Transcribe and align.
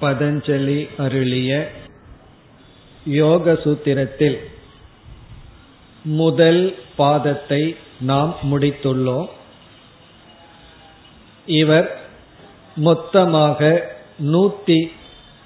பதஞ்சலி 0.00 0.88
அருளிய 0.96 1.70
யோக 3.04 3.52
சூத்திரத்தில் 3.64 4.38
முதல் 6.02 6.74
பாதத்தை 6.98 7.76
நாம் 8.00 8.36
முடித்துள்ளோம். 8.52 9.28
இவர் 11.46 12.00
மொத்தமாக 12.76 13.90
நூத்தி 14.24 14.90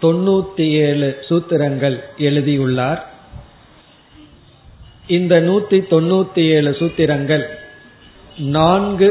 தொண்ணூத்தி 0.03 0.67
ஏழு 0.71 1.25
சூத்திரங்கள் 1.29 1.99
எழுதியுள்ளார். 2.19 3.13
இந்த 5.07 5.41
நூத்தி 5.41 5.79
தொண்ணூத்தி 5.91 6.43
ஏழு 6.49 6.71
சூத்திரங்கள் 6.71 7.45
நான்கு 8.37 9.09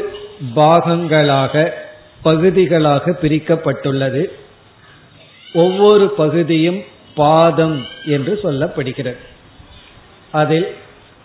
பாகங்களாக 0.55 1.73
பகுதிகளாக 2.21 3.17
பிரிக்கப்பட்டுள்ளது. 3.21 4.31
ஒவ்வொரு 5.53 6.09
பகுதியும் 6.09 6.83
பாதம் 7.15 7.85
என்று 8.05 8.39
சொல்லப்படுகிறது. 8.43 9.17
அதில் 10.31 10.75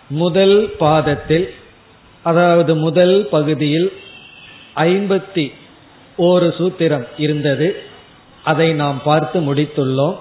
முதல் 0.09 0.77
பாதத்தில் 0.79 1.55
அதாவது 2.23 2.77
முதல் 2.77 3.29
பகுதியில் 3.31 3.93
ஐம்பத்தி 4.77 5.53
ஒரு 6.17 6.55
சூத்திரம் 6.59 7.07
இருந்தது. 7.17 7.83
அதை 8.45 8.73
நாம் 8.73 9.03
பார்த்து 9.03 9.55
முடித்துள்ளோம். 9.55 10.17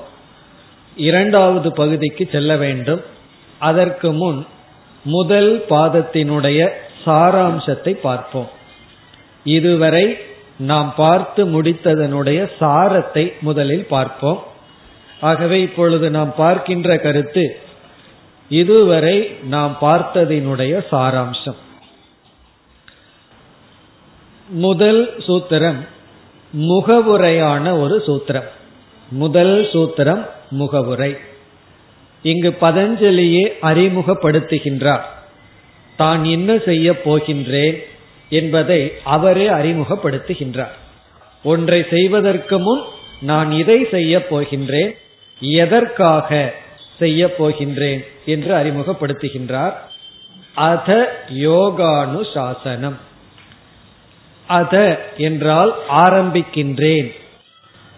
இரண்டாவது 0.95 1.73
பகுதிக்கு 1.73 2.29
செல்ல 2.31 2.55
வேண்டும். 2.55 3.01
அதற்கு 3.57 4.11
முன் 4.11 4.45
முதல் 5.03 5.65
பாதத்தினுடைய 5.69 6.69
சாராம்சத்தை 7.05 7.91
பார்ப்போம். 7.91 8.49
இதுவரை 9.43 10.17
நாம் 10.57 10.93
பார்த்து 10.97 11.61
முடித்ததனுடைய 11.61 12.49
சாரத்தை 12.59 13.33
முதலில் 13.41 13.85
பார்ப்போம். 13.85 14.43
ஆகவே 15.21 15.61
இப்பொழுது 15.61 16.09
நாம் 16.09 16.35
பார்க்கின்ற 16.35 16.97
கருத்து 16.97 17.59
இதுவரை 18.49 19.35
நாம் 19.43 19.77
பார்த்ததினுடைய 19.81 20.81
சாராம்சம். 20.91 21.55
முதல் 24.47 25.17
சூத்திரம் 25.17 25.87
முகவுரையான 26.57 27.79
ஒரு 27.79 28.03
சூத்திரம். 28.07 28.47
முதல் 29.09 29.69
சூத்திரம் 29.71 30.29
முகவுரை. 30.49 31.17
இங்கு 32.21 32.57
பதஞ்சலியே 32.61 33.49
அறிமுகப்படுத்துகின்றார். 33.61 35.01
தான் 35.97 36.23
என்ன 36.23 36.57
செய்ய 36.65 36.91
போகின்றேன்? 36.91 37.77
என்பதை 38.29 38.93
அவரே 39.03 39.47
அறிமுகப்படுத்துகின்றார். 39.47 40.75
ஒன்றை 41.43 41.85
செய்வதற்கு 41.89 42.59
முன் 42.59 42.81
நான் 43.21 43.51
இதை 43.51 43.87
செய்ய 43.91 44.25
போகின்றேன் 44.29 44.97
எதற்காக 45.39 46.53
செய்ய 46.99 47.35
போகின்றேன் 47.39 48.05
என்று 48.25 48.53
அறிமுகப்படுத்துகின்றார். 48.55 49.73
அத 50.53 51.19
யோகானு 51.37 52.33
சாசனம் 52.33 52.97
அத 54.47 54.99
என்றால் 55.17 55.75
ஆரம்பிக்கின்றேன். 55.89 57.15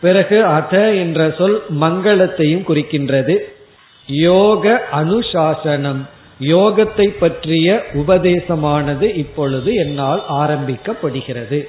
பிறகு 0.02 0.46
அத 0.46 0.94
என்ற 0.94 1.34
சொல் 1.38 1.64
மங்களத்தையும் 1.82 2.64
குறிக்கின்றது. 2.68 3.38
யோக 4.08 4.88
அனுசாசனம். 4.92 6.08
யோகத்தை 6.40 7.08
பற்றிய 7.20 7.86
உபதேசமானது 7.94 9.16
இப்பொழுது 9.16 9.74
என்னால் 9.74 10.24
ஆரம்பிக்கப்படுகிறது. 10.30 11.68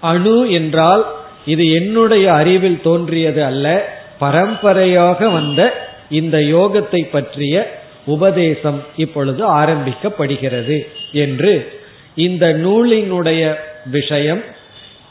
அணு 0.00 0.50
என்றால் 0.50 1.06
இது 1.46 1.72
என்னுடைய 1.72 2.32
அறிவில் 2.32 2.80
தோன்றியது 2.80 3.44
அல்ல 3.44 3.92
பரம்பரையாக 4.18 5.28
வந்த 5.28 5.88
இந்த 6.10 6.38
யோகத்தை 6.38 7.08
பற்றிய 7.10 7.78
உபதேசம் 8.06 8.82
இப்பொழுது 8.96 9.56
ஆரம்பிக்கப்படுகிறது 9.56 10.86
என்று 11.12 11.72
இந்த 12.14 12.52
நூலினுடைய 12.52 13.56
விஷயம் 13.86 14.42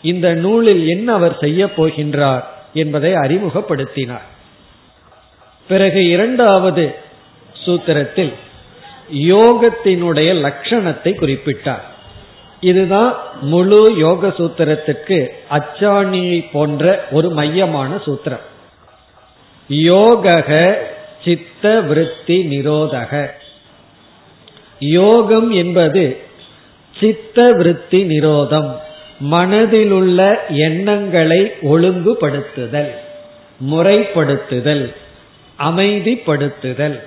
இந்த 0.01 0.33
நூலில் 0.33 0.87
என்ன 0.87 1.13
அவர் 1.13 1.37
செய்ய 1.39 1.65
போகின்றார் 1.65 2.43
என்பதை 2.73 3.13
அறிமுகப்படுத்தினார். 3.13 4.27
பிறகு 5.67 6.09
இரண்டாவது 6.09 6.95
சூத்திரத்தில் 7.65 8.33
யோகத்தினுடைய 9.13 10.29
லட்சணத்தை 10.45 11.13
குறிப்பிட்டார். 11.19 11.81
இதுதான் 12.61 13.17
முழு 13.41 13.93
யோக 13.97 14.27
சூத்திரத்துக்கு 14.27 15.27
அச்சாணியை 15.49 16.45
போன்ற 16.51 17.07
ஒரு 17.11 17.29
மையமான 17.29 17.95
சூத்திரம். 17.95 18.45
யோகக 19.69 20.73
சித்த 21.25 21.81
விருத்தி 21.81 22.43
நிரோதக. 22.43 23.27
யோகம் 24.79 25.51
என்பது 25.51 26.17
சித்த 26.99 27.51
விருத்தி 27.51 28.03
நிரோதம் 28.03 28.75
மனதிலுள்ள 29.31 30.35
எண்ணங்களை 30.49 31.51
ஒழுங்குபடுத்துதல் 31.61 32.91
முறைப்படுத்துதல் 33.71 34.93
அமைதிப்படுத்துதல். 35.59 36.99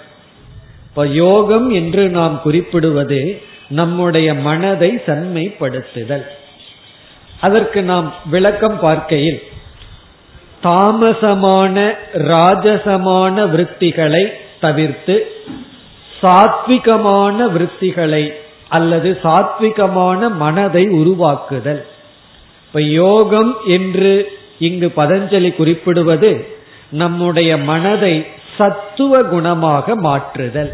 இப்ப 0.95 1.07
யோகம் 1.07 1.71
என்று 1.71 2.09
நாம் 2.09 2.43
குறிப்பிடுவது 2.43 3.43
நம்முடைய 3.69 4.35
மனதை 4.35 5.03
செம்மைப்படுத்துதல் 5.07 6.25
அதற்கு 7.41 7.83
நாம் 7.83 8.15
விளக்கம் 8.31 8.79
பார்க்கையில் 8.81 9.43
தாமசமான 10.63 11.95
ராஜசமான 12.15 13.37
விற்த்திகளை 13.51 14.33
தவிர்த்து 14.61 15.33
சாத்விகமான 16.23 17.39
விற்த்திகளை 17.53 18.33
அல்லது 18.69 19.19
சாத்விகமான 19.23 20.31
மனதை 20.37 20.89
உருவாக்குதல். 20.89 21.87
இப்ப 22.67 22.83
யோகம் 22.83 23.57
என்று 23.67 24.33
இங்கு 24.59 24.93
பதஞ்சலி 24.97 25.55
குறிப்பிடுவது 25.55 26.47
நம்முடைய 26.91 27.57
மனதை 27.57 28.27
சத்துவ 28.57 29.23
குணமாக 29.23 29.95
மாற்றுதல். 29.95 30.73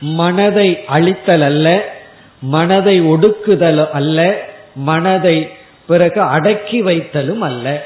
மனதை 0.00 0.78
அழித்தல் 0.86 1.42
அல்ல 1.42 1.94
மனதை 2.40 3.00
ஒடுக்குதல் 3.00 3.90
அல்ல 3.90 4.42
மனதை 4.74 5.50
பிறகு 5.86 6.20
அடக்கி 6.20 6.82
வைத்தலும் 6.82 7.38
அல்ல. 7.38 7.84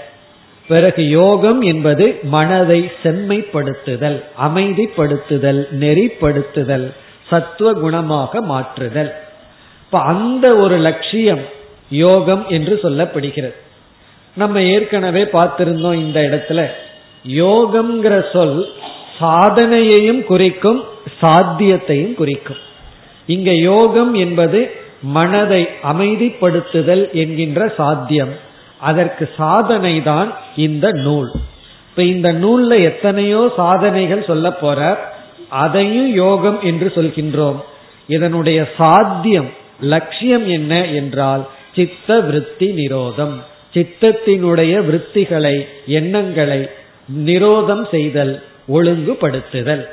பிறகு 0.68 1.08
யோகம் 1.08 1.60
என்பது 1.60 2.18
மனதை 2.22 2.90
செம்மைப்படுத்துதல் 3.02 4.22
அமைதிப்படுத்துதல் 4.42 5.60
நெறிப்படுத்துதல் 5.80 6.86
சத்துவ 7.28 7.72
குணமாக 7.72 8.40
மாற்றுதல். 8.40 9.12
இப்ப 9.84 9.98
அந்த 10.00 10.56
ஒரு 10.56 10.78
லட்சியம் 10.78 11.44
யோகம் 11.90 12.48
என்று 12.48 12.80
சொல்லப்படுகிறது. 12.82 13.54
நம்ம 14.36 14.62
ஏற்கனவே 14.62 15.22
பார்த்திருந்தோம் 15.22 15.94
இந்த 15.94 16.20
இடத்துல. 16.20 16.66
யோகம்ங்கிற 17.26 18.32
சொல் 18.32 18.68
சாதனையையும் 19.20 20.24
குறிக்கும் 20.24 20.84
சாத்தியத்தையும் 21.20 22.14
குறிக்கும். 22.14 22.56
இங்க 23.26 23.52
யோகம் 23.54 24.14
என்பது 24.14 24.70
மனதை 25.02 25.68
அமைதிப்படுத்துதல் 25.82 27.12
என்கின்ற 27.12 27.72
சாத்தியம். 27.76 28.30
அதற்கு 28.78 29.28
சாதனை 29.36 30.02
தான் 30.02 30.36
இந்த 30.56 30.92
நூல். 30.92 31.30
இப்ப 31.90 32.02
இந்த 32.02 32.32
நூல்ல 32.32 32.82
எத்தனையோ 32.82 33.52
சாதனைகள் 33.56 34.24
சொல்ல 34.24 34.50
போற 34.52 34.98
அதையும் 35.48 36.14
யோகம் 36.14 36.60
என்று 36.60 36.92
சொல்கின்றோம். 36.94 37.56
இதனுடைய 38.08 38.68
சாத்தியம் 38.76 39.50
லட்சியம் 39.80 40.48
என்ன 40.48 40.84
என்றால் 40.84 41.46
சித்த 41.74 42.20
விருத்தி 42.20 42.72
நிரோதம். 42.72 43.34
சித்தத்தினுடைய 43.74 44.74
விருத்திகளை 44.88 45.66
எண்ணங்களை 45.86 46.68
நிரோதம் 47.24 47.88
செய்தல் 47.90 48.42
ஒழுங்குபடுத்துதல். 48.68 49.86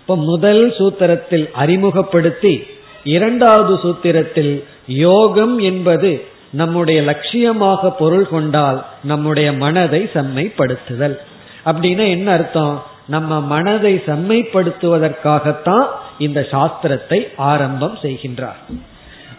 இப்ப 0.00 0.16
முதல் 0.16 0.74
சூத்திரத்தில் 0.78 1.50
அறிமுகப்படுத்தி 1.52 2.66
இரண்டாவது 3.04 3.74
சூத்திரத்தில் 3.74 4.64
யோகம் 4.86 5.58
என்பது 5.58 6.24
நம்முடைய 6.50 7.02
லட்சியமாக 7.02 7.94
பொருள் 7.98 8.28
கொண்டால் 8.28 8.86
நம்முடைய 9.04 9.52
மனதை 9.52 10.10
செம்மைப்படுத்துதல். 10.14 11.16
அப்படின்னா 11.64 12.08
என்ன 12.08 12.32
அர்த்தம்? 12.32 12.82
நம்ம 13.06 13.40
மனதை 13.40 14.02
செம்மைப்படுத்துவதற்காகத்தான் 14.06 15.86
இந்த 16.18 16.46
சாஸ்திரத்தை 16.50 17.28
ஆரம்பம் 17.36 17.98
செய்கின்றார். 18.02 18.56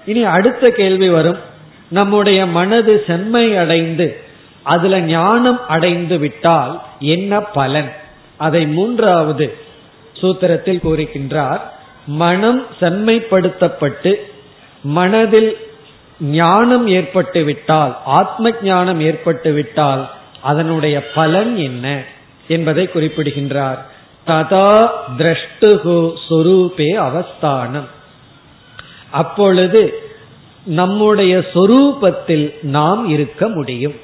இனி 0.06 0.23
அடுத்த 0.23 0.69
கேள்வி 0.69 1.09
வரும். 1.09 1.38
நம்முடைய 1.88 2.45
மனது 2.45 3.03
செம்மை 3.07 3.56
அடைந்து 3.56 4.27
அதுல 4.63 5.00
ஞானம் 5.00 5.67
அடைந்து 5.67 6.17
விட்டால் 6.17 6.81
என்ன 7.00 7.39
பலன்? 7.39 7.94
அதை 8.38 8.67
மூன்றாவது 8.67 9.57
சூத்திரத்தில் 10.13 10.81
கூறுகின்றார் 10.83 11.59
மனம் 12.06 12.65
செம்மைப்படுத்தப்பட்டு 12.81 14.15
மனதில் 14.81 15.57
ஞானம் 16.19 16.88
ஏற்பட்டு 16.88 17.44
விட்டால் 17.44 17.97
ஆத்ம 18.06 18.51
ஞானம் 18.61 19.00
ஏற்பட்டு 19.00 19.53
விட்டால் 19.53 20.09
அதனுடைய 20.41 21.11
பலன் 21.13 21.57
என்ன 21.57 22.03
என்பதை 22.47 22.88
குறிப்பிடுகின்றார். 22.88 23.85
ததா 24.27 24.89
திரஷ்டுகு 25.17 26.13
சொரூபே 26.29 26.94
அவஸ்தானம். 26.94 27.88
அப்பொழுது 29.11 30.01
நம்முடைய 30.65 31.38
சொரூபத்தில் 31.38 32.53
நாம் 32.61 33.09
இருக்க 33.09 33.47
முடியும். 33.47 33.95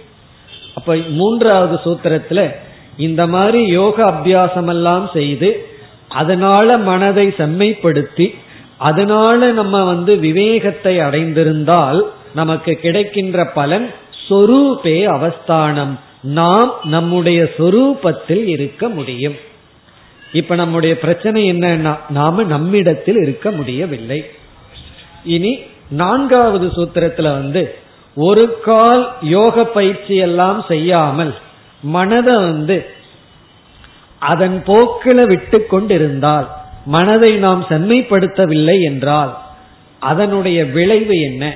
அப்ப 0.76 0.96
மூன்றாவது 1.10 1.80
சூத்திரத்துல 1.86 2.56
இந்த 2.98 3.28
மாதிரி 3.28 3.68
யோக 3.68 4.04
அபியாசம் 4.06 4.68
எல்லாம் 4.68 5.10
செய்து 5.14 5.68
அதனால 6.10 6.78
மனதை 6.78 7.28
செம்மைப்படுத்தி 7.28 8.36
அதனால 8.78 9.52
நம்ம 9.52 9.84
வந்து 9.84 10.18
விவேகத்தை 10.18 10.98
அடைந்திருந்தால் 10.98 12.02
நமக்கு 12.36 12.74
கிடைக்கின்ற 12.74 13.46
பலன் 13.46 13.94
சொரூபே 14.30 15.04
அவஸ்தானம். 15.04 16.00
நாம் 16.22 16.74
நம்முடைய 16.84 17.50
சொரூபத்தில் 17.58 18.46
இருக்க 18.46 18.90
முடியும். 18.90 19.36
இப்ப 20.34 20.56
நம்முடைய 20.56 21.00
பிரச்சனை 21.00 21.52
என்னன்னா 21.52 21.96
நாம 22.10 22.44
நம்மிடத்தில் 22.44 23.16
இருக்க 23.16 23.52
முடியவில்லை. 23.52 24.26
இனி 25.26 25.60
நான்காவது 25.90 26.68
சூத்திரத்துல 26.68 27.22
வந்து 27.22 27.76
ஒரு 28.16 28.60
கால் 28.60 29.14
யோக 29.22 29.66
பயிற்சி 29.66 30.16
எல்லாம் 30.16 30.66
செய்யாமல் 30.68 31.36
மனதை 31.82 32.36
வந்து 32.36 32.86
அதன் 34.20 34.64
போக்கில 34.66 35.28
விட்டு 35.28 35.66
கொண்டிருந்தால் 35.66 36.48
மனதை 36.86 37.36
நாம் 37.36 37.66
செம்மைப்படுத்தவில்லை 37.70 38.82
என்றால் 38.82 39.38
அதனுடைய 40.00 40.66
விளைவு 40.66 41.22
என்ன? 41.22 41.56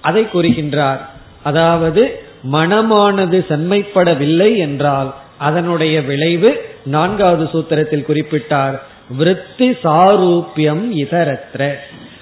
அதை 0.00 0.24
கூறுகின்றார். 0.24 0.98
அதாவது 1.42 2.22
மனமானது 2.52 3.44
செம்மைப்படவில்லை 3.48 4.56
என்றால் 4.56 5.14
அதனுடைய 5.38 6.00
விளைவு 6.00 6.64
நான்காவது 6.84 7.44
சூத்திரத்தில் 7.44 8.04
குறிப்பிட்டார். 8.08 8.78
விருத்தி 9.16 9.70
சாரூபியம் 9.70 10.90
இதரத்ர. 10.92 11.74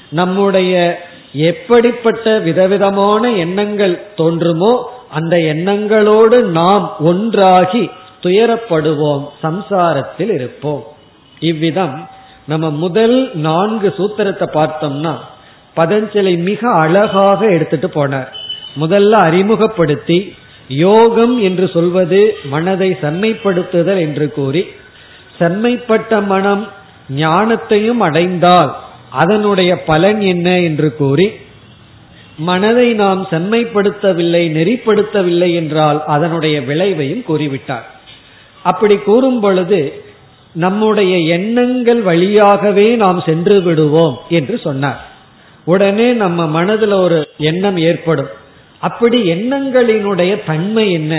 நம்முடைய 0.08 1.00
எப்படிப்பட்ட 1.50 2.38
விதவிதமான 2.38 3.31
எண்ணங்கள் 3.44 3.94
தோன்றுமோ 4.17 4.73
அந்த 5.11 5.35
எண்ணங்களோடு 5.53 6.37
நாம் 6.59 6.85
ஒன்றாகி 7.11 7.85
துயரப்படுவோம் 8.23 9.25
சம்சாரத்தில் 9.43 10.33
இருப்போம். 10.35 10.83
இவ்விதம் 11.41 11.97
நம்ம 12.47 12.67
முதல் 12.85 13.17
நான்கு 13.47 13.88
சூத்திரத்தை 13.99 14.47
பார்த்தோம்னா 14.59 15.15
பதஞ்சலி 15.77 16.33
மிக 16.49 16.61
அழகாக 16.83 17.41
எடுத்துட்டு 17.47 17.88
போனார். 17.94 18.31
முதல்ல 18.83 19.12
அறிமுகப்படுத்தி 19.29 20.19
யோகம் 20.69 21.35
என்று 21.38 21.67
சொல்வது 21.75 22.21
மனதை 22.53 22.91
செம்மைப்படுத்துதல் 23.03 24.00
என்று 24.06 24.27
கூறி 24.33 24.62
செம்மைப்பட்ட 25.38 26.21
மனம் 26.33 26.65
ஞானத்தையும் 27.17 28.03
அடைந்தால் 28.09 28.73
அதனுடைய 29.22 29.72
பலன் 29.82 30.20
என்ன 30.20 30.48
என்று 30.60 30.88
கூறி 30.94 31.26
மனதை 32.38 32.88
நாம் 32.92 33.20
செம்மைப்படுத்தவில்லை 33.30 34.42
நெறிப்படுத்தவில்லை 34.56 35.50
என்றால் 35.54 35.98
அதனுடைய 36.04 36.56
விளைவையும் 36.60 37.22
கூறிவிட்டார். 37.28 37.86
அப்படி 38.62 38.96
கூறும் 38.96 39.40
பொழுது 39.40 39.80
நம்முடைய 40.52 41.14
எண்ணங்கள் 41.36 42.00
வழியாகவே 42.00 42.86
நாம் 42.94 43.20
சென்று 43.26 43.56
விடுவோம் 43.62 44.16
என்று 44.28 44.56
சொன்னார். 44.58 45.00
உடனே 45.64 46.08
நம்ம 46.12 46.46
மனதில் 46.46 46.96
ஒரு 47.04 47.18
எண்ணம் 47.38 47.78
ஏற்படும். 47.90 48.32
அப்படி 48.78 49.18
எண்ணங்களினுடைய 49.32 50.32
தன்மை 50.46 50.84
என்ன? 50.92 51.14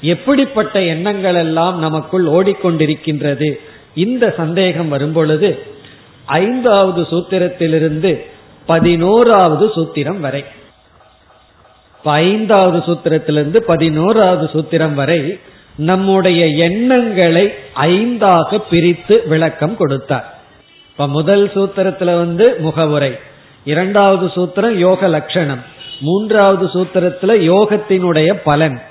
எப்படிப்பட்ட 0.00 0.76
எண்ணங்கள் 0.82 1.34
எல்லாம் 1.34 1.76
நமக்குள் 1.78 2.26
ஓடிக்கொண்டிருக்கின்றது? 2.26 3.50
இந்த 3.94 4.34
சந்தேகம் 4.36 4.88
வரும்பொழுது 4.88 5.50
ஐந்தாவது 6.24 7.02
சூத்திரத்திலிருந்து 7.02 8.26
பதினோராவது 8.66 9.66
சூத்திரம் 9.66 10.20
வரை. 10.20 10.44
ஐந்தாவது 12.04 12.78
சூத்திரத்திலிருந்து 12.78 13.56
பதினோராவது 13.56 14.50
சூத்திரம் 14.52 14.94
வரை 14.94 15.38
நம்முடைய 15.76 16.46
எண்ணங்களை 16.46 17.54
ஐந்தாக 17.74 18.62
பிரித்து 18.70 19.22
விளக்கம் 19.26 19.76
கொடுத்தார். 19.76 20.38
இப்ப 20.90 21.08
முதல் 21.08 21.50
சூத்திரத்துல 21.54 22.04
வந்து 22.04 22.56
முகவுரை 22.58 23.16
இரண்டாவது 23.64 24.26
சூத்திரம் 24.26 24.74
யோக 24.74 25.08
லட்சணம் 25.08 25.62
மூன்றாவது 26.00 26.66
சூத்திரத்துல 26.66 27.54
யோகத்தினுடைய 27.54 28.40
பலன் 28.44 28.82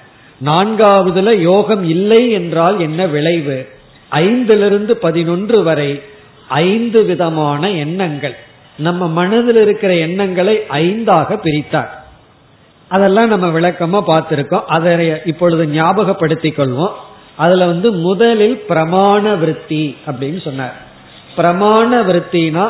நான்காவதுல 0.45 1.35
யோகம் 1.35 1.83
இல்லை 1.83 2.31
என்றால் 2.31 2.79
என்ன 2.79 3.07
விளைவு? 3.07 3.67
ஐந்திலிருந்து 4.11 4.91
பதினொன்று 4.91 5.63
வரை 5.63 6.01
ஐந்து 6.51 7.03
விதமான 7.03 7.69
எண்ணங்கள். 7.69 8.35
நம்ம 8.77 9.07
மனதில் 9.07 9.55
இருக்கிற 9.55 9.95
எண்ணங்களை 9.95 10.55
ஐந்தாக 10.69 11.37
பிரித்தார். 11.43 11.91
அதெல்லாம் 12.87 13.27
நம்ம 13.27 13.47
விளக்கமா 13.59 13.99
பார்த்திருக்கோம். 14.07 14.67
அதை 14.67 15.11
இப்பொழுது 15.25 15.65
ஞாபகப்படுத்திக் 15.65 16.57
கொள்வோம். 16.59 16.95
அதுல 17.35 17.65
வந்து 17.65 17.91
முதலில் 17.91 18.63
பிரமாண 18.69 19.37
விருத்தி 19.37 19.95
அப்படின்னு 20.07 20.41
சொன்னார். 20.41 20.75
பிரமாண 21.37 22.01
விருத்தினா 22.01 22.69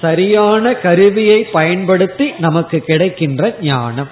சரியான 0.00 0.74
கருவியை 0.74 1.42
பயன்படுத்தி 1.42 2.32
நமக்கு 2.38 2.78
கிடைக்கின்ற 2.78 3.54
ஞானம். 3.62 4.08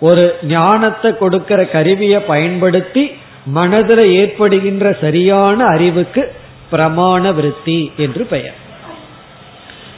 ஒரு 0.00 0.24
ஞானத்தை 0.42 1.16
கொடுக்கிற 1.16 1.64
கருவியை 1.64 2.20
பயன்படுத்தி 2.20 3.10
மனதில் 3.46 4.04
ஏற்படுகின்ற 4.12 4.96
சரியான 5.00 5.64
அறிவுக்கு 5.64 6.22
பிரமாண 6.72 7.34
விருத்தி 7.34 7.92
என்று 7.96 8.24
பெயர். 8.24 8.54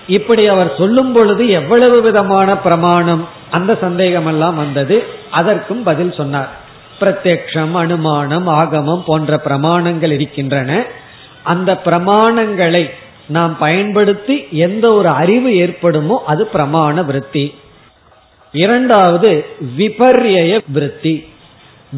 இப்படி 0.07 0.47
அவர் 0.47 0.75
சொல்லும் 0.79 1.13
பொழுது 1.13 1.49
எவ்வளவு 1.49 2.01
விதமான 2.01 2.57
பிரமாணம் 2.57 3.29
அந்த 3.51 3.79
சந்தேகம் 3.81 4.27
எல்லாம் 4.27 4.57
வந்தது. 4.57 5.05
அதற்கும் 5.31 5.83
பதில் 5.83 6.13
சொன்னார். 6.13 6.49
பிரத்யக்ஷம் 7.01 7.73
அனுமானம் 7.73 8.47
ஆகமம் 8.47 9.03
போன்ற 9.07 9.41
பிரமாணங்கள் 9.45 10.11
இருக்கின்றன. 10.11 10.83
அந்த 11.43 11.81
பிரமாணங்களை 11.85 12.91
நாம் 13.27 13.59
பயன்படுத்தி 13.59 14.47
எந்த 14.51 14.93
ஒரு 14.93 15.09
அறிவு 15.09 15.55
ஏற்படுமோ 15.55 16.23
அது 16.27 16.49
பிரமாண 16.53 17.05
விருத்தி. 17.05 17.55
இரண்டாவது 18.53 19.47
விபர்ய 19.79 20.61
விருத்தி. 20.67 21.27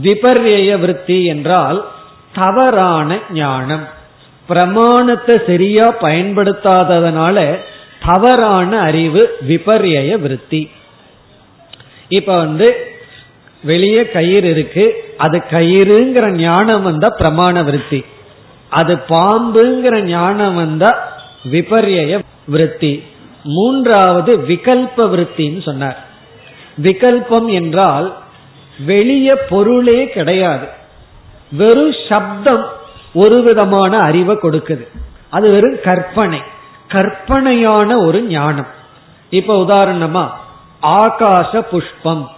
விபர்ய 0.02 0.78
விருத்தி 0.78 1.25
என்றால் 1.25 1.88
தவறான 2.35 3.18
ஞானம். 3.33 3.95
பிரமாணத்தை 4.48 5.40
சரியா 5.46 5.94
பயன்படுத்தாததுனால 6.00 7.58
தவறான 8.06 8.78
அறிவு 8.80 9.36
விபர்ய 9.48 10.18
விருத்தி. 10.18 10.70
இப்ப 12.08 12.36
வந்து 12.36 12.76
வெளியே 13.62 14.08
கயிறு 14.08 14.50
இருக்கு. 14.50 15.14
அது 15.16 15.42
கயிறுங்கிற 15.50 16.30
ஞானம் 16.30 16.82
வந்தா 16.82 17.14
பிரமாண 17.18 17.64
விருத்தி. 17.64 18.04
அது 18.68 18.98
பாம்புங்கிற 19.08 20.00
ஞானம் 20.00 20.54
வந்தா 20.54 21.12
விபர்ய 21.50 22.20
விருத்தி. 22.46 23.02
மூன்றாவது 23.42 24.38
விகல்ப 24.38 24.96
விருத்தின்னு 24.96 25.62
சொன்னார். 25.62 26.04
விகல்பம் 26.82 27.46
என்றால் 27.46 28.16
வெளிய 28.86 29.36
பொருளே 29.36 30.10
கிடையாது. 30.10 30.66
வெறும் 31.52 31.94
சப்தம் 32.08 32.66
ஒரு 33.16 33.42
விதமான 33.42 33.99
அறிவை 33.99 34.37
கொடுக்குது. 34.37 34.87
அது 35.28 35.50
வெறும் 35.50 35.76
கற்பனை. 35.85 36.40
கற்பனையான 36.88 37.99
ஒரு 38.06 38.23
ஞானம். 38.23 38.66
இப்ப 39.30 39.62
உதாரணமா 39.62 40.28
ஆகாச 40.82 41.61
புஷ்பம் 41.61 42.28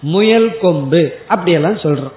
முயல் 0.00 0.58
கொம்பு 0.58 1.12
அப்படியெல்லாம் 1.28 1.76
சொல்றோம். 1.76 2.16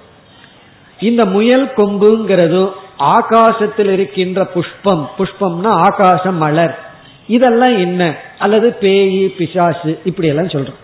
இந்த 1.00 1.24
முயல் 1.24 1.72
கொம்புங்கிறதும் 1.76 2.72
ஆகாசத்தில் 2.98 3.92
இருக்கின்ற 3.92 4.46
புஷ்பம் 4.46 5.10
புஷ்பம்னா 5.18 5.70
ஆகாச 5.88 6.32
மலர். 6.32 6.78
இதெல்லாம் 7.26 7.78
என்ன? 7.78 8.16
அல்லது 8.38 8.76
பேயி 8.80 9.26
பிசாசு 9.26 10.00
இப்படி 10.04 10.28
எல்லாம் 10.28 10.46
சொல்றோம். 10.46 10.80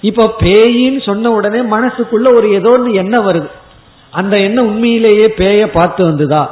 இப்போ 0.00 0.34
பேயின்னு 0.40 1.02
சொன்ன 1.02 1.30
உடனே 1.30 1.60
மனசுக்குள்ள 1.76 2.34
ஒரு 2.34 2.52
ஏதோ 2.52 2.70
ஒன்று 2.70 2.94
எண்ணம் 2.94 3.28
வருது. 3.28 3.50
அந்த 4.10 4.38
எண்ணம் 4.38 4.66
உண்மையிலேயே 4.66 5.26
பேய 5.26 5.66
பார்த்து 5.66 6.08
வந்துதா? 6.08 6.48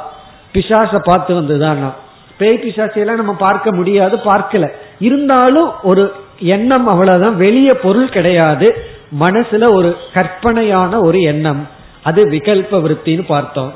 பிசாச 0.53 0.99
பார்த்து 1.03 1.41
வந்ததுதான்? 1.41 1.93
பேய் 2.37 2.59
பிசாசையெல்லாம் 2.63 3.15
நம்ம 3.15 3.33
பார்க்க 3.33 3.73
முடியாது 3.73 4.17
பார்க்கல. 4.17 4.69
இருந்தாலும் 4.99 5.71
ஒரு 5.83 6.13
எண்ணம் 6.39 6.87
அவ்வளவுதான். 6.87 7.37
வெளிய 7.37 7.73
பொருள் 7.73 8.09
கிடையாது. 8.09 8.75
மனசுல 9.19 9.71
ஒரு 9.73 9.95
கற்பனையான 10.13 10.99
ஒரு 10.99 11.21
எண்ணம். 11.21 11.67
அது 12.03 12.25
விகல்ப 12.25 12.71
விற்பின்னு 12.71 13.25
பார்த்தோம். 13.25 13.73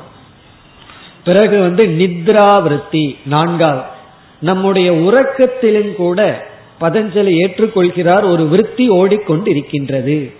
பிறகு 1.24 1.60
வந்து 1.60 1.84
நித்ரா 1.84 2.62
விருத்தி 2.62 3.18
நான்காவது. 3.24 3.82
நம்முடைய 4.40 4.92
உறக்கத்திலும் 4.92 5.94
கூட 5.94 6.46
பதஞ்சலி 6.80 7.46
ஏற்றுக்கொள்கிறார். 7.46 8.30
ஒரு 8.30 8.48
விருத்தி 8.48 8.88
ஓடிக்கொண்டு 8.88 9.50
இருக்கின்றது 9.50 10.32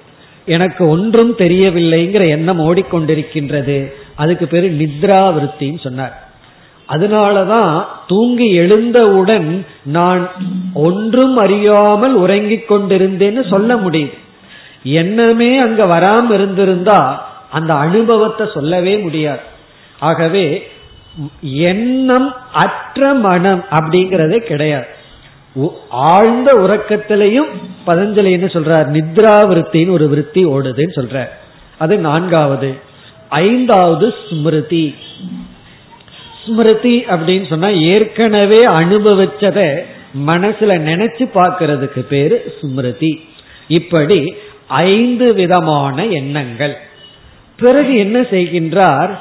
எனக்கு 0.47 0.89
ஒன்றும் 0.89 1.37
தெரியவில்லைங்கிற 1.37 2.29
எண்ணம் 2.29 2.61
ஓடிக்கொண்டிருக்கின்றது. 2.61 3.93
அதுக்கு 4.17 4.47
பேரு 4.47 4.67
நித்ரா 4.71 5.21
விருத்தின்னு 5.37 5.81
சொன்னார். 5.81 6.23
அதனாலதான் 6.89 7.85
தூங்கி 8.07 8.47
எழுந்தவுடன் 8.55 9.67
நான் 9.83 10.31
ஒன்றும் 10.75 11.37
அறியாமல் 11.37 12.15
உறங்கிக் 12.15 12.73
கொண்டிருந்தேன்னு 12.73 13.49
சொல்ல 13.51 13.77
முடியுது. 13.77 14.19
என்னமே 14.85 15.57
அங்க 15.57 15.85
வராம 15.85 16.31
இருந்திருந்தா 16.31 16.99
அந்த 17.51 17.75
அனுபவத்தை 17.75 18.47
சொல்லவே 18.55 18.99
முடியாது. 18.99 19.45
ஆகவே 19.99 20.67
எண்ணம் 21.43 22.35
அற்ற 22.53 23.15
மனம் 23.15 23.65
அப்படிங்கறதே 23.71 24.39
கிடையாது. 24.39 24.87
ஆழ்ந்த 25.89 26.53
உறக்கத்திலையும் 26.55 27.51
பதஞ்சலி 27.87 28.31
என்ன 28.31 28.47
சொல்றார். 28.47 28.89
நித்ரா 28.97 29.37
விருத்தின்னு 29.51 29.91
ஒரு 29.91 30.09
விருத்தி 30.09 30.45
ஓடுதுன்னு 30.47 30.97
சொல்ற 30.97 31.29
அது 31.79 31.99
நான்காவது. 31.99 32.93
ஐந்தாவது 33.43 34.07
ஸ்மிருதி. 34.25 34.87
ஸ்மிருதி 36.41 36.97
அப்படின்னு 37.15 37.47
சொன்னா 37.49 37.71
ஏற்கனவே 37.93 38.61
அனுபவிச்சத 38.81 39.61
மனசுல 40.27 40.73
நினைச்சு 40.89 41.25
பார்க்கறதுக்கு 41.39 42.03
பேரு 42.13 42.37
ஸ்மிருதி. 42.59 43.13
இப்படி 43.79 44.19
ஐந்து 44.69 45.27
விதமான 45.35 46.07
எண்ணங்கள். 46.21 46.75
பிறகு 47.63 47.93
என்ன 48.05 48.19
செய்கின்றார்? 48.35 49.13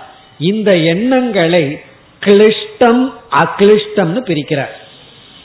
இந்த 0.49 0.69
எண்ணங்களை 0.93 1.63
கிளிஷ்டம் 2.21 3.03
அக்ளிஷ்டம்னு 3.43 4.21
பிரிக்கிறார். 4.29 4.73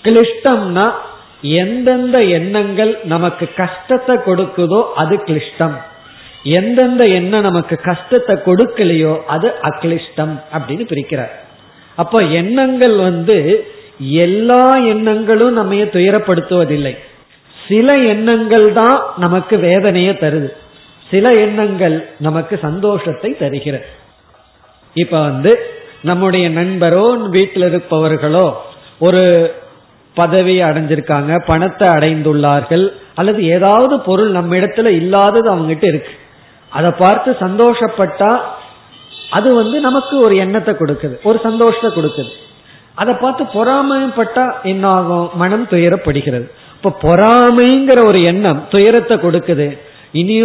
கிளிஷ்டம்னா 0.05 0.87
எந்தெந்த 1.63 2.19
எண்ணங்கள் 2.39 2.93
நமக்கு 3.05 3.47
கஷ்டத்தை 3.57 4.15
கொடுக்குதோ 4.27 4.81
அது 4.95 5.17
கிளிஷ்டம். 5.29 5.77
எந்தெந்த 6.45 7.09
எண்ணம் 7.09 7.42
நமக்கு 7.42 7.76
கஷ்டத்தை 7.76 8.37
கொடுக்கலையோ 8.37 9.25
அது 9.26 9.52
அக்லிஷ்டம் 9.62 10.35
அப்படின்னு 10.52 10.85
பிரிக்கிறார். 10.88 11.30
அப்போ 11.97 12.23
எண்ணங்கள் 12.23 12.97
வந்து 12.97 13.66
எல்லா 13.99 14.76
எண்ணங்களும் 14.76 15.52
நம்ம 15.52 15.75
துயரப்படுத்துவதில்லை. 15.75 16.97
சில 17.68 17.97
எண்ணங்கள் 17.97 18.73
தான் 18.73 19.02
நமக்கு 19.16 19.59
வேதனையை 19.59 20.14
தருது. 20.14 20.49
சில 21.11 21.35
எண்ணங்கள் 21.35 22.09
நமக்கு 22.18 22.59
சந்தோஷத்தை 22.62 23.37
தருகிறது. 23.37 23.85
இப்ப 24.95 25.21
வந்து 25.21 25.59
நம்முடைய 26.02 26.50
நண்பரோ 26.50 27.16
வீட்டில் 27.16 27.62
இருப்பவர்களோ 27.62 28.52
ஒரு 28.99 29.52
பதவியை 30.14 30.71
அடைஞ்சிருக்காங்க 30.71 31.45
பணத்தை 31.47 31.88
அடைந்துள்ளார்கள் 31.88 32.92
அல்லது 33.14 33.45
ஏதாவது 33.45 34.00
பொருள் 34.00 34.30
நம்ம 34.30 34.57
இடத்துல 34.57 34.87
இல்லாதது 34.87 35.54
அவங்ககிட்ட 35.54 35.87
இருக்கு. 35.88 36.12
அதை 36.71 36.91
பார்த்து 36.91 37.37
சந்தோஷப்பட்டா 37.41 38.31
அது 39.31 39.55
வந்து 39.55 39.81
நமக்கு 39.81 40.19
ஒரு 40.19 40.37
எண்ணத்தை 40.37 40.75
கொடுக்குது 40.75 41.17
ஒரு 41.23 41.39
சந்தோஷத்தை 41.43 41.91
கொடுக்குது. 41.91 42.31
அதை 42.95 43.15
பார்த்து 43.15 43.45
பொறாமைப்பட்டா 43.45 44.45
என்ன 44.63 44.89
ஆகும் 44.89 45.31
மனம் 45.35 45.67
துயரப்படுகிறது. 45.71 46.47
இப்ப 46.77 46.97
பொறாமைங்கிற 47.03 48.01
ஒரு 48.05 48.19
எண்ணம் 48.23 48.61
துயரத்தை 48.71 49.17
கொடுக்குது. 49.17 49.79
இனி 50.13 50.37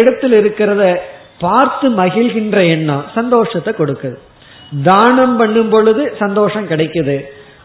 இடத்தில் 0.00 0.32
இருக்கிறத 0.32 0.98
பார்த்து 1.38 1.88
மகிழ்கின்ற 1.90 2.58
எண்ணம் 2.68 3.04
சந்தோஷத்தை 3.14 3.74
கொடுக்குது. 3.78 4.18
தானம் 4.84 5.36
பண்ணும் 5.36 5.68
பொழுது 5.68 6.02
சந்தோஷம் 6.18 6.68
கிடைக்குது. 6.68 7.16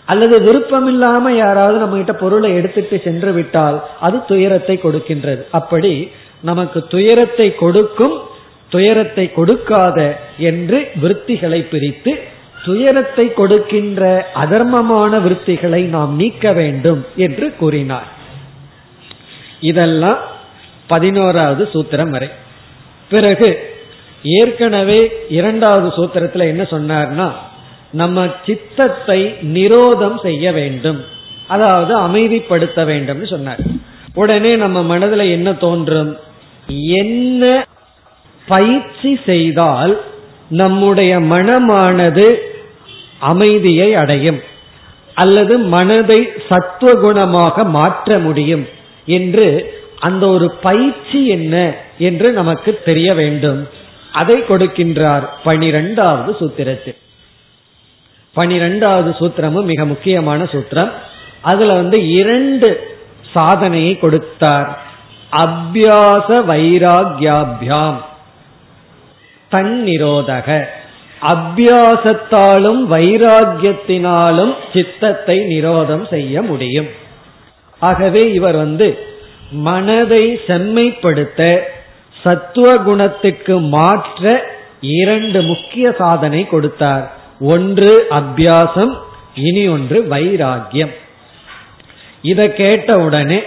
அல்லது 0.05 0.41
விருப்பம் 0.41 0.87
இல்லாம 0.87 1.31
யாராவது 1.33 1.77
நம்ம 1.77 1.97
கிட்ட 1.97 2.13
பொருளை 2.13 2.49
எடுத்துட்டு 2.55 3.01
சென்று 3.03 3.31
விட்டால் 3.31 3.77
அது 3.99 4.17
துயரத்தை 4.25 4.79
கொடுக்கின்றது. 4.83 5.41
அப்படி 5.51 6.11
நமக்கு 6.41 6.87
துயரத்தை 6.87 7.55
கொடுக்கும் 7.55 8.21
துயரத்தை 8.69 9.31
கொடுக்காத 9.31 10.17
என்று 10.37 10.87
விற்த்திகளை 11.01 11.69
பிரித்து 11.69 12.19
துயரத்தை 12.65 13.33
கொடுக்கின்ற 13.33 14.31
அதர்மமான 14.33 15.19
விற்த்திகளை 15.19 15.81
நாம் 15.83 16.15
நீக்க 16.15 16.51
வேண்டும் 16.51 17.05
என்று 17.15 17.55
கூறினார். 17.55 18.07
இதெல்லாம் 19.61 20.17
பதினோராவது 20.87 21.69
சூத்திரம் 21.73 22.09
வரை. 22.09 22.29
பிறகு 23.09 23.59
ஏற்கனவே 24.21 25.27
இரண்டாவது 25.27 25.87
சூத்திரத்துல 25.87 26.47
என்ன 26.47 26.63
சொன்னார்னா 26.63 27.31
நம்ம 27.91 28.27
சித்தத்தை 28.45 29.35
நிரோதம் 29.41 30.21
செய்ய 30.21 30.51
வேண்டும். 30.51 31.03
அதாவது 31.47 31.97
அமைதிப்படுத்த 31.97 32.85
வேண்டும் 32.85 33.25
சொன்னார். 33.25 33.59
உடனே 34.17 34.51
நம்ம 34.55 34.83
மனதில் 34.83 35.31
என்ன 35.31 35.49
தோன்றும்? 35.53 36.11
என்ன 36.99 37.43
பயிற்சி 38.47 39.11
செய்தால் 39.25 39.93
நம்முடைய 40.49 41.13
மனமானது 41.33 42.27
அமைதியை 43.19 43.89
அடையும் 43.95 44.39
அல்லது 45.13 45.53
மனதை 45.57 46.19
சத்துவகுணமாக 46.49 47.65
மாற்ற 47.69 48.19
முடியும் 48.19 48.65
என்று 49.05 49.47
அந்த 49.99 50.23
ஒரு 50.27 50.47
பயிற்சி 50.51 51.19
என்ன 51.27 51.55
என்று 51.97 52.27
நமக்கு 52.31 52.71
தெரிய 52.85 53.13
வேண்டும். 53.13 53.61
அதை 54.11 54.35
கொடுக்கின்றார் 54.41 55.25
பனிரெண்டாவது 55.43 56.31
சூத்திரத்தில். 56.39 56.99
பனிரெண்டாவது 58.33 59.11
சூத்திரமும் 59.19 59.69
மிக 59.71 59.85
முக்கியமான 59.85 60.43
சூத்திரம். 60.43 60.91
அதுல 61.41 61.73
வந்து 61.73 61.97
இரண்டு 62.11 62.69
சாதனையை 63.33 63.99
கொடுத்தார். 63.99 64.79
அபியாச 65.31 66.27
வைராகியாபியாம். 66.27 67.97
தன்னிரோதக. 69.51 70.65
அபியாசத்தாலும் 71.21 72.81
வைராகியத்தினாலும் 72.89 74.55
சித்தத்தை 74.73 75.39
நிரோதம் 75.39 76.07
செய்ய 76.07 76.41
முடியும். 76.41 76.87
ஆகவே 77.79 78.31
இவர் 78.33 78.55
வந்து 78.55 78.97
மனதை 79.51 80.39
செம்மைப்படுத்த 80.47 81.59
சத்துவ 82.23 82.77
குணத்துக்கு 82.77 83.59
மாற்ற 83.59 84.43
இரண்டு 84.81 85.41
முக்கிய 85.41 85.95
சாதனை 85.97 86.47
கொடுத்தார். 86.47 87.11
ஒன்று 87.39 88.07
அபியாசம் 88.09 88.93
இனி 89.35 89.67
ஒன்று 89.67 90.07
வைராகியம். 90.09 90.93
இதை 92.21 92.53
கேட்ட 92.53 92.99
உடனே 92.99 93.41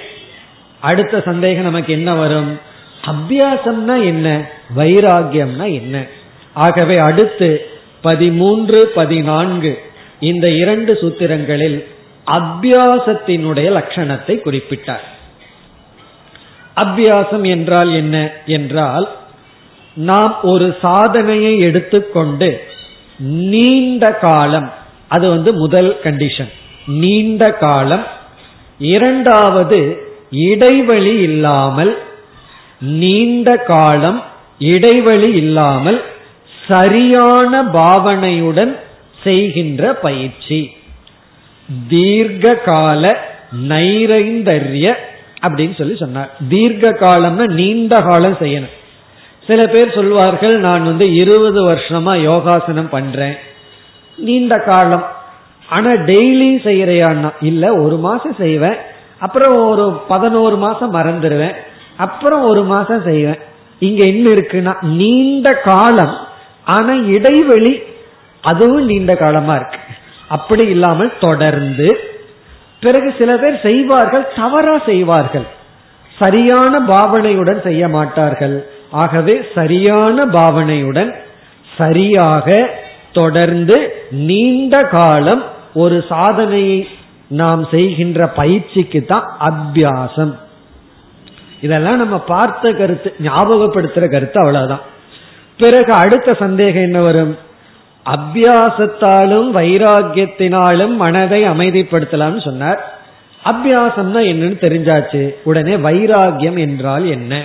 அடுத்த 0.81 1.21
சந்தேகம் 1.21 1.63
நமக்கு 1.63 1.93
என்ன 1.93 2.15
வரும்? 2.15 2.59
அபியாசம்னா 3.07 4.05
என்ன? 4.05 4.51
வைராகியம்னா 4.77 5.73
என்ன? 5.73 6.07
ஆகவே 6.53 6.99
அடுத்து 6.99 7.67
பதிமூன்று 8.01 8.87
பதினான்கு 8.87 9.83
இந்த 10.21 10.51
இரண்டு 10.51 10.99
சூத்திரங்களில் 11.01 11.87
அபியாசத்தினுடைய 12.27 13.69
லட்சணத்தை 13.71 14.39
குறிப்பிட்டார். 14.45 15.07
அபியாசம் 16.77 17.47
என்றால் 17.47 17.93
என்ன? 17.93 18.33
என்றால் 18.47 19.19
நாம் 19.95 20.39
ஒரு 20.43 20.77
சாதனையை 20.83 21.59
எடுத்துக்கொண்டு 21.59 22.65
நீண்ட 23.19 24.15
காலம் 24.15 24.73
அது 25.09 25.29
வந்து 25.29 25.53
முதல் 25.53 25.99
கண்டிஷன் 26.03 26.51
நீண்ட 26.87 27.53
காலம் 27.53 28.07
இரண்டாவது 28.81 30.09
இடைவெளி 30.31 31.19
இல்லாமல் 31.19 31.99
நீண்ட 32.81 33.57
காலம் 33.57 34.25
இடைவெளி 34.59 35.33
இல்லாமல் 35.33 36.03
சரியான 36.69 37.63
பாவனையுடன் 37.63 38.77
செய்கின்ற 39.23 39.95
பயிற்சி. 39.95 40.77
தீர்க்க 41.89 42.55
கால 42.55 43.19
நைரைந்தர்ய 43.69 44.95
அப்படின்னு 45.43 45.79
சொல்லி 45.79 45.97
சொன்னார். 45.97 46.31
தீர்க்க 46.49 46.91
காலம்னா 46.91 47.47
நீண்ட 47.47 48.01
காலம் 48.01 48.37
செய்யணும். 48.41 48.77
சில 49.47 49.67
பேர் 49.67 49.95
சொல்வார்கள் 49.95 50.59
நான் 50.59 50.85
வந்து 50.85 51.15
இருபது 51.15 51.73
வருஷமா 51.73 52.21
யோகாசனம் 52.21 52.89
பண்றேன். 52.89 53.37
நீண்ட 54.17 54.59
காலம். 54.59 55.07
ஆனா 55.71 55.91
டெய்லி 56.11 56.49
செய்யறையான்னா 56.69 57.31
இல்ல 57.51 57.65
ஒரு 57.83 57.97
மாசம் 58.07 58.37
செய்வேன் 58.39 58.79
அப்புறம் 59.19 59.55
ஒரு 59.71 59.85
பதினோரு 60.09 60.57
மாசம் 60.57 60.95
மறந்துடுவேன் 60.95 61.57
அப்புறம் 62.05 62.43
ஒரு 62.51 62.63
மாசம் 62.73 63.03
செய்வேன். 63.03 63.41
இங்க 63.79 64.01
என்ன 64.13 64.27
இருக்குன்னா 64.31 64.73
நீண்ட 65.01 65.49
காலம் 65.69 66.15
ஆனா 66.75 66.93
இடைவெளி 67.17 67.73
அதுவும் 68.41 68.85
நீண்ட 68.85 69.13
காலமா 69.17 69.55
இருக்கு. 69.55 69.81
அப்படி 70.29 70.65
இல்லாமல் 70.75 71.19
தொடர்ந்து 71.21 71.89
பிறகு 72.81 73.09
சில 73.19 73.31
பேர் 73.37 73.57
செய்வார்கள் 73.63 74.27
தவறா 74.37 74.77
செய்வார்கள். 74.87 75.47
சரியான 76.19 76.73
பாவனையுடன் 76.93 77.61
செய்ய 77.63 77.83
மாட்டார்கள். 77.89 78.57
ஆகவே 79.03 79.35
சரியான 79.55 80.27
பாவனையுடன் 80.37 81.11
சரியாக 81.79 82.49
தொடர்ந்து 83.13 83.77
நீண்ட 84.29 84.75
காலம் 84.97 85.43
ஒரு 85.75 86.05
சாதனையை 86.09 86.89
நாம் 87.27 87.69
செய்கின்ற 87.71 88.27
பயிற்சிக்கு 88.27 89.05
தான் 89.05 89.37
அபியாசம். 89.41 90.35
இதெல்லாம் 91.61 91.97
நம்ம 91.97 92.19
பார்த்த 92.19 92.73
கருத்து 92.73 93.15
ஞாபகப்படுத்துற 93.23 94.11
கருத்து 94.11 94.41
அவ்வளவுதான். 94.41 94.81
பிறகு 95.59 95.93
அடுத்த 95.93 96.35
சந்தேகம் 96.35 96.83
என்ன 96.83 97.01
வரும்? 97.01 97.39
அபியாசத்தாலும் 98.11 99.51
வைராகியத்தினாலும் 99.55 100.97
மனதை 100.97 101.45
அமைதிப்படுத்தலாம்னு 101.45 102.45
சொன்னார். 102.45 102.99
அபியாசம்னா 103.45 104.21
என்னன்னு 104.21 104.57
தெரிஞ்சாச்சு. 104.61 105.35
உடனே 105.43 105.77
வைராகியம் 105.77 106.59
என்றால் 106.59 107.07
என்ன? 107.07 107.43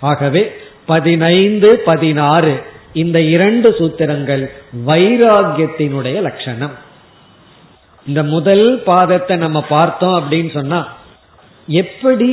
ஆகவே 0.00 0.52
பதினைந்து 0.86 1.82
பதினாறு 1.84 2.62
இந்த 2.92 3.20
இரண்டு 3.20 3.74
சூத்திரங்கள் 3.78 4.50
வைராகியத்தினுடைய 4.86 6.20
லட்சணம். 6.20 6.92
இந்த 8.06 8.22
முதல் 8.34 8.66
பாதத்தை 8.88 9.34
நம்ம 9.44 9.58
பார்த்தோம் 9.68 10.16
அப்படின்னு 10.20 10.50
சொன்னா 10.58 10.80
எப்படி 11.68 12.28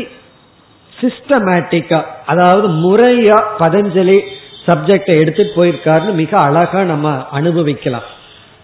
சிஸ்டமேட்டிக்கா 0.93 1.99
அதாவது 2.31 2.67
முறையா 2.83 3.37
பதஞ்சலி 3.59 4.17
சப்ஜெக்டை 4.65 5.13
எடுத்துட்டு 5.21 5.53
போயிருக்காருன்னு 5.59 6.19
மிக 6.23 6.33
அழகா 6.47 6.81
நம்ம 6.83 7.13
அனுபவிக்கலாம். 7.37 8.07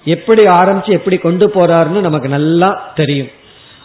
எப்படி 0.06 0.44
ஆரம்பிச்சு 0.60 0.92
எப்படி 1.00 1.18
கொண்டு 1.18 1.46
போறாருன்னு 1.56 2.02
நமக்கு 2.08 2.30
நல்லா 2.38 2.70
தெரியும். 3.00 3.32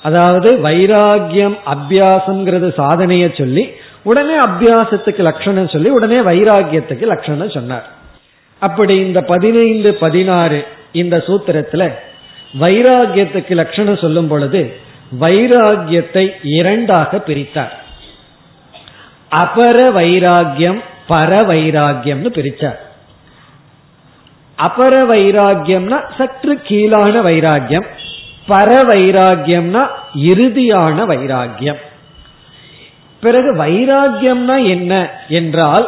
அதாவது 0.08 0.50
வைராகியம் 0.66 1.56
அபியாசம்ங்கிறது 1.74 2.68
சாதனைய 2.80 3.26
சொல்லி 3.40 3.64
உடனே 4.10 4.36
அபியாசத்துக்கு 4.48 5.22
லட்சணம் 5.30 5.72
சொல்லி 5.74 5.90
உடனே 5.98 6.18
வைராகியத்துக்கு 6.28 7.06
லட்சணம் 7.14 7.56
சொன்னார். 7.58 7.86
அப்படி 8.62 8.94
இந்த 9.06 9.20
பதினைந்து 9.32 9.90
பதினாறு 10.04 10.58
இந்த 11.02 11.16
சூத்திரத்துல 11.26 11.84
வைராகியத்துக்கு 12.54 13.54
லட்சணம் 13.54 13.96
சொல்லும் 13.96 14.28
பொழுது 14.28 14.60
வைராகியத்தை 15.20 16.32
இரண்டாக 16.42 17.18
பிரித்தார். 17.18 17.72
அபர 19.42 19.78
வைராகியம் 19.92 20.80
பர 21.08 21.30
வைராகியம்னு 21.46 22.28
பிரிச்சார் 22.28 22.80
அபர 24.58 24.94
வைராகியம்னா 25.06 25.98
சற்று 26.18 26.60
கீழான 26.62 27.14
வைராகியம் 27.22 27.86
பர 28.48 28.70
வைராகியம்னா 28.82 29.82
இறுதியான 30.14 31.04
வைராகியம் 31.06 31.80
பிறகு 33.20 33.56
வைராகியம்னா 33.56 34.66
என்ன 34.66 35.10
என்றால் 35.28 35.86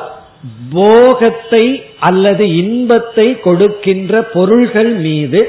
போகத்தை 0.72 1.64
அல்லது 1.98 2.54
இன்பத்தை 2.54 3.40
கொடுக்கின்ற 3.40 4.22
பொருள்கள் 4.22 4.94
மீது 4.96 5.40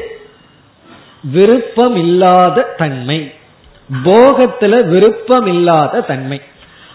விருப்பம் 1.31 1.95
இல்லாத 1.95 2.61
தன்மை. 2.61 3.33
போகத்துல 4.03 4.87
விருப்பம் 4.87 5.45
இல்லாத 5.45 6.01
தன்மை. 6.01 6.41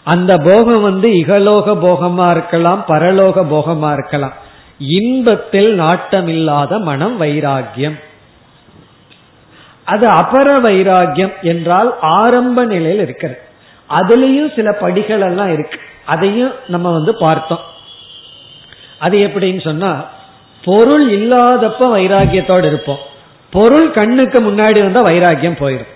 அந்த 0.05 0.37
போகம் 0.37 0.83
வந்து 0.83 1.09
இகலோக 1.09 1.67
போகமா 1.67 2.31
இருக்கலாம் 2.31 2.85
பரலோக 2.89 3.45
போகமா 3.45 3.93
இருக்கலாம். 3.93 4.33
இன்பத்தில் 4.79 5.81
நாட்டமில்லாத 5.81 6.81
மனம் 6.81 7.21
வைராகியம் 7.21 7.99
அது 9.85 10.09
அபர 10.09 10.61
வைராகியம் 10.61 11.33
என்றால் 11.43 11.95
ஆரம்ப 12.01 12.65
நிலையில் 12.65 13.01
இருக்கிறது. 13.01 13.41
அதுலயும் 13.91 14.55
சில 14.55 14.73
படிகள் 14.73 15.21
எல்லாம் 15.21 15.53
இருக்கு. 15.53 15.79
அதையும் 16.05 16.53
நம்ம 16.67 16.93
வந்து 16.93 17.17
பார்த்தோம். 17.17 17.61
அது 18.99 19.19
எப்படின்னு 19.19 19.61
சொன்னா 19.61 20.07
பொருள் 20.65 21.11
இல்லாதப்ப 21.11 21.81
வைராகியத்தோடு 21.81 22.65
இருப்போம். 22.65 23.09
பொருள் 23.51 23.91
கண்ணுக்கு 23.91 24.41
முன்னாடி 24.41 24.81
வந்தா 24.81 25.01
வைராக்கியம் 25.01 25.61
போயிடும் 25.61 25.93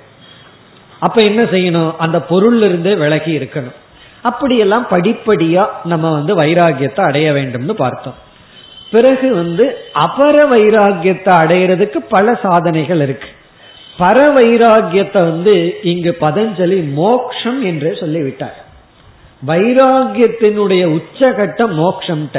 அப்ப 1.01 1.23
என்ன 1.23 1.43
செய்யணும்? 1.43 1.97
அந்த 1.97 2.23
பொருள் 2.23 2.63
இருந்தே 2.63 2.95
விலகி 2.95 3.39
இருக்கணும். 3.39 3.75
அப்படியெல்லாம் 4.23 4.87
படிப்படியா 4.91 5.67
நம்ம 5.85 6.13
வந்து 6.13 6.43
வைராகியத்தை 6.43 7.01
அடைய 7.01 7.33
வேண்டும்னு 7.33 7.71
பார்த்தோம். 7.71 8.15
பிறகு 8.91 9.35
வந்து 9.35 9.79
அபர 9.95 10.37
வைராகியத்தை 10.51 11.33
அடையிறதுக்கு 11.43 11.97
பல 12.09 12.39
சாதனைகள் 12.43 13.01
இருக்கு. 13.01 13.29
பர 13.99 14.19
வைராகியத்தை 14.39 15.21
வந்து 15.31 15.79
இங்கு 15.83 16.17
பதஞ்சலி 16.21 16.93
மோக்ஷம் 16.93 17.63
என்றே 17.63 17.97
சொல்லிவிட்டார். 18.01 18.65
வைராகியத்தினுடைய 19.47 21.01
உச்சகட்டம் 21.01 21.75
மோக்ஷம் 21.75 22.31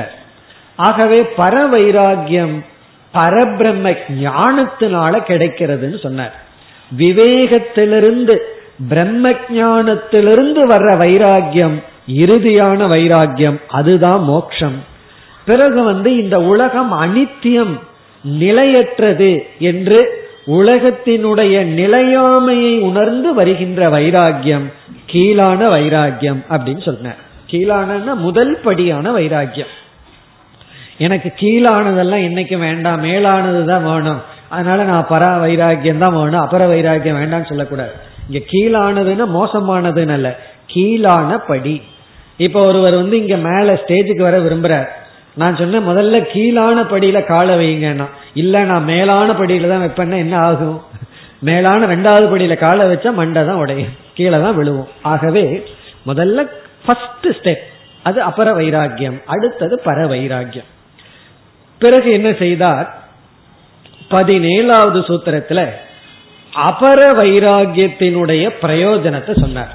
ஆகவே 0.76 1.22
பர 1.38 1.70
வைராகியம் 1.70 2.66
பரபிரம்ம 3.16 3.96
ஞானத்தினால 4.22 5.14
கிடைக்கிறதுன்னு 5.28 6.02
சொன்னார். 6.02 6.44
விவேகத்திலிருந்து 6.98 8.36
பிரம்ம 8.90 9.30
ஞானத்திலிருந்து 9.30 10.62
வர்ற 10.66 10.90
வைராகியம் 11.04 11.84
இறுதியான 12.14 12.88
வைராகியம் 12.88 13.62
அதுதான் 13.68 14.24
மோக்ஷம். 14.24 14.84
பிறகு 15.46 15.84
வந்து 15.84 16.18
இந்த 16.24 16.42
உலகம் 16.42 16.94
அனித்தியம் 16.94 17.80
நிலையற்றது 18.24 19.48
என்று 19.60 20.24
உலகத்தினுடைய 20.48 21.56
நிலையாமையை 21.80 22.80
உணர்ந்து 22.80 23.34
வருகின்ற 23.34 23.90
வைராகியம் 23.90 24.68
கீழான 25.06 25.68
வைராகியம் 25.68 26.42
அப்படின்னு 26.50 26.84
சொன்னார். 26.84 27.22
கீழான 27.46 28.16
முதல் 28.16 28.60
படியான 28.60 29.12
வைராகியம் 29.12 29.74
எனக்கு 31.00 31.30
கீழானதெல்லாம் 31.42 32.26
இன்னைக்கு 32.28 32.58
வேண்டாம் 32.58 33.02
மேலானது 33.06 33.62
தான் 33.72 33.86
வேணும். 33.88 34.20
அதனால 34.50 34.84
நான் 34.84 35.10
பர 35.10 35.24
வைராக்கியம் 35.44 36.04
தான் 36.04 36.16
வேணும் 36.18 36.44
அபர 36.44 36.62
வைராக்கியம் 36.68 37.18
வேண்டாம்னு 37.22 37.50
சொல்லக்கூடாது. 37.52 37.94
இங்க 38.28 38.40
கீழானதுன்னா 38.52 39.26
மோசமானதுன்னு 39.38 40.16
அல்ல 40.18 40.30
கீழான 40.74 41.38
படி 41.50 41.76
இப்ப 42.46 42.60
ஒருவர் 42.70 42.96
வந்து 43.02 43.18
இங்க 43.24 43.36
மேல 43.50 43.74
ஸ்டேஜுக்கு 43.82 44.24
வர 44.28 44.38
விரும்புறார். 44.46 44.88
நான் 45.42 45.58
சொன்னேன் 45.60 45.88
முதல்ல 45.88 46.20
கீழான 46.34 46.78
படியில 46.92 47.18
காலை 47.32 47.56
வைங்கன்னா 47.62 48.08
இல்ல 48.42 48.64
நான் 48.72 48.88
மேலான 48.92 49.34
படியில 49.40 49.70
தான் 49.72 49.84
வைப்பேன்னா 49.86 50.18
என்ன 50.26 50.36
ஆகும்? 50.50 50.78
மேலான 51.50 51.88
ரெண்டாவது 51.94 52.26
படியில 52.34 52.56
காலை 52.58 52.86
வச்சா 52.92 53.12
மண்டை 53.22 53.42
தான் 53.50 53.62
உடையும் 53.64 53.96
கீழே 54.18 54.38
தான் 54.46 54.58
விழுவோம். 54.60 54.88
ஆகவே 55.12 55.44
முதல்ல 56.10 56.46
ஃபர்ஸ்ட் 56.86 57.28
ஸ்டெப் 57.40 57.66
அது 58.04 58.20
அபர 58.30 58.48
வைராக்கியம் 58.60 59.18
அடுத்தது 59.34 59.82
பர 59.86 60.08
வைராக்கியம். 60.14 60.70
பிறகு 61.78 62.12
என்ன 62.12 62.34
செய்தார்? 62.40 63.04
பதினேழாவது 64.10 65.00
சூத்திரத்துல 65.08 65.70
அபர 66.54 67.00
வைராகியத்தினுடைய 67.14 68.44
பிரயோஜனத்தை 68.62 69.40
சொன்னார். 69.40 69.74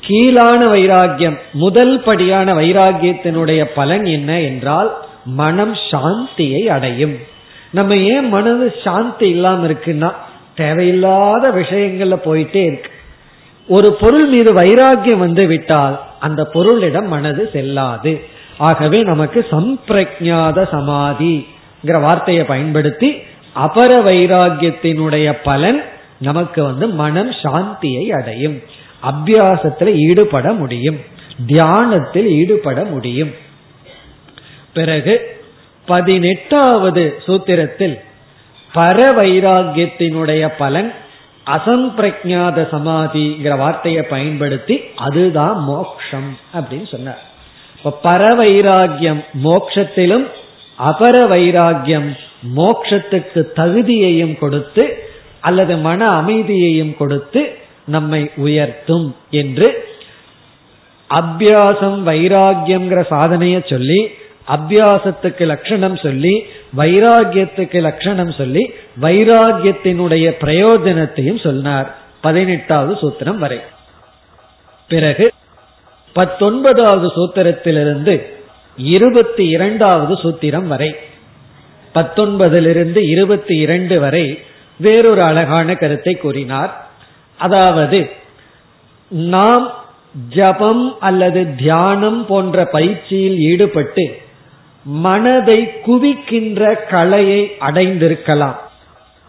கீழான 0.00 0.60
வைராகியம் 0.66 1.38
முதல் 1.52 2.00
படியான 2.00 2.54
வைராகியத்தினுடைய 2.54 3.64
பலன் 3.74 4.04
என்ன 4.04 4.40
என்றால் 4.40 4.96
மனம் 5.24 5.74
சாந்தியை 5.90 6.62
அடையும். 6.66 7.16
நம்ம 7.70 7.96
ஏன் 7.96 8.28
மனது 8.28 8.74
சாந்தி 8.84 9.28
இல்லாம 9.28 9.66
இருக்குன்னா 9.66 10.12
தேவையில்லாத 10.54 11.50
விஷயங்கள்ல 11.50 12.16
போயிட்டே 12.24 12.62
இருக்கு. 12.66 12.90
ஒரு 13.68 13.92
பொருள் 13.92 14.26
மீது 14.26 14.54
வைராகியம் 14.54 15.24
வந்து 15.26 15.46
விட்டால் 15.46 16.00
அந்த 16.18 16.48
பொருளிடம் 16.52 17.06
மனது 17.06 17.50
செல்லாது. 17.52 18.20
ஆகவே 18.60 19.02
நமக்கு 19.02 19.46
சம்பிரஜாத 19.50 20.58
சமாதிங்கிற 20.72 22.00
வார்த்தையை 22.00 22.44
பயன்படுத்தி 22.44 23.10
அபர 23.56 23.90
வைராகியத்தினுடைய 24.00 25.36
பலன் 25.44 25.84
நமக்கு 26.18 26.62
வந்து 26.62 26.88
மனம் 26.88 27.30
சாந்தியை 27.30 28.08
அடையும். 28.08 28.62
அபியாசத்தில் 29.02 29.94
ஈடுபட 29.94 30.52
முடியும். 30.52 30.98
தியானத்தில் 31.46 32.28
ஈடுபட 32.28 32.84
முடியும். 32.84 33.30
பிறகு 34.74 35.42
பதினெட்டாவது 35.86 37.22
சூத்திரத்தில் 37.26 37.96
பர 38.74 38.98
வைராகியத்தினுடைய 39.20 40.52
பலன் 40.58 40.94
அசம்பிரஜாத 41.46 42.68
சமாதிங்கிற 42.74 43.56
வார்த்தையை 43.58 44.02
பயன்படுத்தி 44.02 44.80
அதுதான் 44.96 45.58
மோக்ஷம் 45.64 46.38
அப்படின்னு 46.54 46.90
சொன்னார். 46.90 47.28
இப்ப 47.84 47.98
பர 48.04 48.22
வைராகியம் 48.22 49.24
மோக்ஷத்திலும் 49.44 50.26
அபர 50.78 51.16
வைராகியம் 51.28 52.16
மோக்ஷத்துக்கு 52.56 53.46
தகுதியையும் 53.56 54.38
கொடுத்து 54.38 55.08
அல்லது 55.40 55.76
மன 55.76 56.06
அமைதியையும் 56.06 56.96
கொடுத்து 56.96 57.56
நம்மை 57.84 58.30
உயர்த்தும் 58.36 59.14
என்று 59.30 59.88
அபியாசம் 61.14 62.00
வைராகியம்ங்கிற 62.06 63.04
சாதனைய 63.10 63.70
சொல்லி 63.70 64.10
அபியாசத்துக்கு 64.48 65.46
லட்சணம் 65.46 65.96
சொல்லி 65.96 66.46
வைராகியத்துக்கு 66.76 67.80
லட்சணம் 67.80 68.32
சொல்லி 68.32 68.72
வைராகியத்தினுடைய 69.00 70.32
பிரயோஜனத்தையும் 70.40 71.42
சொன்னார் 71.42 71.94
பதினெட்டாவது 72.20 72.94
சூத்திரம் 72.94 73.38
வரை. 73.38 73.60
பிறகு 74.88 75.29
பத்தொன்பதாவது 76.12 77.06
சூத்திரத்திலிருந்து 77.06 78.22
இருபத்தி 78.76 79.48
இரண்டாவது 79.48 80.14
சூத்திரம் 80.14 80.66
வரை. 80.66 80.96
பத்தொன்பதிலிருந்து 81.94 83.08
இருபத்தி 83.10 83.56
இரண்டு 83.56 84.00
வரை 84.00 84.38
வேறொரு 84.76 85.22
அழகான 85.22 85.74
கருத்தை 85.74 86.14
கூறினார். 86.14 86.88
அதாவது 87.38 88.10
நாம் 89.08 89.72
ஜபம் 90.28 91.00
அல்லது 91.00 91.54
தியானம் 91.54 92.26
போன்ற 92.26 92.64
பயிற்சியில் 92.64 93.38
ஈடுபட்டு 93.38 94.18
மனதை 94.84 95.70
குவிக்கின்ற 95.86 96.86
கலையை 96.88 97.52
அடைந்திருக்கலாம். 97.60 98.56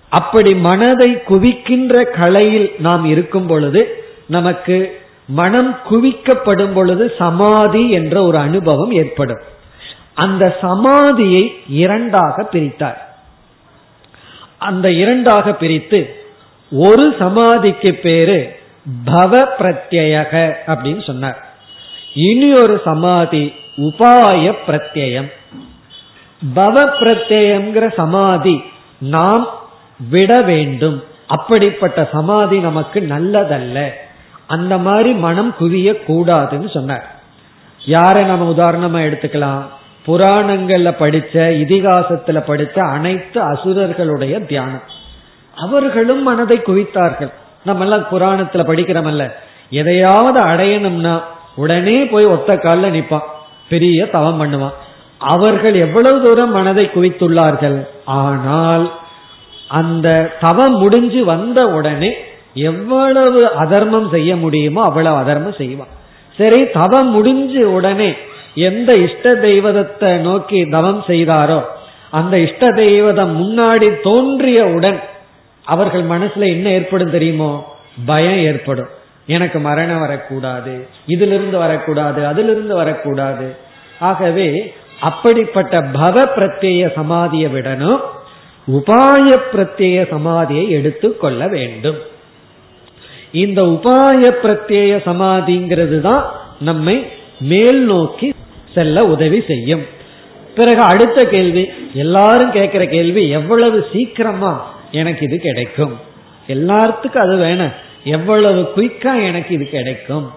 அப்படி 0.10 0.56
மனதை 0.56 1.16
குவிக்கின்ற 1.16 2.04
கலையில் 2.22 2.72
நாம் 2.80 3.06
இருக்கும் 3.06 3.48
பொழுது 3.48 4.04
நமக்கு 4.28 5.01
மனம் 5.32 5.78
குவிக்கப்படும் 5.90 6.74
பொழுது 6.74 7.06
சமாதி 7.18 7.84
என்ற 7.90 8.22
ஒரு 8.22 8.38
அனுபவம் 8.38 8.92
ஏற்படும். 8.92 9.42
அந்த 10.14 10.58
சமாதியை 10.62 11.44
இரண்டாக 11.68 12.44
பிரித்தார். 12.44 13.00
அந்த 14.58 14.92
இரண்டாக 14.92 15.54
பிரித்து 15.54 16.00
ஒரு 16.72 17.16
சமாதிக்கு 17.20 17.94
பேரு 17.94 18.40
பவ 19.06 19.44
பிரத்யக 19.60 20.54
அப்படின்னு 20.68 21.06
சொன்னார். 21.06 21.40
இனி 22.14 22.54
ஒரு 22.54 22.82
சமாதி 22.86 23.54
உபாய 23.78 24.56
பிரத்யம் 24.68 25.32
பவ 26.56 26.76
பிரத்யங்கிற 27.00 27.94
சமாதி 27.96 28.64
நாம் 28.98 29.48
விட 30.10 30.42
வேண்டும். 30.42 31.04
அப்படிப்பட்ட 31.28 32.10
சமாதி 32.12 32.58
நமக்கு 32.58 33.00
நல்லதல்ல. 33.10 33.90
அந்த 34.56 34.78
மாதிரி 34.78 35.12
மனம் 35.14 35.56
குவிய 35.60 35.90
கூடாதுன்னு 36.08 36.70
சொன்னார். 36.74 37.06
யாரை 37.86 38.26
நம்ம 38.26 38.46
உதாரணமா 38.52 39.00
எடுத்துக்கலாம்? 39.08 39.62
புராணங்கள்ல 40.08 40.90
படிச்ச 41.00 41.36
இதிகாசத்துல 41.64 42.40
படிச்ச 42.48 42.80
அனைத்து 42.80 43.40
அசுரர்களுடைய 43.42 44.46
தியானம். 44.46 44.88
அவர்களும் 45.56 46.24
மனதை 46.24 46.58
குவித்தார்கள். 46.58 47.32
நம்ம 47.64 47.84
எல்லாம் 47.84 48.08
புராணத்துல 48.12 48.64
படிக்கிறோமல்ல. 48.70 49.34
எதையாவது 49.70 50.40
அடையணும்னா 50.46 51.22
உடனே 51.56 51.98
போய் 52.06 52.26
ஒத்த 52.26 52.58
காலில் 52.58 53.02
நிப்பான். 53.02 53.30
பெரிய 53.70 54.10
தவம் 54.10 54.40
பண்ணுவான். 54.42 54.78
அவர்கள் 55.18 55.74
எவ்வளவு 55.74 56.22
தூரம் 56.22 56.52
மனதை 56.52 56.90
குவித்துள்ளார்கள்? 56.96 57.80
ஆனால் 58.06 58.86
அந்த 59.68 60.10
தவம் 60.40 60.76
முடிஞ்சு 60.78 61.26
வந்த 61.26 61.68
உடனே 61.68 62.12
எவ்வளவு 62.54 63.52
அதர்மம் 63.52 64.10
செய்ய 64.10 64.36
முடியுமோ 64.36 64.84
அவ்வளவு 64.84 65.16
அதர்மம் 65.16 65.54
செய்வான். 65.54 65.88
சரி 66.38 66.70
தவம் 66.70 67.10
முடிஞ்ச 67.16 67.64
உடனே 67.64 68.14
எந்த 68.56 68.94
இஷ்ட 68.94 69.36
தெய்வதத்தை 69.36 70.18
நோக்கி 70.18 70.66
தவம் 70.66 71.04
செய்தாரோ 71.08 71.62
அந்த 72.12 72.40
இஷ்ட 72.40 72.68
தெய்வதம் 72.68 73.34
முன்னாடி 73.42 73.92
தோன்றியவுடன் 74.04 75.00
அவர்கள் 75.66 76.04
மனசுல 76.04 76.40
என்ன 76.40 76.70
ஏற்படும் 76.70 77.12
தெரியுமோ? 77.12 77.78
பயம் 78.06 78.38
ஏற்படும். 78.38 78.88
எனக்கு 79.26 79.60
மரணம் 79.60 80.00
வரக்கூடாது 80.00 80.88
இதிலிருந்து 81.06 81.58
வரக்கூடாது 81.58 82.28
அதிலிருந்து 82.28 82.76
வரக்கூடாது. 82.76 83.56
ஆகவே 84.00 84.74
அப்படிப்பட்ட 85.00 85.82
பவ 85.82 86.28
பிரத்யேய 86.36 86.92
சமாதியை 86.96 87.50
விடணும் 87.52 88.00
உபாய 88.72 89.38
பிரத்யேய 89.54 90.08
சமாதியை 90.12 90.68
எடுத்துக்கொள்ள 90.68 91.48
வேண்டும். 91.48 91.98
இந்த 93.32 93.62
உபாய 93.62 94.22
பிரத்யேய 94.44 94.94
சமாதிங்கிறது 95.06 96.02
தான் 96.02 96.24
நம்மை 96.60 97.06
மேல் 97.40 97.82
நோக்கி 97.84 98.34
செல்ல 98.74 99.06
உதவி 99.06 99.42
செய்யும். 99.42 99.84
பிறகு 100.56 100.82
அடுத்த 100.82 101.26
கேள்வி 101.26 101.70
எல்லாரும் 101.94 102.52
கேட்கிற 102.52 102.86
கேள்வி 102.86 103.30
எவ்வளவு 103.30 103.86
சீக்கிரமா 103.92 104.74
எனக்கு 104.92 105.26
இது 105.26 105.38
கிடைக்கும்? 105.38 106.00
எல்லாத்துக்கும் 106.48 107.26
அது 107.26 107.38
வேணும் 107.38 107.72
எவ்வளவு 108.04 108.62
குயிக்கா 108.76 109.24
எனக்கு 109.28 109.54
இது 109.54 109.66
கிடைக்கும்? 109.70 110.32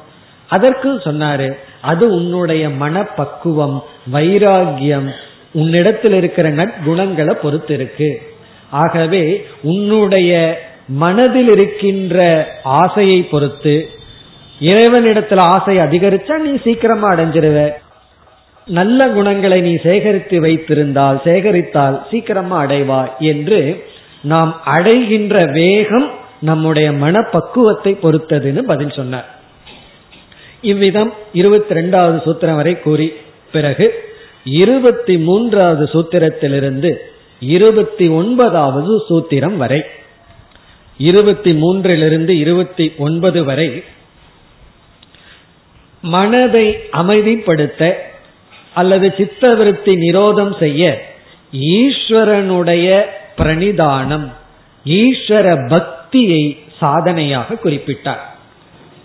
அதற்கு 0.48 1.00
சொன்னாரு 1.04 1.54
அது 1.80 2.14
உன்னுடைய 2.14 2.68
மனப்பக்குவம் 2.68 3.82
வைராகியம் 4.12 5.08
உன்னிடத்தில் 5.52 6.12
இருக்கிற 6.12 6.50
நற்குணங்களை 6.50 7.34
பொறுத்து 7.42 7.74
இருக்கு 7.74 8.22
ஆகவே 8.70 9.46
உன்னுடைய 9.62 10.32
மனதில் 10.86 11.48
இருக்கின்ற 11.48 12.46
ஆசையை 12.62 13.22
பொறுத்து 13.22 13.90
இறைவனிடத்துல 14.60 15.38
ஆசை 15.38 15.76
அதிகரிச்சா 15.78 16.36
நீ 16.36 16.58
சீக்கிரமா 16.64 17.12
அடைஞ்சிருவ. 17.12 17.72
நல்ல 18.66 19.08
குணங்களை 19.08 19.60
நீ 19.60 19.76
சேகரித்து 19.76 20.40
வைத்திருந்தால் 20.40 21.20
சேகரித்தால் 21.24 22.00
சீக்கிரமா 22.10 22.66
அடைவாய் 22.66 23.18
என்று 23.18 23.84
நாம் 24.22 24.60
அடைகின்ற 24.64 25.46
வேகம் 25.46 26.10
நம்முடைய 26.40 26.92
மனப்பக்குவத்தை 26.92 27.98
பொறுத்ததுன்னு 28.02 28.58
பதில் 28.58 28.90
சொன்னார். 28.90 29.34
இவ்விதம் 30.60 31.12
இருபத்தி 31.32 31.74
ரெண்டாவது 31.74 32.18
சூத்திரம் 32.26 32.54
வரை 32.54 32.80
கூறி 32.80 33.12
பிறகு 33.52 33.94
இருபத்தி 34.44 35.18
மூன்றாவது 35.18 35.84
சூத்திரத்திலிருந்து 35.92 36.94
இருபத்தி 37.40 38.08
ஒன்பதாவது 38.08 39.02
சூத்திரம் 39.08 39.56
வரை. 39.56 39.84
இருபத்தி 40.96 41.52
மூன்றிலிருந்து 41.52 42.28
இருபத்தி 42.28 42.92
ஒன்பது 42.96 43.44
வரை 43.44 43.82
மனதை 46.00 46.76
அமைதிப்படுத்த 46.92 47.92
அல்லது 48.74 49.14
சித்தவிருத்தி 49.16 49.92
நிரோதம் 49.96 50.58
செய்ய 50.58 51.12
ஈஸ்வரனுடைய 51.52 53.02
பிரணிதானம் 53.36 54.32
ஈஸ்வர 54.84 55.68
பக்தியை 55.68 56.58
சாதனையாக 56.80 57.56
குறிப்பிட்டார். 57.64 58.22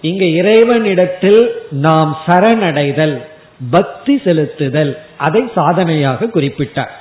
இங்க 0.02 0.26
இறைவனிடத்தில் 0.26 1.64
நாம் 1.70 2.18
சரணடைதல் 2.28 3.22
பக்தி 3.70 4.22
செலுத்துதல் 4.26 4.98
அதை 5.18 5.44
சாதனையாக 5.56 6.26
குறிப்பிட்டார். 6.26 6.92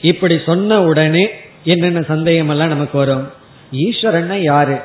இப்படி 0.00 0.40
சொன்ன 0.46 0.80
உடனே 0.82 1.30
என்னென்ன 1.64 2.00
சந்தேகம் 2.00 2.48
எல்லாம் 2.48 2.68
நமக்கு 2.68 2.98
வரும்? 2.98 3.28
ஈஸ்வரன்னா 3.72 4.42
யாரு? 4.42 4.76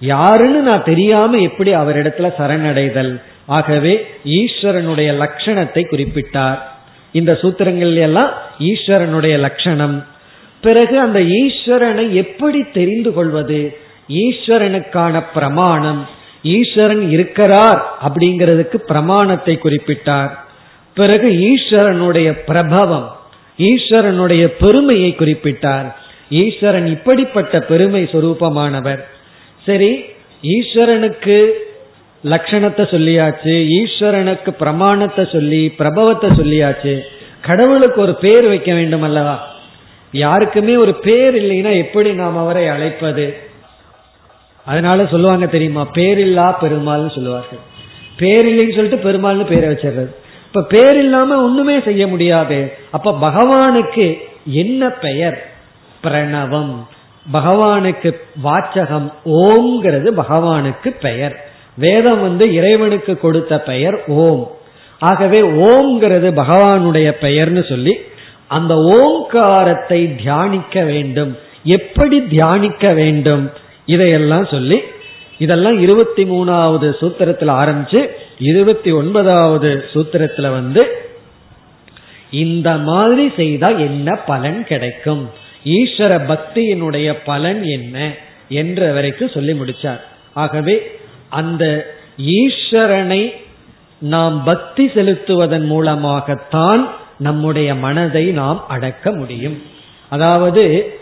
யாருன்னு 0.00 0.60
நான் 0.60 0.84
தெரியாம 0.84 1.36
எப்படி 1.36 1.74
அவரிடத்துல 1.74 2.32
சரணடைதல்? 2.38 3.22
ஆகவே 3.46 4.06
ஈஸ்வரனுடைய 4.24 5.26
லட்சணத்தை 5.26 5.84
குறிப்பிட்டார். 5.90 6.58
இந்த 7.12 7.38
சூத்திரங்கள் 7.42 7.94
எல்லாம் 7.94 8.30
ஈஸ்வரனுடைய 8.58 9.38
லட்சணம். 9.38 10.06
பிறகு 10.60 11.00
அந்த 11.00 11.20
ஈஸ்வரனை 11.20 12.10
எப்படி 12.10 12.62
தெரிந்து 12.62 13.12
கொள்வது? 13.12 13.78
ஈஸ்வரனுக்கான 14.08 15.24
பிரமாணம். 15.34 16.08
ஈஸ்வரன் 16.42 17.10
இருக்கிறார் 17.10 17.94
அப்படிங்கிறதுக்கு 18.02 18.76
பிரமாணத்தை 18.76 19.58
குறிப்பிட்டார். 19.62 20.30
பிறகு 20.94 21.30
ஈஸ்வரனுடைய 21.30 22.32
பிரபவம் 22.46 23.16
ஈஸ்வரனுடைய 23.58 24.46
பெருமையை 24.46 25.14
குறிப்பிட்டார். 25.18 25.94
ஈஸ்வரன் 26.30 26.86
இப்படிப்பட்ட 26.86 27.60
பெருமை 27.60 28.08
சொரூபமானவர். 28.12 29.00
சரி 29.64 30.04
ஈஸ்வரனுக்கு 30.42 31.48
லட்சணத்தை 32.24 32.84
சொல்லியாச்சு 32.94 33.54
ஈஸ்வரனுக்கு 33.80 34.50
பிரமாணத்தை 34.50 35.28
சொல்லி 35.32 35.68
பிரபவத்தை 35.68 36.30
சொல்லியாச்சு 36.30 37.00
கடவுளுக்கு 37.40 38.00
ஒரு 38.00 38.14
பேர் 38.14 38.46
வைக்க 38.46 38.74
வேண்டும் 38.74 39.02
அல்லவா 39.02 39.48
யாருக்குமே 40.12 40.76
ஒரு 40.76 40.94
பேர் 40.94 41.34
இல்லைன்னா 41.42 41.76
எப்படி 41.76 42.12
நாம் 42.12 42.38
அவரை 42.38 42.68
அழைப்பது? 42.68 43.34
அதனால 44.64 45.04
சொல்லுவாங்க 45.04 45.46
தெரியுமா 45.46 45.88
பேரில்லா 45.94 46.54
பெருமாள்னு 46.60 47.14
சொல்லுவார்கள். 47.14 47.58
பேர் 48.16 48.46
இல்லைன்னு 48.46 48.74
சொல்லிட்டு 48.74 49.10
பெருமாள்னு 49.10 49.46
பேரை 49.46 49.70
வச்சிடுறது. 49.70 50.10
இப்ப 50.46 50.62
பேர் 50.62 50.98
இல்லாம 50.98 51.42
ஒண்ணுமே 51.42 51.80
செய்ய 51.80 52.06
முடியாது. 52.06 52.72
அப்ப 52.90 53.18
பகவானுக்கு 53.20 54.18
என்ன 54.44 54.90
பெயர்? 54.90 55.49
பிரணவம். 56.04 56.74
பகவானுக்கு 57.32 58.16
வாச்சகம் 58.44 59.12
ஓம்ங்கிறது 59.24 60.10
பகவானுக்கு 60.16 60.88
பெயர். 60.88 61.50
வேதம் 61.76 62.20
வந்து 62.20 62.54
இறைவனுக்கு 62.54 63.18
கொடுத்த 63.18 63.60
பெயர் 63.60 64.04
ஓம். 64.06 64.50
ஆகவே 64.98 65.40
ஓம்ங்கிறது 65.40 66.28
பகவானுடைய 66.32 67.12
பெயர்னு 67.20 67.68
சொல்லி 67.68 67.96
அந்த 68.48 68.74
ஓங்காரத்தை 68.74 70.16
தியானிக்க 70.16 70.82
வேண்டும். 70.82 71.38
எப்படி 71.64 72.22
தியானிக்க 72.22 72.92
வேண்டும்? 72.92 73.50
இதையெல்லாம் 73.86 74.46
சொல்லி 74.46 74.80
இதெல்லாம் 75.38 75.80
இருபத்தி 75.80 76.24
மூணாவது 76.24 76.94
சூத்திரத்தில் 77.00 77.52
ஆரம்பிச்சு 77.52 78.08
இருபத்தி 78.38 78.90
ஒன்பதாவது 78.90 79.84
சூத்திரத்துல 79.92 80.50
வந்து 80.50 80.86
இந்த 82.30 82.70
மாதிரி 82.70 83.32
செய்தா 83.36 83.68
என்ன 83.68 84.14
பலன் 84.14 84.64
கிடைக்கும்? 84.64 85.30
ஈஸ்வர 85.64 86.12
பக்தியினுடைய 86.32 87.16
பலன் 87.24 87.62
என்ன 87.62 88.12
என்ற 88.48 88.92
வரைக்கும் 88.92 89.34
சொல்லி 89.34 89.52
முடிச்சார். 89.52 90.00
ஆகவே 90.32 90.98
அந்த 91.28 91.94
ஈஸ்வரனை 92.16 93.32
நாம் 93.98 94.44
பக்தி 94.44 94.86
செலுத்துவதன் 94.86 95.66
மூலமாகத்தான் 95.66 96.88
நம்முடைய 97.18 97.74
மனதை 97.74 98.24
நாம் 98.24 98.64
அடக்க 98.68 99.12
முடியும். 99.12 99.62
அதாவது 100.08 100.92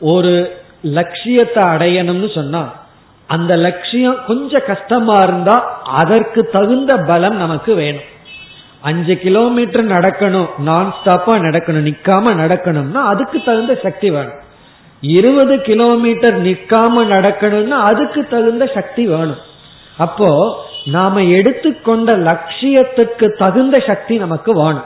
ஒரு 0.00 0.60
லட்சியத்தை 0.82 1.64
அடையணும்னு 1.64 2.34
சொன்னா 2.34 2.84
அந்த 3.26 3.56
லட்சியம் 3.56 4.18
கொஞ்சம் 4.26 4.66
கஷ்டமா 4.66 5.18
இருந்தா 5.18 5.82
அதற்கு 5.84 6.42
தகுந்த 6.42 6.96
பலம் 6.96 7.36
நமக்கு 7.36 7.74
வேணும். 7.74 8.14
அஞ்சு 8.80 9.14
கிலோமீட்டர் 9.18 9.86
நடக்கணும் 9.86 10.48
நான் 10.58 10.94
ஸ்டாப்பா 10.96 11.34
நடக்கணும் 11.46 11.88
நிக்காம 11.90 12.34
நடக்கணும்னா 12.34 13.02
அதுக்கு 13.04 13.42
தகுந்த 13.42 13.78
சக்தி 13.82 14.10
வேணும். 14.10 14.40
இருபது 15.00 15.60
கிலோமீட்டர் 15.60 16.42
நிக்காம 16.42 17.04
நடக்கணும்னா 17.06 17.78
அதுக்கு 17.90 18.26
தகுந்த 18.28 18.66
சக்தி 18.74 19.06
வேணும். 19.06 19.42
அப்போ 19.96 20.58
நாம 20.84 21.22
எடுத்துக்கொண்ட 21.22 22.16
லட்சியத்துக்கு 22.16 23.28
தகுந்த 23.36 23.78
சக்தி 23.78 24.16
நமக்கு 24.16 24.52
வேணும். 24.54 24.84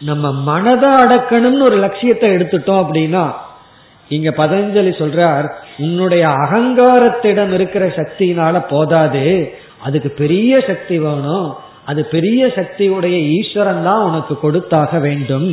நம்ம 0.00 0.32
மனதை 0.32 0.90
அடக்கணும்னு 0.90 1.62
ஒரு 1.62 1.76
லட்சியத்தை 1.76 2.30
எடுத்துட்டோம் 2.30 2.82
அப்படின்னா 2.84 3.32
இங்க 4.08 4.30
பதஞ்சலி 4.36 4.92
சொல்றார் 5.02 5.50
உன்னுடைய 5.78 6.28
அகங்காரத்திடம் 6.28 7.52
இருக்கிற 7.52 7.86
சக்தினால 7.86 8.66
போதாது 8.68 9.54
அதுக்கு 9.78 10.08
பெரிய 10.08 10.60
சக்தி 10.66 10.98
வேணும். 10.98 11.56
அது 11.90 12.00
பெரிய 12.14 12.46
சக்தியுடைய 12.58 13.16
ஈஸ்வரன் 13.38 13.84
தான் 13.88 14.04
உனக்கு 14.08 14.34
கொடுத்தாக 14.44 14.98
வேண்டும். 15.06 15.48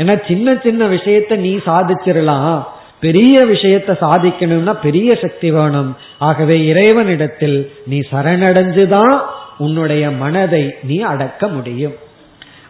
ஏன்னா 0.00 0.14
சின்ன 0.28 0.56
சின்ன 0.64 0.82
விஷயத்த 0.86 1.36
நீ 1.46 1.52
சாதிச்சிடலாம் 1.68 2.56
பெரிய 3.00 3.36
விஷயத்த 3.44 3.90
சாதிக்கணும்னா 4.02 4.74
பெரிய 4.84 5.10
சக்தி 5.22 5.48
வேணும். 5.56 5.90
ஆகவே 6.28 6.56
இறைவனிடத்தில் 6.70 7.58
நீ 7.90 7.98
சரணடைஞ்சுதான் 8.12 9.16
உன்னுடைய 9.64 10.04
மனதை 10.22 10.64
நீ 10.88 10.96
அடக்க 11.12 11.48
முடியும். 11.48 11.96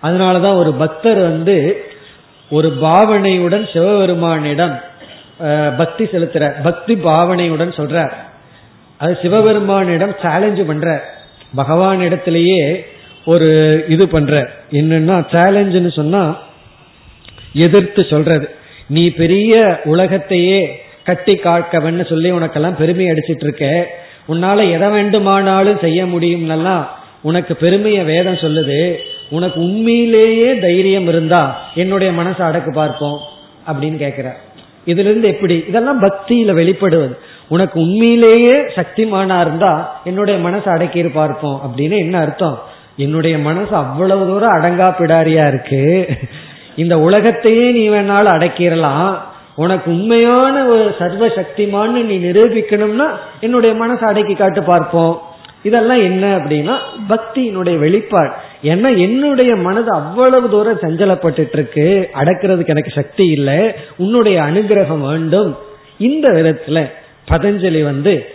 அதனாலதான் 0.07 0.61
ஒரு 0.63 0.73
பக்தர் 0.83 1.21
வந்து 1.31 1.57
ஒரு 2.51 2.69
பாவனையுடன் 2.83 3.65
சிவபெருமானிடம் 3.73 4.75
பக்தி 5.79 6.05
செலுத்துற 6.13 6.45
பக்தி 6.63 6.95
பாவனையுடன் 7.07 7.73
சொல்றார். 7.79 8.15
அது 9.01 9.15
சிவபெருமானிடம் 9.23 10.15
சேலஞ்சு 10.25 10.65
பண்ற 10.69 10.89
பகவானிடத்திலேயே 11.61 12.61
ஒரு 13.27 13.49
இது 13.89 14.09
பண்ற. 14.09 14.51
என்னன்னா 14.71 15.17
சேலஞ்சுன்னு 15.35 15.93
சொன்னா 15.93 16.23
எதிர்த்து 17.53 18.05
சொல்றது. 18.05 18.49
நீ 18.87 19.11
பெரிய 19.11 19.81
உலகத்தையே 19.85 20.81
கட்டி 21.05 21.35
காக்கவன்னு 21.35 22.09
சொல்லி 22.09 22.33
உனக்கெல்லாம் 22.33 22.79
பெருமை 22.79 23.07
அடிச்சிட்டு 23.07 23.45
இருக்க 23.49 23.89
உன்னால 24.29 24.71
எதை 24.71 24.89
வேண்டுமானாலும் 24.89 25.79
செய்ய 25.79 26.05
முடியும்னெல்லாம் 26.05 26.87
உனக்கு 27.23 27.57
பெருமைய 27.61 28.05
வேதம் 28.05 28.43
சொல்லுது. 28.45 28.97
உனக்கு 29.29 29.61
உண்மையிலேயே 29.61 30.59
தைரியம் 30.59 31.09
இருந்தா 31.09 31.43
என்னுடைய 31.75 32.23
மனசை 32.23 32.43
அடக்கு 32.49 32.73
பார்ப்போம் 32.73 33.19
அப்படின்னு 33.67 33.99
கேக்குற. 34.05 34.29
இதுல 34.87 35.09
இருந்து 35.09 35.29
எப்படி? 35.29 35.65
இதெல்லாம் 35.69 36.03
பக்தியில 36.03 36.51
வெளிப்படுவது. 36.61 37.15
உனக்கு 37.49 37.81
உண்மையிலேயே 37.81 38.57
சக்திமானா 38.77 39.41
இருந்தா 39.41 40.01
என்னுடைய 40.05 40.49
மனசை 40.49 40.69
அடக்கி 40.69 41.03
பார்ப்போம் 41.03 41.61
அப்படின்னு 41.65 41.99
என்ன 41.99 42.19
அர்த்தம்? 42.19 42.63
என்னுடைய 42.97 43.39
மனசு 43.39 43.75
அவ்வளவு 43.77 44.27
தூரம் 44.27 44.55
அடங்கா 44.55 44.89
பிடாரியா 44.99 45.47
இருக்கு. 45.47 46.09
இந்த 46.77 46.99
உலகத்தையே 46.99 47.71
நீ 47.71 47.89
வேணாலும் 47.89 48.35
அடக்கிடலாம். 48.37 49.17
உனக்கு 49.55 49.91
உண்மையான 49.91 50.65
ஒரு 50.65 50.95
சர்வ 50.99 51.27
சக்திமான்னு 51.27 52.03
நீ 52.03 52.17
நிரூபிக்கணும்னா 52.19 53.07
என்னுடைய 53.41 53.77
மனசை 53.85 54.05
அடக்கி 54.05 54.35
காட்டு 54.35 54.63
பார்ப்போம். 54.63 55.23
இதெல்லாம் 55.63 56.03
என்ன 56.03 56.37
அப்படின்னா 56.37 56.75
பக்தியினுடைய 57.09 57.79
வெளிப்பாடு. 57.79 58.31
ஏன்னா 58.63 58.97
என்னுடைய 58.97 59.55
மனது 59.55 59.91
அவ்வளவு 59.93 60.51
தூரம் 60.51 60.79
சஞ்சலப்பட்டு 60.79 61.49
இருக்கு 61.53 62.11
அடக்கிறதுக்கு 62.15 62.67
எனக்கு 62.67 62.91
சக்தி 62.95 63.27
இல்லை. 63.27 63.73
உன்னுடைய 63.97 64.43
அனுகிரகம் 64.43 65.01
வேண்டும். 65.01 65.59
இந்த 65.99 66.29
விதத்துல 66.29 66.91
பதஞ்சலி 67.31 67.83
வந்து 67.85 68.27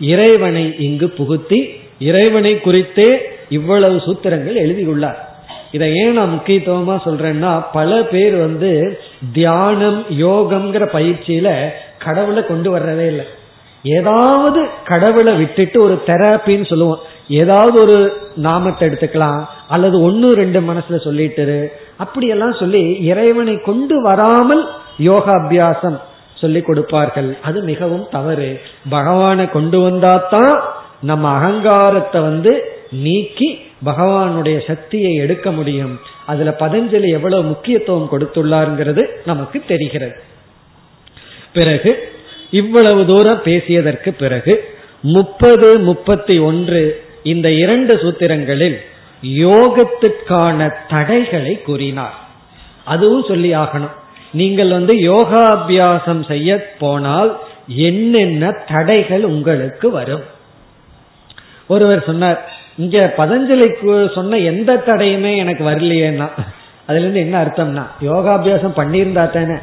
இறைவனை 0.00 0.74
இங்கு 0.78 1.06
புகுத்தி 1.06 1.80
இறைவனை 1.98 2.60
குறித்தே 2.60 3.35
இவ்வளவு 3.48 3.96
சூத்திரங்கள் 3.96 4.54
எழுதியுள்ளார். 4.54 5.28
இதை 5.70 5.96
ஏன் 5.96 6.12
நான் 6.12 6.40
முக்கியத்துவமா 6.40 6.96
சொல்றேன்னா 7.04 7.64
பல 7.72 8.02
பேர் 8.02 8.36
வந்து 8.36 9.00
தியானம் 9.32 10.04
யோகம்ங்கிற 10.10 10.84
பயிற்சியில 10.92 11.72
கடவுளை 11.98 12.46
கொண்டு 12.46 12.78
வர்றதே 12.78 13.06
இல்லை. 13.06 13.24
ஏதாவது 13.82 14.66
கடவுளை 14.84 15.34
விட்டுட்டு 15.34 15.82
ஒரு 15.82 16.02
தெரப்பின்னு 16.06 16.66
சொல்லுவோம். 16.66 16.98
ஏதாவது 17.28 17.80
ஒரு 17.80 18.12
நாமத்தை 18.36 18.88
எடுத்துக்கலாம் 18.88 19.46
அல்லது 19.68 20.00
ஒன்னு 20.00 20.34
ரெண்டு 20.34 20.60
மனசுல 20.60 21.04
சொல்லிட்டு 21.04 21.72
அப்படியெல்லாம் 21.96 22.52
சொல்லி 22.52 22.96
இறைவனை 23.02 23.60
கொண்டு 23.60 24.02
வராமல் 24.02 24.68
யோகாபியாசம் 24.98 25.98
சொல்லி 26.34 26.60
கொடுப்பார்கள். 26.60 27.38
அது 27.42 27.62
மிகவும் 27.62 28.06
தவறு. 28.10 28.60
பகவானை 28.88 29.50
கொண்டு 29.50 29.90
வந்தாதான் 29.90 30.60
நம்ம 31.00 31.28
அகங்காரத்தை 31.28 32.20
வந்து 32.20 32.75
நீக்கி 32.90 33.60
பகவானுடைய 33.84 34.66
சக்தியை 34.66 35.14
எடுக்க 35.14 35.52
முடியும். 35.52 36.00
அதுல 36.26 36.56
பதஞ்சலி 36.58 37.08
எவ்வளவு 37.08 37.42
முக்கியத்துவம் 37.42 38.08
கொடுத்துள்ளாருங்கிறது 38.12 39.06
நமக்கு 39.26 39.62
தெரிகிறது. 39.68 40.20
பிறகு 41.52 42.12
இவ்வளவு 42.50 43.06
தூரம் 43.06 43.42
பேசியதற்கு 43.44 44.10
பிறகு 44.10 44.74
முப்பது 45.00 45.78
முப்பத்தி 45.78 46.38
ஒன்று 46.38 47.04
இந்த 47.22 47.50
இரண்டு 47.50 47.94
சூத்திரங்களில் 47.94 48.76
யோகத்திற்கான 49.26 50.74
தடைகளை 50.88 51.62
கூறினார். 51.62 52.14
அதுவும் 52.84 53.24
சொல்லி 53.28 53.54
ஆகணும். 53.54 53.90
நீங்கள் 54.32 54.70
வந்து 54.70 54.94
யோகாபியாசம் 54.94 56.26
செய்ய 56.26 56.76
போனால் 56.78 57.40
என்னென்ன 57.66 58.50
தடைகள் 58.50 59.24
உங்களுக்கு 59.24 59.90
வரும்? 59.90 60.22
ஒருவர் 61.68 62.04
சொன்னார் 62.04 62.55
இங்க 62.76 63.14
பதஞ்சலிக்கு 63.16 64.14
சொன்ன 64.14 64.36
எந்த 64.36 64.82
தடையுமே 64.86 65.36
எனக்கு 65.36 65.64
வரலையேன்னா 65.64 66.28
அதுல 66.86 67.02
இருந்து 67.02 67.20
என்ன 67.20 67.44
அர்த்தம்னா 67.44 67.84
யோகாபியாசம் 68.00 68.78
பண்ணியிருந்தா 68.80 69.30
தானே. 69.30 69.56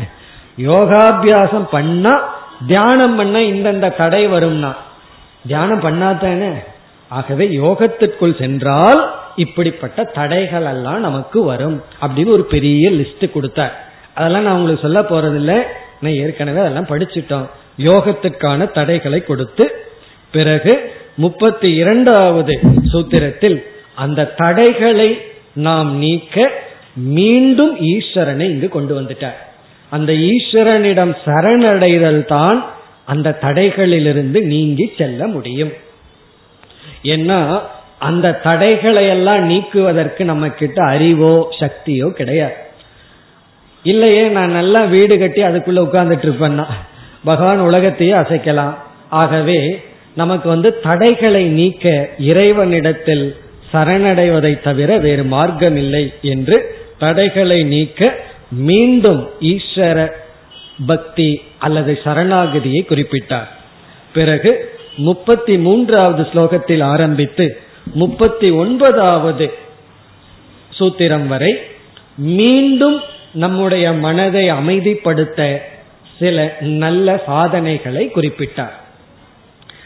யோகாபியாசம் 0.58 1.68
பண்ணா 1.72 2.34
தியானம் 2.68 3.16
பண்ண 3.16 3.40
இந்தந்த 3.40 3.96
தடை 3.96 4.28
வரும்னா 4.28 4.76
தியானம் 5.48 5.82
பண்ணாதானே 5.82 6.54
ஆகவே 7.08 7.48
யோகத்திற்குள் 7.48 8.40
சென்றால் 8.40 9.14
இப்படிப்பட்ட 9.36 10.04
தடைகள் 10.04 10.66
எல்லாம் 10.66 11.00
நமக்கு 11.00 11.44
வரும் 11.44 11.84
அப்படின்னு 12.02 12.28
ஒரு 12.28 12.46
பெரிய 12.46 12.90
லிஸ்ட் 12.90 13.32
கொடுத்தார். 13.32 13.74
அதெல்லாம் 14.14 14.44
நான் 14.44 14.54
உங்களுக்கு 14.54 14.86
சொல்ல 14.86 15.02
போறதில்லை. 15.02 15.64
நான் 16.02 16.14
ஏற்கனவே 16.14 16.60
அதெல்லாம் 16.60 16.90
படிச்சுட்டோம். 16.90 17.46
யோகத்திற்கான 17.78 18.72
தடைகளை 18.72 19.24
கொடுத்து 19.24 19.66
பிறகு 20.32 20.93
முப்பத்தி 21.18 21.76
இரண்டாவது 21.76 22.54
சூத்திரத்தில் 22.92 23.58
அந்த 23.96 24.26
தடைகளை 24.26 25.10
நாம் 25.54 25.90
நீக்க 25.98 26.52
மீண்டும் 26.94 27.76
ஈஸ்வரனை 27.80 28.46
இங்கு 28.50 28.70
கொண்டு 28.70 29.02
வந்துட்டார். 29.02 29.40
அந்த 29.92 30.14
ஈஸ்வரனிடம் 30.14 31.14
சரணடைதல் 31.26 32.26
தான் 32.26 32.60
அந்த 33.06 33.38
தடைகளிலிருந்து 33.42 34.42
நீங்கி 34.42 34.92
செல்ல 34.98 35.28
முடியும். 35.28 35.74
ஏன்னா 37.04 37.62
அந்த 38.00 38.38
தடைகளை 38.44 39.08
எல்லாம் 39.08 39.44
நீக்குவதற்கு 39.46 40.24
நம்ம 40.26 40.50
கிட்ட 40.50 40.80
அறிவோ 40.86 41.48
சக்தியோ 41.60 42.10
கிடையாது. 42.10 42.56
இல்லையே 43.84 44.28
நான் 44.28 44.52
நல்லா 44.52 44.82
வீடு 44.96 45.18
கட்டி 45.20 45.42
அதுக்குள்ள 45.42 45.80
உட்கார்ந்துட்டு 45.88 46.28
இருப்பேன்னா 46.28 46.68
பகவான் 47.24 47.60
உலகத்தையே 47.60 48.14
அசைக்கலாம். 48.14 48.76
ஆகவே 49.10 49.60
நமக்கு 50.16 50.50
வந்து 50.50 50.80
தடைகளை 50.80 51.44
நீக்க 51.46 52.10
இறைவனிடத்தில் 52.20 53.36
சரணடைவதை 53.74 54.62
தவிர 54.62 54.98
வேறு 54.98 55.24
மார்க்கம் 55.24 55.78
இல்லை 55.78 56.14
என்று 56.22 56.76
தடைகளை 57.00 57.64
நீக்க 57.64 58.14
மீண்டும் 58.50 59.30
ஈஸ்வர 59.42 60.12
பக்தி 60.86 61.42
அல்லது 61.60 62.00
சரணாகதியை 62.04 62.82
குறிப்பிட்டார். 62.90 63.50
பிறகு 64.14 64.76
முப்பத்தி 64.98 65.58
மூன்றாவது 65.58 66.24
ஸ்லோகத்தில் 66.34 66.84
ஆரம்பித்து 66.84 67.62
முப்பத்தி 67.94 68.52
ஒன்பதாவது 68.52 69.54
சூத்திரம் 70.80 71.28
வரை 71.28 71.54
மீண்டும் 72.16 73.02
நம்முடைய 73.34 73.92
மனதை 73.92 74.52
அமைதிப்படுத்த 74.52 75.62
சில 76.20 76.56
நல்ல 76.62 77.24
சாதனைகளை 77.26 78.12
குறிப்பிட்டார். 78.16 78.78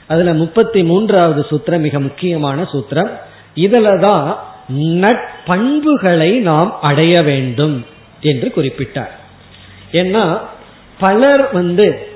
அதுல 0.07 0.33
முப்பத்தி 0.33 0.83
மூன்றாவது 0.83 1.45
சூத்திரம் 1.49 1.79
மிக 1.79 1.99
முக்கியமான 1.99 2.61
சூத்திரம். 2.61 3.09
இதுலதான் 3.55 4.35
நட்பண்புகளை 4.77 6.39
நாம் 6.39 6.81
அடைய 6.81 7.23
வேண்டும் 7.23 7.85
என்று 8.21 8.51
குறிப்பிட்டார். 8.55 9.13
ஏன்னா 9.91 10.39
பலர் 10.99 11.53
வந்து 11.53 12.07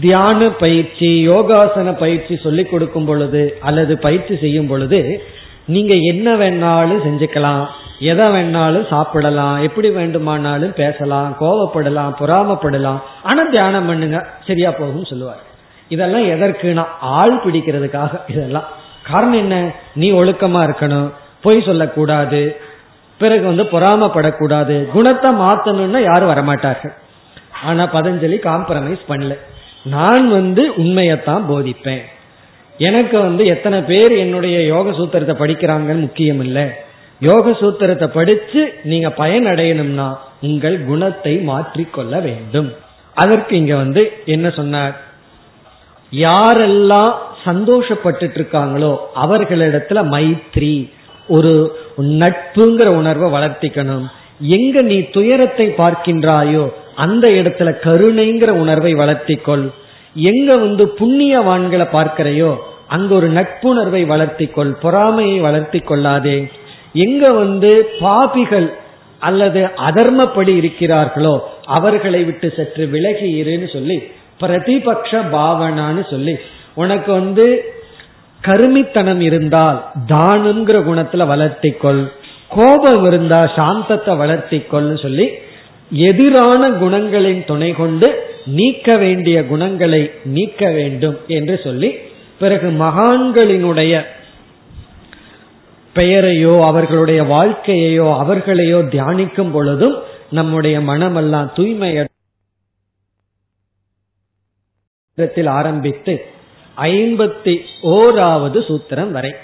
தியான 0.00 0.48
பயிற்சி 0.48 1.28
யோகாசன 1.28 1.92
பயிற்சி 1.92 2.36
சொல்லிக் 2.36 2.70
கொடுக்கும் 2.70 3.04
பொழுது 3.04 3.56
அல்லது 3.60 3.98
பயிற்சி 3.98 4.36
செய்யும் 4.36 4.66
பொழுது 4.66 5.22
நீங்க 5.66 5.94
என்ன 5.94 6.34
வேணாலும் 6.34 7.04
செஞ்சுக்கலாம் 7.06 7.66
எதை 7.98 8.26
வேணாலும் 8.26 8.88
சாப்பிடலாம் 8.88 9.62
எப்படி 9.62 9.90
வேண்டுமானாலும் 9.90 10.72
பேசலாம் 10.72 11.36
கோவப்படலாம் 11.40 12.12
பொறாமப்படலாம் 12.20 13.00
ஆனா 13.22 13.42
தியானம் 13.42 13.86
பண்ணுங்க 13.86 14.26
சரியா 14.46 14.70
போகும் 14.70 15.04
சொல்லுவார். 15.04 15.48
இதெல்லாம் 15.90 16.26
எதற்குனா 16.26 16.84
ஆள் 17.00 17.40
பிடிக்கிறதுக்காக 17.44 18.20
இதெல்லாம். 18.28 18.68
காரணம் 19.10 19.38
என்ன? 19.38 19.70
நீ 19.94 20.12
ஒழுக்கமா 20.12 20.60
இருக்கணும். 20.68 21.12
பொய் 21.42 21.62
சொல்லக்கூடாது. 21.62 22.60
பிறகு 23.18 23.44
வந்து 23.44 23.62
பொறாமப்படக்கூடாது. 23.62 24.86
குணத்தை 24.86 25.30
மாத்தணும்னா 25.34 26.02
யாரும் 26.02 26.30
வரமாட்டார்கள். 26.30 26.94
ஆனா 27.62 27.84
பதஞ்சலி 27.94 28.38
காம்ப்ரமைஸ் 28.48 29.02
பண்ணல. 29.08 29.36
நான் 29.84 30.30
வந்து 30.30 30.70
உண்மையத்தான் 30.70 31.44
போதிப்பேன். 31.48 32.00
எனக்கு 32.78 33.20
வந்து 33.20 33.46
எத்தனை 33.46 33.80
பேர் 33.80 34.12
என்னுடைய 34.12 34.64
யோக 34.64 34.90
சூத்திரத்தை 34.90 35.34
படிக்கிறாங்கன்னு 35.42 36.00
முக்கியம் 36.00 36.40
இல்லை. 36.40 36.66
யோக 37.20 37.50
சூத்திரத்தை 37.50 38.06
படிச்சு 38.06 38.80
நீங்க 38.84 39.10
பயன் 39.10 39.46
அடையணும்னா 39.46 40.16
உங்கள் 40.40 40.84
குணத்தை 40.84 41.36
மாற்றிக்கொள்ள 41.36 42.22
வேண்டும். 42.22 42.74
அதற்கு 43.14 43.56
இங்க 43.56 43.74
வந்து 43.76 44.12
என்ன 44.24 44.50
சொன்னார்? 44.50 45.00
யாரெல்லாம் 46.12 47.12
சந்தோஷப்பட்டு 47.44 48.36
இருக்காங்களோ 48.36 48.96
அவர்களிடத்துல 49.14 50.00
மைத்ரி 50.14 50.74
ஒரு 51.28 51.52
நட்புங்கிற 52.22 52.88
உணர்வை 53.00 53.28
வளர்த்திக்கணும். 53.32 54.06
எங்க 54.40 54.82
நீ 54.82 55.00
துயரத்தை 55.00 55.66
பார்க்கின்றாயோ 55.68 56.64
அந்த 56.94 57.26
இடத்துல 57.28 57.70
கருணைங்கிற 57.84 58.50
உணர்வை 58.50 58.94
வளர்த்திக்கொள். 58.94 59.64
எங்க 60.16 60.56
வந்து 60.56 60.84
புண்ணியவான்களை 61.00 61.86
பார்க்கிறையோ 61.92 62.52
அங்க 62.88 63.14
ஒரு 63.14 63.28
நட்புணர்வை 63.28 64.02
வளர்த்திக்கொள் 64.04 64.72
பொறாமையை 64.82 65.40
வளர்த்தி 65.40 65.80
கொள்ளாதே 65.80 66.38
எங்க 66.94 67.24
வந்து 67.32 67.70
பாபிகள் 68.00 68.68
அல்லது 69.20 69.60
அதர்மப்படி 69.88 70.52
இருக்கிறார்களோ 70.60 71.34
அவர்களை 71.64 72.24
விட்டு 72.24 72.48
சற்று 72.56 72.84
விலகி 72.86 73.28
இருன்னு 73.42 73.68
சொல்லி 73.72 73.98
பிரதிபக்ஷ 74.40 75.22
பாவனான்னு 75.32 76.10
சொல்லி 76.10 76.36
உனக்கு 76.74 77.12
வந்து 77.12 77.64
கருமித்தனம் 78.44 79.20
இருந்தால் 79.20 79.90
தானுங்கிற 80.08 80.76
குணத்துல 80.88 81.26
வளர்த்திக்கொள். 81.26 82.12
கோபம் 82.48 83.04
இருந்தா 83.06 83.44
சாந்தத்தை 83.56 84.16
வளர்த்திக்கொள்னு 84.16 85.02
சொல்லி 85.02 85.30
எதிரான 85.90 86.70
குணங்களின் 86.70 87.44
துணை 87.44 87.72
கொண்டு 87.72 88.28
நீக்க 88.46 88.96
வேண்டிய 88.96 89.46
குணங்களை 89.46 90.10
நீக்க 90.24 90.70
வேண்டும் 90.70 91.18
என்று 91.26 91.60
சொல்லி 91.64 91.94
பிறகு 92.38 92.70
மகான்களினுடைய 92.70 94.02
பெயரையோ 95.94 96.60
அவர்களுடைய 96.60 97.22
வாழ்க்கையையோ 97.22 98.16
அவர்களையோ 98.18 98.78
தியானிக்கும் 98.78 99.50
பொழுதும் 99.50 99.96
நம்முடைய 100.30 100.80
மனமெல்லாம் 100.80 101.52
தூய்மையில் 105.20 105.48
ஆரம்பித்து 105.48 106.24
ஐம்பத்தி 106.76 107.60
ஓராவது 107.82 108.58
சூத்திரம் 108.68 109.10
வரை 109.10 109.34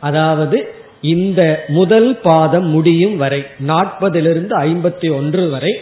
அதாவது 0.00 0.74
இந்த 1.00 1.64
முதல் 1.68 2.20
பாதம் 2.22 2.68
முடியும் 2.68 3.16
வரை 3.16 3.44
நாற்பதிலிருந்து 3.66 4.54
ஐம்பத்தி 4.58 5.16
ஒன்று 5.16 5.48
வரை 5.48 5.80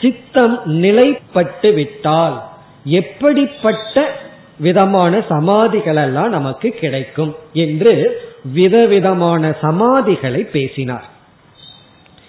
சித்தம் 0.00 0.60
நிலைப்பட்டு 0.64 1.72
விட்டால் 1.72 2.42
எப்படிப்பட்ட 2.84 4.06
விதமான 4.58 5.22
சமாதிகள் 5.28 5.96
எல்லாம் 5.96 6.28
நமக்கு 6.28 6.70
கிடைக்கும் 6.70 7.36
என்று 7.52 8.22
விதவிதமான 8.42 9.54
சமாதிகளை 9.62 10.50
பேசினார். 10.50 11.08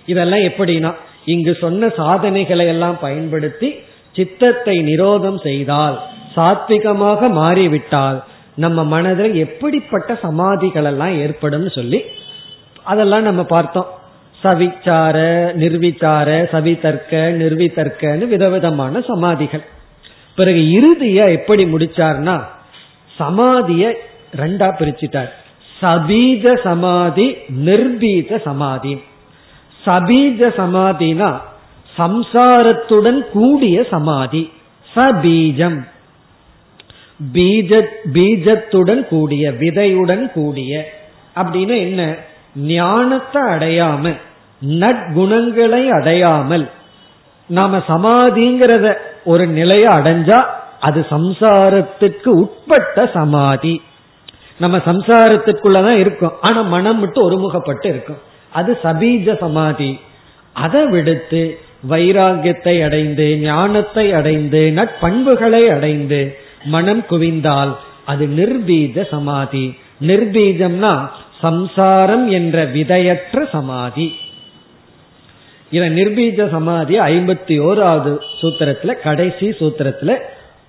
இதெல்லாம் 0.06 0.40
எப்படின்னா 0.40 0.94
இங்கு 1.26 1.58
சொன்ன 1.62 1.90
சாதனைகளை 1.90 2.68
எல்லாம் 2.68 3.00
பயன்படுத்தி 3.00 3.76
சித்தத்தை 4.14 4.80
நிரோதம் 4.80 5.42
செய்தால் 5.42 6.02
சாத்விகமாக 6.36 7.30
மாறிவிட்டால் 7.30 8.24
நம்ம 8.56 8.84
மனதில் 8.84 9.36
எப்படிப்பட்ட 9.36 10.20
சமாதிகள் 10.22 10.84
எல்லாம் 10.84 11.18
ஏற்படும் 11.20 11.70
சொல்லி 11.70 12.02
அதெல்லாம் 12.84 13.22
நம்ம 13.22 13.44
பார்த்தோம். 13.44 14.00
சவிச்சார 14.44 15.18
நிர்விச்சார 15.54 16.30
சவிதர்க்க 16.52 17.12
நிர்விதர்க்கன்னு 17.12 18.28
விதவிதமான 18.28 19.02
சமாதிகள். 19.02 19.66
பிறகு 20.36 20.60
இறுதிய 20.60 21.32
எப்படி 21.32 21.66
முடிச்சார்னா 21.66 22.44
சமாதிய 23.18 23.94
ரெண்டா 24.36 24.70
பிரிச்சுட்டார். 24.80 25.30
சபீஜ 25.82 26.62
சமாதி 26.64 27.36
நிர்பீஜ 27.66 28.42
சமாதி. 28.42 29.02
சபீஜ 29.86 30.40
சமாதினா 30.58 31.40
சம்சாரத்துடன் 31.98 33.22
கூடிய 33.32 33.86
சமாதி. 33.90 34.52
சபீஜம். 34.96 35.88
பீஜ 37.34 37.82
பீஜத்துடன் 38.14 39.08
கூடிய 39.08 39.52
விதையுடன் 39.52 40.32
கூடிய 40.32 40.92
அப்படின்னு 41.36 41.78
என்ன? 41.78 42.16
ஞானத்தை 42.56 43.42
அடையாம 43.42 44.14
நற்குணங்களை 44.68 45.90
அடையாமல் 45.90 46.70
நாம 47.48 47.78
சமாதிங்கிறத 47.78 48.98
ஒரு 49.24 49.48
நிலையை 49.48 49.94
அடைஞ்சா 49.94 50.46
அது 50.80 51.06
சம்சாரத்துக்கு 51.10 52.28
உட்பட்ட 52.28 53.10
சமாதி. 53.14 53.82
நம்ம 54.58 54.78
சம்சாரத்துக்குள்ளதான் 54.78 55.98
இருக்கும். 55.98 56.32
ஆனா 56.42 56.62
மனம் 56.62 57.00
மட்டும் 57.00 57.26
ஒருமுகப்பட்டு 57.30 57.86
இருக்கும். 57.86 58.18
அது 58.52 58.78
சபீஜ 58.84 59.38
சமாதி. 59.40 60.00
அதை 60.54 60.86
விடுத்து 60.86 61.60
வைராகியத்தை 61.90 62.84
அடைந்து 62.84 63.38
ஞானத்தை 63.38 64.14
அடைந்து 64.14 64.74
நட்பண்புகளை 64.76 65.68
அடைந்து 65.68 66.38
மனம் 66.64 67.06
குவிந்தால் 67.10 67.76
அது 68.06 68.28
நிர்பீஜ 68.28 69.08
சமாதி. 69.10 69.78
நிர்பீஜம்னா 70.02 71.10
சம்சாரம் 71.42 72.30
என்ற 72.30 72.66
விதையற்ற 72.66 73.50
சமாதி. 73.52 74.16
இத 75.72 75.90
நிர்பீஜ 75.90 76.50
சமாதி 76.50 77.00
ஐம்பத்தி 77.00 77.60
ஓராவது 77.60 78.18
சூத்திரத்துல 78.42 79.02
கடைசி 79.02 79.50
சூத்திரத்துல 79.50 80.18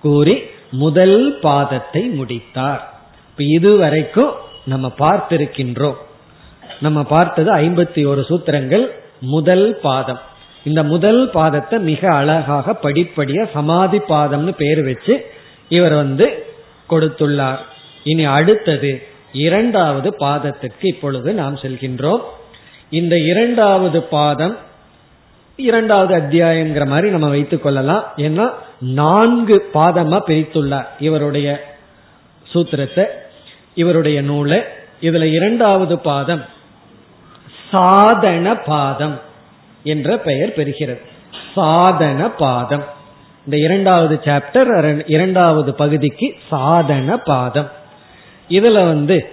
கூறி 0.01 0.37
முதல் 0.69 1.39
பாதத்தை 1.41 2.09
முடித்தார். 2.09 2.93
இப்ப 3.29 3.43
இதுவரைக்கும் 3.43 4.31
நம்ம 4.65 4.91
பார்த்திருக்கின்றோம். 4.99 5.95
நம்ம 6.81 7.03
பார்த்தது 7.03 7.53
ஐம்பத்தி 7.53 8.07
ஒரு 8.07 8.25
சூத்திரங்கள் 8.29 8.87
முதல் 9.19 9.79
பாதம். 9.81 10.19
இந்த 10.63 10.83
முதல் 10.83 11.29
பாதத்தை 11.33 11.79
மிக 11.79 12.13
அழகாக 12.13 12.77
படிப்படியா 12.83 13.49
சமாதி 13.53 13.97
பாதம்னு 13.97 14.51
பேர் 14.57 14.83
வச்சு 14.83 15.31
இவர் 15.73 15.93
வந்து 15.93 16.27
கொடுத்துள்ளார். 16.89 17.61
இனி 18.03 18.25
அடுத்தது 18.25 18.91
இரண்டாவது 19.31 20.09
பாதத்திற்கு 20.19 20.85
இப்பொழுது 20.85 21.33
நாம் 21.33 21.55
செல்கின்றோம். 21.55 22.23
இந்த 22.89 23.15
இரண்டாவது 23.17 23.99
பாதம் 24.03 24.55
இரண்டாவது 25.55 26.13
அத்தியாயங்கிற 26.15 26.85
மாதிரி 26.87 27.09
நம்ம 27.09 27.29
வைத்துக் 27.29 27.63
கொள்ளலாம். 27.63 28.03
ஏன்னா 28.17 28.45
நான்கு 28.79 29.69
பாதமா 29.73 30.19
பிரித்துள்ளார் 30.27 30.87
இவருடைய 30.99 31.49
சூத்திரத்தை 32.53 33.05
இவருடைய 33.75 34.21
நூலை. 34.21 34.59
இதுல 35.01 35.23
இரண்டாவது 35.23 35.95
பாதம் 35.99 36.43
சாதன 37.71 38.55
பாதம் 38.55 39.15
என்ற 39.83 40.17
பெயர் 40.17 40.55
பெறுகிறது. 40.55 41.01
சாதன 41.55 42.29
பாதம். 42.29 42.83
இந்த 43.45 43.57
இரண்டாவது 43.57 44.19
சாப்டர் 44.23 45.03
இரண்டாவது 45.07 45.75
பகுதிக்கு 45.75 46.35
சாதன 46.49 47.17
பாதம். 47.17 47.71
இதுல 48.49 48.71
வந்து 48.71 49.29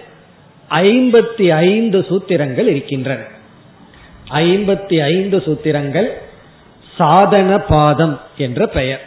ஐம்பத்தி 0.69 1.49
ஐந்து 1.49 2.05
சூத்திரங்கள் 2.09 2.67
இருக்கின்றன. 2.67 3.23
ஐம்பத்தி 4.31 5.03
ஐந்து 5.03 5.37
சூத்திரங்கள் 5.37 6.09
சாதன 6.97 7.59
பாதம் 7.59 8.19
என்ற 8.37 8.67
பெயர். 8.67 9.05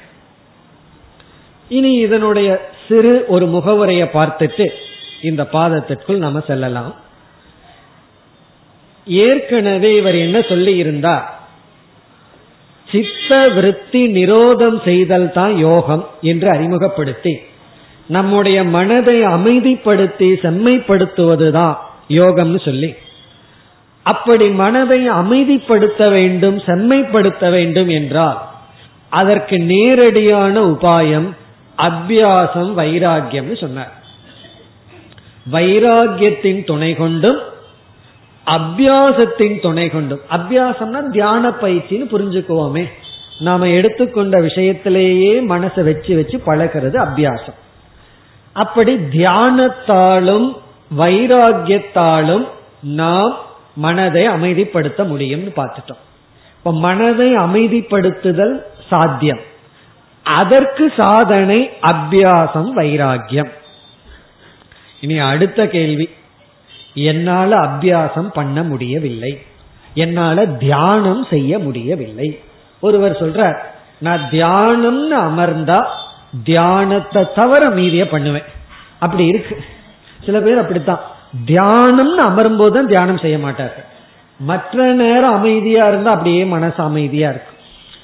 இனி 1.68 1.92
இதனுடைய 1.94 2.68
சிறு 2.88 3.24
ஒரு 3.28 3.46
முகவுரையை 3.46 4.08
பார்த்துட்டு 4.12 4.66
இந்த 5.22 5.46
பாதத்திற்குள் 5.52 6.16
நம்ம 6.16 6.40
செல்லலாம். 6.46 6.94
ஏற்கனவே 9.06 9.96
இவர் 9.96 10.14
என்ன 10.14 10.40
சொல்லி 10.40 10.76
இருந்தார் 10.76 11.42
சித்த 12.94 13.48
விருத்தி 13.48 14.06
நிரோதம் 14.06 14.84
செய்தல் 14.84 15.32
தான் 15.32 15.56
யோகம் 15.56 16.08
என்று 16.20 16.48
அறிமுகப்படுத்தி 16.50 17.38
நம்முடைய 18.06 18.64
மனதை 18.64 19.22
அமைதிப்படுத்தி 19.22 20.28
செம்மைப்படுத்துவதுதான் 20.42 21.76
யோகம்னு 22.08 22.64
சொல்லி 22.64 22.94
அப்படி 24.02 24.48
மனதை 24.48 25.08
அமைதிப்படுத்த 25.08 26.10
வேண்டும் 26.10 26.58
செம்மைப்படுத்த 26.58 27.50
வேண்டும் 27.50 27.88
என்றால் 27.88 28.40
அதற்கு 29.08 29.58
நேரடியான 29.58 30.60
உபாயம் 30.60 31.28
அத்தியாசம் 31.82 32.72
வைராகியம்னு 32.76 33.60
சொன்னார். 33.60 33.92
வைராகியத்தின் 35.52 36.64
துணை 36.64 36.94
கொண்டும் 36.94 37.40
அபியாசத்தின் 38.46 39.60
துணை 39.60 39.88
கொண்டும். 39.88 40.20
அபியாசம்னா 40.30 41.10
தியான 41.10 41.48
பயிற்சின்னு 41.48 42.06
புரிஞ்சுக்குவோமே. 42.12 42.88
நாம 43.38 43.68
எடுத்துக்கொண்ட 43.68 44.40
விஷயத்திலேயே 44.40 45.40
மனசை 45.40 45.84
வச்சு 45.84 46.16
வச்சு 46.16 46.42
பழகிறது 46.46 47.04
அபியாசம். 47.04 47.54
அப்படி 48.52 48.94
தியானத்தாலும் 48.94 50.56
வைராகியத்தாலும் 50.98 52.48
நாம் 52.80 53.36
மனதை 53.76 54.28
அமைதிப்படுத்த 54.28 54.98
முடியும்னு 54.98 55.52
பார்த்துட்டோம். 55.56 56.02
இப்ப 56.56 56.72
மனதை 56.72 57.36
அமைதிப்படுத்துதல் 57.36 58.60
சாத்தியம். 58.88 59.40
அதற்கு 60.22 60.92
சாதனை 60.96 61.70
அபியாசம் 61.82 62.70
வைராகியம் 62.76 63.50
இனி 65.00 65.18
அடுத்த 65.18 65.66
கேள்வி. 65.66 66.10
என்னால 66.94 67.56
அபியாசம் 67.56 68.28
பண்ண 68.32 68.62
முடியவில்லை. 68.62 69.42
என்னால 69.94 70.46
தியானம் 70.46 71.26
செய்ய 71.30 71.58
முடியவில்லை. 71.58 72.40
ஒருவர் 72.80 73.20
சொல்றார் 73.22 73.56
நான் 73.98 74.20
தியானம்னு 74.30 75.10
அமர்ந்தா 75.10 75.84
தியானத்தை 76.44 77.26
தவிர 77.34 77.68
மீதிய 77.68 78.04
பண்ணுவேன். 78.10 78.42
அப்படி 78.98 79.26
இருக்கு. 79.26 79.64
சில 80.24 80.40
பேர் 80.40 80.58
அப்படித்தான். 80.58 81.00
தியானம்னு 81.46 82.18
அமரும்போது 82.18 82.70
தான் 82.70 82.86
தியானம் 82.86 83.18
செய்ய 83.18 83.38
மாட்டார்கள். 83.38 83.84
மற்ற 84.36 84.92
நேரம் 84.92 85.34
அமைதியா 85.34 85.88
இருந்தா 85.88 86.10
அப்படியே 86.10 86.44
மனசு 86.44 86.82
அமைதியா 86.82 87.28
இருக்கும். 87.28 87.54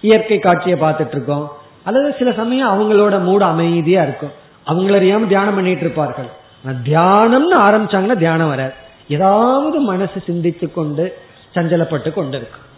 இயற்கை 0.01 0.38
காட்சியை 0.38 0.78
பார்த்துட்டு 0.80 1.12
இருக்கோம். 1.12 1.53
அல்லது 1.84 2.14
சில 2.18 2.32
சமயம் 2.32 2.68
அவங்களோட 2.68 3.20
மூட 3.20 3.45
அமைதியா 3.45 4.03
இருக்கும். 4.03 4.32
அவங்கள 4.66 5.03
அறியாம 5.03 5.26
தியானம் 5.26 5.55
பண்ணிட்டு 5.55 5.80
இருப்பார்கள். 5.80 6.28
தியானம்னு 6.65 7.57
ஆரம்பிச்சாங்கன்னா 7.57 8.17
தியானம் 8.17 8.49
வராது. 8.49 8.73
ஏதாவது 9.09 9.81
மனசு 9.81 10.23
சிந்தித்து 10.27 10.73
கொண்டு 10.73 11.19
சஞ்சலப்பட்டு 11.55 12.13
கொண்டு 12.13 12.37
இருக்கும் 12.37 12.69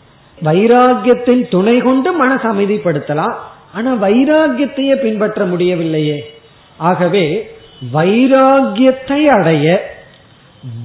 வைராகியத்தின் 0.42 1.48
துணை 1.48 1.78
கொண்டு 1.78 2.12
மனசு 2.12 2.54
அமைதிப்படுத்தலாம். 2.54 3.34
ஆனா 3.74 3.92
வைராகியத்தையே 3.94 4.94
பின்பற்ற 4.94 5.44
முடியவில்லையே. 5.44 6.40
ஆகவே 6.76 7.56
வைராகியத்தை 7.92 9.24
அடைய 9.24 9.94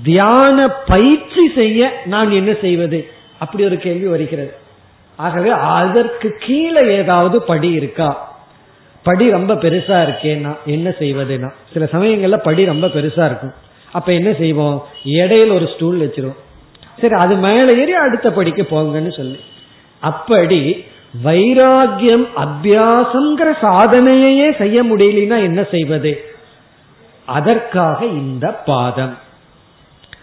தியான 0.03 0.67
பயிற்சி 0.67 1.51
செய்ய 1.55 2.01
நான் 2.05 2.31
என்ன 2.31 2.53
செய்வது? 2.61 3.09
அப்படி 3.39 3.65
ஒரு 3.65 3.77
கேள்வி 3.77 4.07
வருகிறது. 4.07 4.53
ஆகவே 5.15 5.49
அதற்கு 5.49 6.35
கீழே 6.39 6.95
ஏதாவது 6.95 7.41
படி 7.41 7.71
இருக்கா? 7.71 8.36
படி 9.03 9.29
ரொம்ப 9.29 9.53
பெருசா 9.53 9.97
இருக்கேன்னா 10.03 10.57
என்ன 10.65 10.89
செய்வதுன்னா 10.89 11.51
சில 11.73 11.85
சமயங்கள்ல 11.91 12.37
படி 12.37 12.65
ரொம்ப 12.65 12.87
பெருசா 12.87 13.25
இருக்கும். 13.25 13.53
அப்ப 13.91 14.13
என்ன 14.13 14.33
செய்வோம்? 14.33 14.87
இடையில 15.05 15.51
ஒரு 15.51 15.69
ஸ்டூல் 15.75 15.99
வச்சிருவோம். 15.99 16.35
சரி 17.01 17.13
அது 17.13 17.35
மேல 17.35 17.73
ஏறி 17.73 17.93
அடுத்த 17.93 18.31
படிக்கு 18.31 18.67
போங்கன்னு 18.71 19.15
சொல்லி. 19.15 19.39
அப்படி 19.99 20.85
வைராகியம் 21.23 22.27
அபியாசங்கிற 22.35 23.57
சாதனையே 23.61 24.57
செய்ய 24.57 24.83
முடியலனா 24.83 25.41
என்ன 25.41 25.63
செய்வது? 25.71 26.23
அதற்காக 27.25 28.05
இந்த 28.05 28.51
பாதம். 28.51 29.17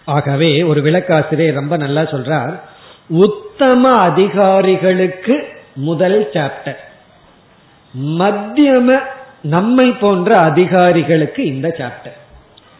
ஆகவே 0.05 0.63
ஒரு 0.63 0.81
விளக்காசிரியர் 0.81 1.53
ரொம்ப 1.53 1.77
நல்லா 1.77 2.01
சொல்றார் 2.01 2.59
உத்தம 3.07 3.91
அதிகாரிகளுக்கு 3.91 5.47
முதல் 5.75 6.29
சாப்டர் 6.33 6.84
மத்தியம 7.95 8.99
நம்மை 9.41 9.91
போன்ற 9.91 10.35
அதிகாரிகளுக்கு 10.39 11.45
இந்த 11.45 11.67
சாப்டர் 11.77 12.17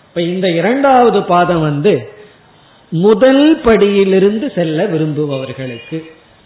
இப்ப 0.07 0.21
இந்த 0.21 0.49
இரண்டாவது 0.49 1.23
பாதம் 1.23 1.59
வந்து 1.59 2.13
முதல் 2.91 3.61
படியிலிருந்து 3.61 4.53
செல்ல 4.53 4.85
விரும்புபவர்களுக்கு. 4.85 6.03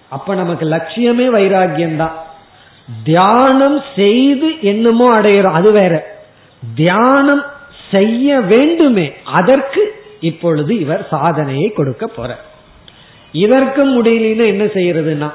அப்ப 0.09 0.35
நமக்கு 0.35 0.65
லட்சியமே 0.65 1.25
வைராகியம் 1.35 1.95
தான் 1.95 2.15
தியானம் 3.03 3.83
செய்து 3.95 4.61
என்னமோ 4.61 5.07
அடையிறோம் 5.19 5.51
அது 5.51 5.71
வேற. 5.71 6.23
தியானம் 6.75 7.43
செய்ய 7.91 8.39
வேண்டுமே 8.39 9.13
அதற்கு 9.23 9.95
இப்பொழுது 10.19 10.79
இவர் 10.79 11.07
சாதனையை 11.09 11.71
கொடுக்க 11.71 12.07
போற. 12.07 12.37
இதற்கு 13.31 13.85
முடியலன்னா 13.85 14.45
என்ன 14.47 14.63
செய்யறதுன்னா 14.63 15.29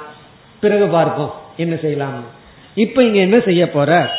பிறகு 0.61 0.87
பார்ப்போம் 0.87 1.32
என்ன 1.57 1.76
செய்யலாம் 1.76 2.43
இப்ப 2.75 3.03
இங்க 3.03 3.18
என்ன 3.18 3.39
செய்ய 3.41 3.70
போற? 3.70 4.11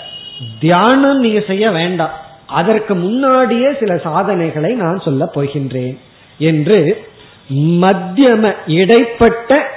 தியானம் 0.59 1.19
நீங்க 1.19 1.39
செய்ய 1.39 1.71
வேண்டாம். 1.71 2.13
அதற்கு 2.45 2.95
முன்னாடியே 2.95 3.69
சில 3.79 3.97
சாதனைகளை 3.97 4.73
நான் 4.73 4.99
சொல்ல 4.99 5.29
போகின்றேன் 5.35 5.97
என்று 6.37 7.07
மத்தியம 7.53 8.53
இடைப்பட்ட 8.67 9.67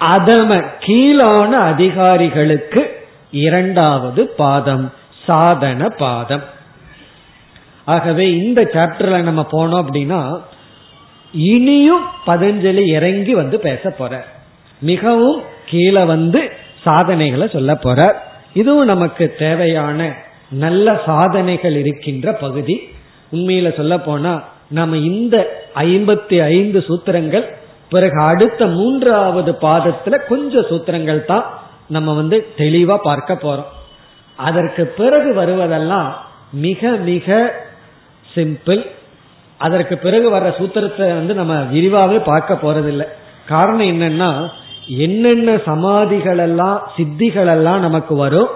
அதம 0.00 0.64
கீழான 0.80 1.50
அதிகாரிகளுக்கு 1.50 3.06
இரண்டாவது 3.30 4.26
பாதம் 4.28 4.92
சாதன 5.26 5.88
பாதம். 5.88 6.44
ஆகவே 7.84 8.32
இந்த 8.32 8.62
சாப்டர்ல 8.62 9.18
நம்ம 9.20 9.46
போனோம் 9.52 9.82
அப்படின்னா 9.84 10.40
இனியும் 11.32 12.04
பதஞ்சலி 12.26 12.86
இறங்கி 12.86 13.34
வந்து 13.34 13.58
பேச 13.60 13.90
போற. 13.90 14.24
மிகவும் 14.80 15.42
கீழே 15.66 16.04
வந்து 16.04 16.52
சாதனைகளை 16.86 17.46
சொல்ல 17.56 17.72
போற. 17.84 18.00
இதுவும் 18.60 18.90
நமக்கு 18.92 19.24
தேவையான 19.38 20.00
நல்ல 20.64 20.86
சாதனைகள் 21.06 21.76
இருக்கின்ற 21.82 22.32
பகுதி. 22.44 22.76
உண்மையில 23.32 23.70
சொல்ல 23.78 23.94
போனா 24.08 24.32
நம்ம 24.78 24.98
இந்த 25.10 25.36
ஐம்பத்தி 25.86 26.36
ஐந்து 26.54 26.78
சூத்திரங்கள் 26.88 27.46
பிறகு 27.94 28.18
அடுத்த 28.30 28.62
மூன்றாவது 28.78 29.52
பாதத்துல 29.64 30.14
கொஞ்சம் 30.30 30.68
சூத்திரங்கள் 30.70 31.20
தான் 31.30 31.46
நம்ம 31.96 32.14
வந்து 32.20 32.36
தெளிவா 32.60 32.96
பார்க்க 33.08 33.34
போறோம். 33.44 33.70
அதற்கு 34.38 34.84
பிறகு 35.00 35.30
வருவதெல்லாம் 35.40 36.08
மிக 36.64 36.90
மிக 37.10 37.36
சிம்பிள். 38.34 38.82
அதற்கு 39.60 39.94
பிறகு 40.04 40.26
வர்ற 40.34 40.48
சூத்திரத்தை 40.58 41.06
வந்து 41.20 41.34
நம்ம 41.40 41.54
விரிவாகவே 41.74 42.18
பார்க்க 42.30 42.64
போறதில்லை. 42.64 43.06
காரணம் 43.52 43.90
என்னன்னா 43.92 44.30
என்னென்ன 44.86 45.56
சமாதிகள் 45.64 46.38
எல்லாம் 46.38 46.90
சித்திகள் 46.96 47.50
எல்லாம் 47.56 47.80
நமக்கு 47.80 48.16
வரும் 48.16 48.50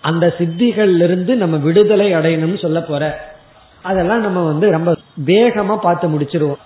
அந்த 0.00 0.34
சித்திகள்ல 0.38 1.02
இருந்து 1.02 1.36
நம்ம 1.36 1.56
விடுதலை 1.56 2.12
அடையணும்னு 2.12 2.60
சொல்ல 2.60 2.80
போற. 2.80 3.04
அதெல்லாம் 3.82 4.20
நம்ம 4.20 4.42
வந்து 4.42 4.70
ரொம்ப 4.70 4.96
வேகமா 5.26 5.76
பார்த்து 5.76 6.08
முடிச்சிருவோம். 6.08 6.62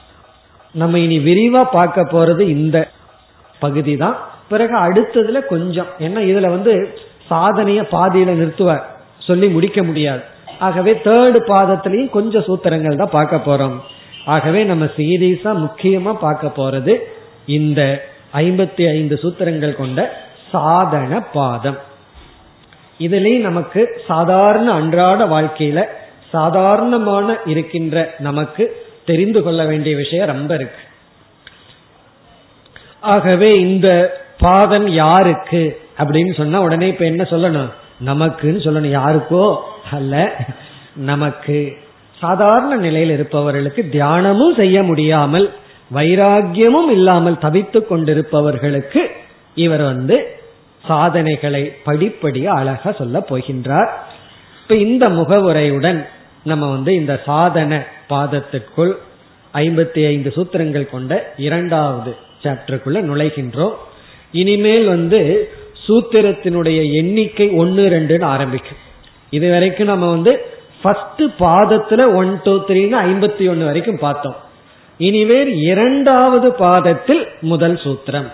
நம்ம 0.73 0.99
இனி 0.99 1.19
விரிவா 1.19 1.63
பார்க்க 1.73 2.01
போறது 2.03 2.41
இந்த 2.41 2.89
பகுதி 3.61 3.97
தான். 3.97 4.17
பிறகு 4.49 4.77
அடுத்ததுல 4.77 5.47
கொஞ்சம் 5.47 5.87
ஏன்னா 5.99 6.21
இதுல 6.31 6.51
வந்து 6.51 6.95
சாதனைய 7.31 7.81
பாதியில 7.91 8.31
நிறுத்துவார் 8.35 8.85
சொல்லி 9.19 9.49
முடிக்க 9.49 9.83
முடியாது. 9.83 10.23
ஆகவே 10.59 10.93
தேர்டு 10.93 11.39
பாதத்திலையும் 11.49 12.11
கொஞ்சம் 12.11 12.43
சூத்திரங்கள் 12.43 12.97
தான் 12.97 13.17
பார்க்க 13.19 13.37
போறோம். 13.37 13.77
ஆகவே 14.25 14.65
நம்ம 14.65 14.85
சீரியஸா 14.85 15.53
முக்கியமா 15.67 16.13
பார்க்க 16.15 16.49
போறது 16.57 16.99
இந்த 17.47 18.11
ஐம்பத்தி 18.35 18.91
ஐந்து 18.91 19.19
சூத்திரங்கள் 19.23 19.75
கொண்ட 19.75 20.27
சாதன 20.51 21.21
பாதம். 21.21 21.79
இதுலயும் 22.99 23.41
நமக்கு 23.41 24.03
சாதாரண 24.07 24.73
அன்றாட 24.73 25.27
வாழ்க்கையில 25.27 25.85
சாதாரணமான 26.31 27.37
இருக்கின்ற 27.45 28.15
நமக்கு 28.19 28.77
தெரிந்து 29.07 29.43
கொள்ள 29.43 29.65
வேண்டிய 29.65 29.97
விஷயம் 29.97 30.27
ரொம்ப 30.27 30.55
இருக்கு. 30.55 30.83
ஆகவே 33.01 33.61
இந்த 33.61 33.89
பாதம் 34.39 34.89
யாருக்கு 34.89 35.81
அப்படின்னு 35.99 36.37
சொன்னா 36.37 36.61
உடனே 36.61 36.89
இப்ப 36.89 37.05
என்ன 37.05 37.23
சொல்லணும்? 37.23 37.71
நமக்குன்னு 38.07 38.61
சொல்லணும். 38.67 38.91
யாருக்கோ 38.91 39.57
அல்ல 39.91 40.37
நமக்கு 40.97 41.79
சாதாரண 42.21 42.77
நிலையில் 42.77 43.11
இருப்பவர்களுக்கு 43.11 43.89
தியானமும் 43.93 44.55
செய்ய 44.55 44.83
முடியாமல் 44.83 45.53
வைராகியமும் 45.91 46.91
இல்லாமல் 46.91 47.39
தவித்து 47.39 47.87
கொண்டிருப்பவர்களுக்கு 47.87 49.03
இவர் 49.55 49.83
வந்து 49.83 50.41
சாதனைகளை 50.87 51.73
படிப்படிய 51.85 52.45
அழகா 52.45 52.93
சொல்ல 52.93 53.19
போகின்றார். 53.31 53.91
இப்ப 54.63 54.75
இந்த 54.75 55.09
முகவுரையுடன் 55.09 56.07
நம்ம 56.45 56.71
வந்து 56.71 56.95
இந்த 56.95 57.21
சாதன 57.25 57.87
பாதத்திற்குள் 58.09 58.97
ஐம்பத்தி 59.55 60.07
ஐந்து 60.07 60.33
சூத்திரங்கள் 60.37 60.91
கொண்ட 60.91 61.33
இரண்டாவது 61.37 62.17
சாப்டருக்குள்ள 62.43 63.01
நுழைகின்றோம். 63.11 63.75
இனிமேல் 64.33 64.87
வந்து 64.87 65.51
சூத்திரத்தினுடைய 65.89 66.93
எண்ணிக்கை 66.93 67.51
ஒன்னு 67.51 67.83
ரெண்டுன்னு 67.89 68.25
ஆரம்பிக்கும். 68.25 68.81
இது 69.31 69.51
வரைக்கும் 69.51 69.87
நம்ம 69.87 70.11
வந்து 70.11 70.47
ஃபர்ஸ்ட் 70.83 71.23
பாதத்துல 71.39 72.15
ஒன் 72.15 72.41
டூ 72.45 72.55
த்ரீன்னு 72.69 72.97
ஐம்பத்தி 73.09 73.49
ஒன்னு 73.49 73.65
வரைக்கும் 73.65 73.99
பார்த்தோம். 73.99 74.35
இனிவேர் 74.99 75.47
இரண்டாவது 75.47 76.53
பாதத்தில் 76.53 77.29
முதல் 77.41 77.75
சூத்திரம். 77.75 78.33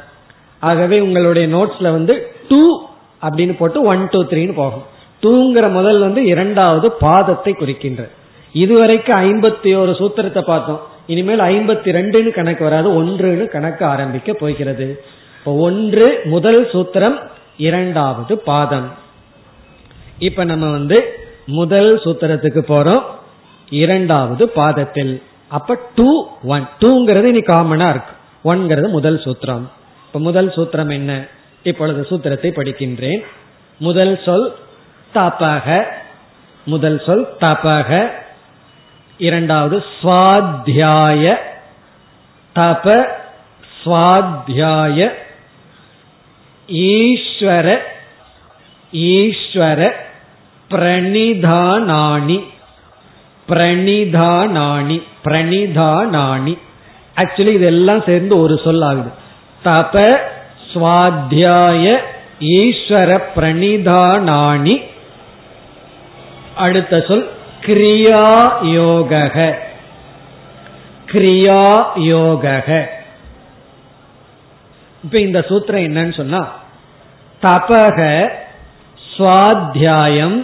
ஆகவே 0.60 1.00
உங்களுடைய 1.00 1.56
நோட்ஸ்ல 1.56 1.82
வந்து 1.82 2.32
டூ 2.48 2.86
அப்படின்னு 3.22 3.56
போட்டு 3.56 3.82
ஒன் 3.82 4.08
டூ 4.10 4.24
த்ரீன்னு 4.24 4.54
போகும். 4.54 4.82
டூங்கிற 5.22 5.70
முதல் 5.72 5.98
வந்து 5.98 6.24
இரண்டாவது 6.24 6.92
பாதத்தை 7.00 7.52
குறிக்கின்ற 7.52 8.08
இதுவரைக்கும் 8.52 9.18
ஐம்பத்தி 9.18 9.80
ஒரு 9.80 9.92
சூத்திரத்தை 9.92 10.42
பார்த்தோம். 10.42 10.80
இனிமேல் 11.06 11.38
ஐம்பத்தி 11.38 11.90
ரெண்டுன்னு 11.96 12.30
கணக்கு 12.30 12.64
வராது. 12.64 13.02
ஒன்றுன்னு 13.02 13.46
கணக்கு 13.46 13.84
ஆரம்பிக்க 13.84 14.32
போகிறது. 14.32 15.04
இப்போ 15.38 15.52
ஒன்று 15.52 16.20
முதல் 16.24 16.68
சூத்திரம் 16.72 17.28
இரண்டாவது 17.56 18.38
பாதம். 18.38 18.92
இப்ப 20.18 20.44
நம்ம 20.44 20.70
வந்து 20.70 21.18
முதல் 21.46 22.00
சூத்திரத்துக்கு 22.04 22.62
போறோம். 22.68 23.02
இரண்டாவது 23.70 24.48
பாதத்தில். 24.48 25.22
அப்ப 25.48 25.78
டூ 25.94 26.28
ஒன் 26.44 26.68
டூங்கிறது 26.80 27.24
இனி 27.24 27.38
காமனா 27.38 27.90
இருக்கு. 27.90 28.12
ஒன்கிறது 28.42 28.88
முதல் 28.88 29.18
சூத்திரம். 29.18 29.68
இப்ப 30.06 30.18
முதல் 30.18 30.48
சூத்திரம் 30.48 30.92
என்ன? 30.92 31.26
இப்பொழுது 31.62 32.06
சூத்திரத்தை 32.10 32.50
படிக்கின்றேன். 32.56 33.20
முதல் 33.78 34.20
சொல் 34.24 34.56
தபக. 35.14 35.84
முதல் 36.64 37.02
சொல் 37.06 37.28
தபக. 37.40 38.10
இரண்டாவது 39.18 39.84
சுவாத்தியாய. 40.02 41.36
தப 42.54 43.08
சுவாத்தியாய. 43.84 45.12
ஈஸ்வர 46.68 47.78
ஈஸ்வர 48.92 49.92
பிரணிதானானி 50.70 52.44
பிரணிதானானி 53.48 55.02
பிரணிதானானி 55.28 56.54
ஆக்சுவலி 57.16 57.54
இதெல்லாம் 57.60 58.02
சேர்ந்து 58.04 58.34
ஒரு 58.40 58.60
சொல் 58.64 58.82
ஆகுது. 58.82 59.10
தப 59.64 59.94
சுவாத்தியாய 60.72 61.86
ஈஸ்வர 62.58 63.10
பிரணிதானானி 63.36 64.76
அடுத்த 66.56 67.00
சொல் 67.08 67.26
கிரியா 67.66 68.24
யோக 68.72 69.12
கிரியா 71.06 71.62
யோக 72.10 72.44
இப்ப 75.04 75.18
இந்த 75.18 75.40
சூத்திரம் 75.48 75.86
என்னன்னு 75.88 76.14
சொன்னா 76.16 76.42
தபக 77.42 77.98
சுவாத்தியாயம் 79.16 80.38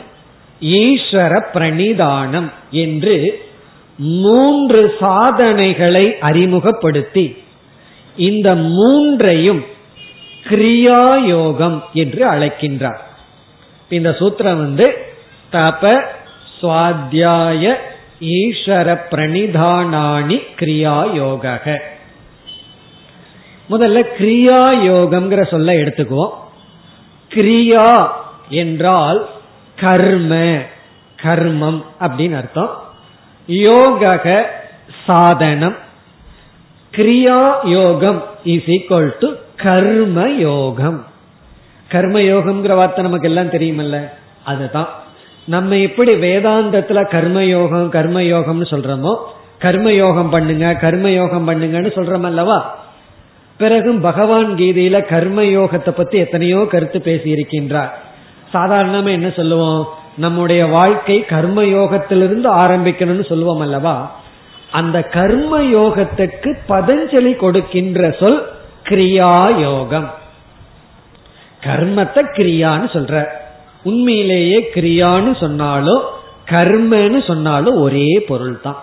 ஈஸ்வர 0.61 1.33
பிரணிதானம் 1.55 2.49
என்று 2.83 3.17
மூன்று 3.97 4.95
சாதனைகளை 5.01 6.19
அறிமுகப்படுத்தி 6.19 7.43
இந்த 8.17 8.55
மூன்றையும் 8.55 9.65
கிரியாயோகம் 10.45 11.83
என்று 11.93 12.31
அழைக்கின்றார். 12.31 12.99
இந்த 13.89 14.17
சூத்திரம் 14.19 14.57
வந்து 14.57 15.07
தப 15.53 16.03
சுவாத்தியாய 16.61 17.75
ஈஸ்வர 18.21 19.01
பிரணிதானானி 19.11 20.43
கிரியா 20.59 21.13
யோக 21.13 21.61
முதல்ல 23.71 24.05
கிரியா 24.19 24.63
யோகம்ங்கிற 24.91 25.51
சொல்ல 25.51 25.73
எடுத்துக்குவோம். 25.73 26.33
கிரியா 27.35 28.09
என்றால் 28.49 29.29
கர்ம 29.77 30.59
கர்மம் 31.23 31.85
அப்படின்னு 32.01 32.37
அர்த்தம். 32.37 32.84
யோக 33.47 34.51
சாதனம். 35.07 35.77
கிரியா 36.97 37.55
யோகம் 37.65 38.25
இஸ் 38.45 38.67
ஈக்வல் 38.67 39.11
டு 39.21 39.29
கர்ம 39.57 40.29
யோகம். 40.31 41.07
கர்ம 41.89 42.19
யோகம்ங்கிற 42.19 42.75
வார்த்தை 42.75 43.05
நமக்கு 43.05 43.29
எல்லாம் 43.29 43.51
தெரியுமல்ல. 43.51 44.11
அதுதான். 44.45 44.89
நம்ம 45.47 45.77
எப்படி 45.77 46.13
வேதாந்தத்துல 46.13 47.01
கர்மயோகம் 47.01 47.89
கர்மயோகம்னு 47.89 48.67
சொல்றோமோ 48.71 49.17
கர்மயோகம் 49.61 50.31
பண்ணுங்க 50.31 50.73
கர்மயோகம் 50.81 51.49
பண்ணுங்கன்னு 51.49 51.91
சொல்றோம் 51.95 52.23
அல்லவா? 52.23 52.79
பிறகு 53.57 53.95
பகவான் 53.95 54.57
கீதையில 54.57 55.01
கர்மயோகத்தை 55.11 55.91
பத்தி 55.91 56.19
எத்தனையோ 56.19 56.67
கருத்து 56.71 57.01
பேசி 57.01 57.33
இருக்கின்றார் 57.33 57.89
சாதாரணமா 58.53 59.11
என்ன 59.11 59.31
சொல்லுவோம்? 59.31 59.89
நம்முடைய 60.17 60.67
வாழ்க்கை 60.67 61.25
கர்ம 61.25 61.63
யோகத்திலிருந்து 61.63 62.49
ஆரம்பிக்கணும்னு 62.63 63.29
சொல்லுவோம் 63.29 63.61
அல்லவா? 63.61 64.23
அந்த 64.71 65.03
கர்ம 65.03 65.63
யோகத்துக்கு 65.63 66.59
பதஞ்சலி 66.69 67.37
கொடுக்கின்ற 67.37 68.17
சொல் 68.21 68.47
கிரியா 68.85 69.61
யோகம் 69.61 70.11
கர்மத்தை 71.63 72.23
கிரியான்னு 72.39 72.89
சொல்ற. 72.93 73.27
உண்மையிலேயே 73.83 74.71
கிரியான்னு 74.75 75.41
சொன்னாலும் 75.41 76.03
கர்மன்னு 76.51 77.27
சொன்னாலும் 77.27 77.77
ஒரே 77.77 78.25
பொருள் 78.29 78.61
தான் 78.61 78.81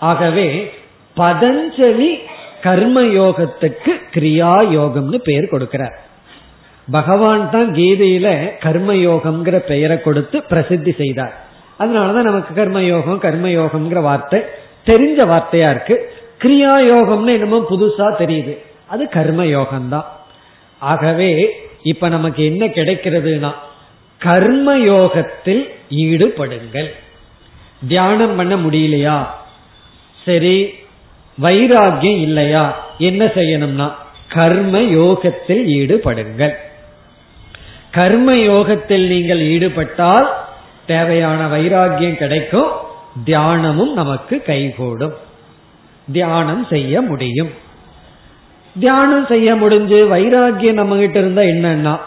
ஆகவே 0.00 0.72
பதஞ்சலி 1.16 2.18
கர்ம 2.62 3.00
யோகத்துக்கு 3.00 3.92
கிரியா 4.14 4.52
யோகம்னு 4.76 5.16
பெயர் 5.16 5.52
கொடுக்கிறார். 5.52 5.96
பகவான் 6.90 7.50
தான் 7.50 7.74
கீதையில 7.74 8.28
கர்மயோகம்ங்கிற 8.64 9.56
பெயரை 9.58 10.02
கொடுத்து 10.02 10.42
பிரசித்தி 10.42 10.92
செய்தார். 10.92 11.34
அதனாலதான் 11.78 12.28
நமக்கு 12.30 12.52
கர்மயோகம் 12.60 13.22
கர்மயோகம்ங்கிற 13.24 14.00
வார்த்தை 14.02 14.40
தெரிஞ்ச 14.86 15.18
வார்த்தையா 15.32 15.70
இருக்கு. 15.70 15.96
கிரியா 16.42 16.72
யோகம்னு 16.92 17.32
என்னமோ 17.32 17.58
புதுசா 17.70 18.06
தெரியுது. 18.22 18.54
அது 18.86 19.08
கர்ம 19.08 19.44
யோகம்தான் 19.44 20.06
ஆகவே 20.78 21.30
இப்ப 21.82 22.08
நமக்கு 22.08 22.44
என்ன 22.44 22.66
கிடைக்கிறதுனா 22.66 23.50
கர்ம 24.18 24.78
யோகத்தில் 24.78 25.62
ஈடுபடுங்கள். 25.88 26.88
தியானம் 27.88 28.36
பண்ண 28.36 28.56
முடியலையா? 28.56 29.26
சரி 30.24 30.74
வைராகியம் 31.42 32.20
இல்லையா? 32.20 32.64
என்ன 32.98 33.24
செய்யணும்னா 33.24 33.88
கர்ம 34.28 34.80
யோகத்தில் 34.80 35.66
ஈடுபடுங்கள். 35.66 36.54
கர்ம 37.90 38.36
யோகத்தில் 38.36 39.06
நீங்கள் 39.08 39.40
ஈடுபட்டால் 39.40 40.28
தேவையான 40.86 41.56
வைராகியம் 41.56 42.16
கிடைக்கும். 42.16 42.70
தியானமும் 43.24 43.92
நமக்கு 43.92 44.42
கைகூடும். 44.42 45.14
தியானம் 46.12 46.66
செய்ய 46.70 47.00
முடியும். 47.00 47.50
தியானம் 48.78 49.26
செய்ய 49.26 49.56
முடிஞ்சு 49.56 50.16
வைராகியம் 50.16 50.72
நம்ம 50.72 50.96
கிட்ட 50.96 51.18
இருந்தா 51.18 51.42
என்னன்னா 51.42 51.98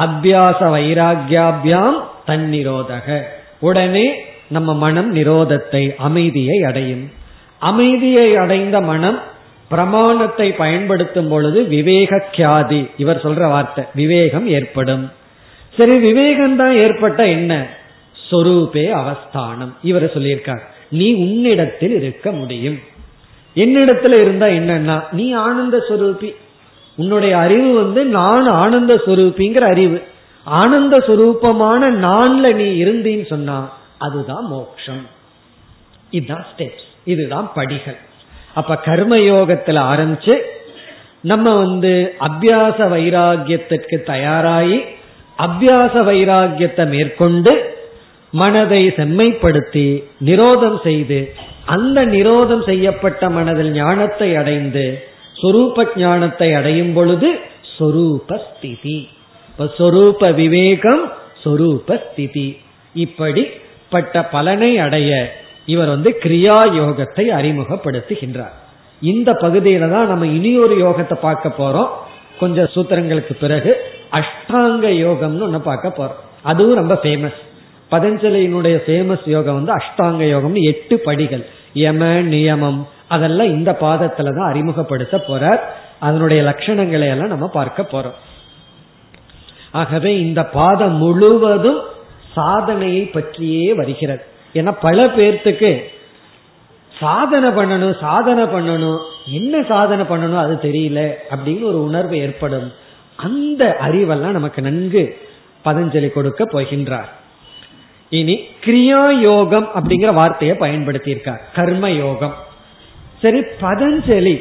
அபியாச 0.00 0.58
வைராகியாபியாம் 0.76 1.98
தன்னிரோதக. 2.26 3.22
உடனே 3.58 4.24
நம்ம 4.48 4.74
மனம் 4.74 5.14
நிரோதத்தை 5.16 5.96
அமைதியை 5.96 6.62
அடையும். 6.62 7.10
அமைதியை 7.58 8.36
அடைந்த 8.36 8.80
மனம் 8.80 9.20
பிரமாணத்தை 9.68 10.52
பயன்படுத்தும் 10.52 11.28
பொழுது 11.28 11.64
விவேக 11.64 12.24
கியாதி 12.32 12.90
இவர் 12.96 13.22
சொல்ற 13.22 13.48
வார்த்தை 13.48 13.84
விவேகம் 13.94 14.46
ஏற்படும். 14.48 15.12
சரி 15.76 15.98
விவேகம் 15.98 16.56
தான் 16.56 16.74
ஏற்பட்ட 16.74 17.26
என்ன? 17.26 17.66
சொரூபே 18.30 18.90
அவஸ்தானம். 18.90 19.76
இவர் 19.82 20.18
சொல்லியிருக்கார் 20.18 20.60
நீ 20.88 21.14
உன்னிடத்தில் 21.14 21.94
இருக்க 21.94 22.30
முடியும். 22.30 22.78
என்னிடத்துல 23.56 24.12
இருந்தா 24.12 24.46
என்னன்னா 24.46 25.04
நீ 25.12 25.32
ஆனந்த 25.32 25.84
சொரூபி. 25.88 26.34
உன்னுடைய 26.96 27.38
அறிவு 27.38 27.74
வந்து 27.74 28.04
நான் 28.04 28.46
ஆனந்த 28.46 28.94
சொரூபிங்கிற 29.06 29.60
அறிவு. 29.60 30.02
ஆனந்த 30.44 30.98
சுரூபமான 30.98 31.90
நான்ல 32.06 32.54
நீ 32.54 32.84
இருந்தீன்னு 32.84 33.26
சொன்னா 33.26 33.72
அதுதான் 33.98 34.44
மோக்ஷம். 34.44 35.06
இதுதான் 36.10 36.46
ஸ்டெப்ஸ் 36.56 36.86
இதுதான் 37.04 37.50
படிகள். 37.54 37.96
அப்ப 38.56 38.74
கர்மயோகத்துல 38.84 39.78
ஆரம்பிச்சு 39.92 40.34
நம்ம 41.30 41.46
வந்து 41.56 41.92
அபியாச 42.20 42.78
வைராகியத்திற்கு 42.94 43.96
தயாராகி 44.12 44.78
அபியாச 45.38 45.94
வைராகியத்தை 46.08 46.84
மேற்கொண்டு 46.88 47.52
மனதை 48.32 48.82
செம்மைப்படுத்தி 48.96 49.88
நிரோதம் 50.24 50.78
செய்து 50.82 51.20
அந்த 51.64 51.98
நிரோதம் 52.06 52.64
செய்யப்பட்ட 52.64 53.28
மனதில் 53.30 53.72
ஞானத்தை 53.72 54.28
அடைந்து 54.36 54.86
சொரூப 55.42 55.86
ஞானத்தை 55.96 56.48
அடையும் 56.54 56.92
பொழுது 56.92 57.28
சொரூப 57.78 58.38
ஸ்திதி. 58.46 58.98
இப்ப 59.48 59.64
சொரூப 59.78 60.30
விவேகம் 60.34 61.02
சொரூப 61.44 61.98
ஸ்திதி. 62.04 62.48
இப்படிப்பட்ட 62.94 64.22
பலனை 64.34 64.70
அடைய 64.78 65.10
இவர் 65.72 65.94
வந்து 65.94 66.10
கிரியா 66.24 66.56
யோகத்தை 66.80 67.24
அறிமுகப்படுத்துகின்றார். 67.38 68.54
இந்த 69.02 69.30
பகுதியில 69.44 69.88
தான் 69.94 70.10
நம்ம 70.12 70.26
இனியொரு 70.38 70.74
யோகத்தை 70.84 71.16
பார்க்க 71.26 71.48
போறோம். 71.60 71.90
கொஞ்சம் 72.40 72.70
சூத்திரங்களுக்கு 72.74 73.34
பிறகு 73.42 73.72
அஷ்டாங்க 74.18 74.86
யோகம்னு 75.04 75.46
ஒன்று 75.48 75.60
பார்க்க 75.70 75.98
போறோம். 75.98 76.20
அதுவும் 76.50 76.80
ரொம்ப 76.80 76.94
ஃபேமஸ் 77.02 77.40
பதஞ்சலியினுடைய 77.92 78.76
ஃபேமஸ் 78.84 79.26
யோகம் 79.34 79.58
வந்து 79.58 79.72
அஷ்டாங்க 79.78 80.22
யோகம்னு 80.34 80.62
எட்டு 80.72 80.96
படிகள். 80.98 81.44
யம 81.82 82.04
நியமம் 82.32 82.80
அதெல்லாம் 83.14 83.50
இந்த 83.56 83.70
பாதத்துல 83.80 84.32
தான் 84.38 84.50
அறிமுகப்படுத்த 84.52 85.16
போறார். 85.28 85.60
அதனுடைய 86.06 86.40
லட்சணங்களை 86.42 87.08
எல்லாம் 87.14 87.34
நம்ம 87.34 87.46
பார்க்க 87.58 87.92
போறோம். 87.92 88.16
ஆகவே 89.80 90.10
இந்த 90.18 90.40
பாதம் 90.58 90.96
முழுவதும் 91.02 91.80
சாதனையை 92.34 93.02
பற்றியே 93.16 93.66
வருகிறது. 93.80 94.24
ஏன்னா 94.58 94.72
பல 94.80 95.06
பேர்த்துக்கு 95.16 95.70
சாதனை 96.92 97.48
பண்ணணும் 97.48 97.94
சாதனை 98.00 98.44
பண்ணணும். 98.44 99.00
என்ன 99.38 99.62
சாதனை 99.68 100.04
பண்ணணும் 100.10 100.42
அது 100.44 100.54
தெரியல 100.62 101.00
அப்படின்னு 101.34 101.64
ஒரு 101.70 101.78
உணர்வு 101.84 102.16
ஏற்படும். 102.18 102.68
அந்த 103.26 103.62
அறிவெல்லாம் 103.86 104.36
நமக்கு 104.38 104.62
நன்கு 104.62 105.02
பதஞ்சலி 105.64 106.08
கொடுக்க 106.12 106.42
போகின்றார். 106.44 107.10
இனி 108.08 108.34
கிரியா 108.64 109.02
யோகம் 109.20 109.68
அப்படிங்கிற 109.74 110.10
வார்த்தையை 110.14 110.54
பயன்படுத்தியிருக்கார். 110.60 111.42
கர்ம 111.54 111.90
யோகம் 111.90 112.34
சரி 113.22 113.40
பதஞ்சலி 113.60 114.36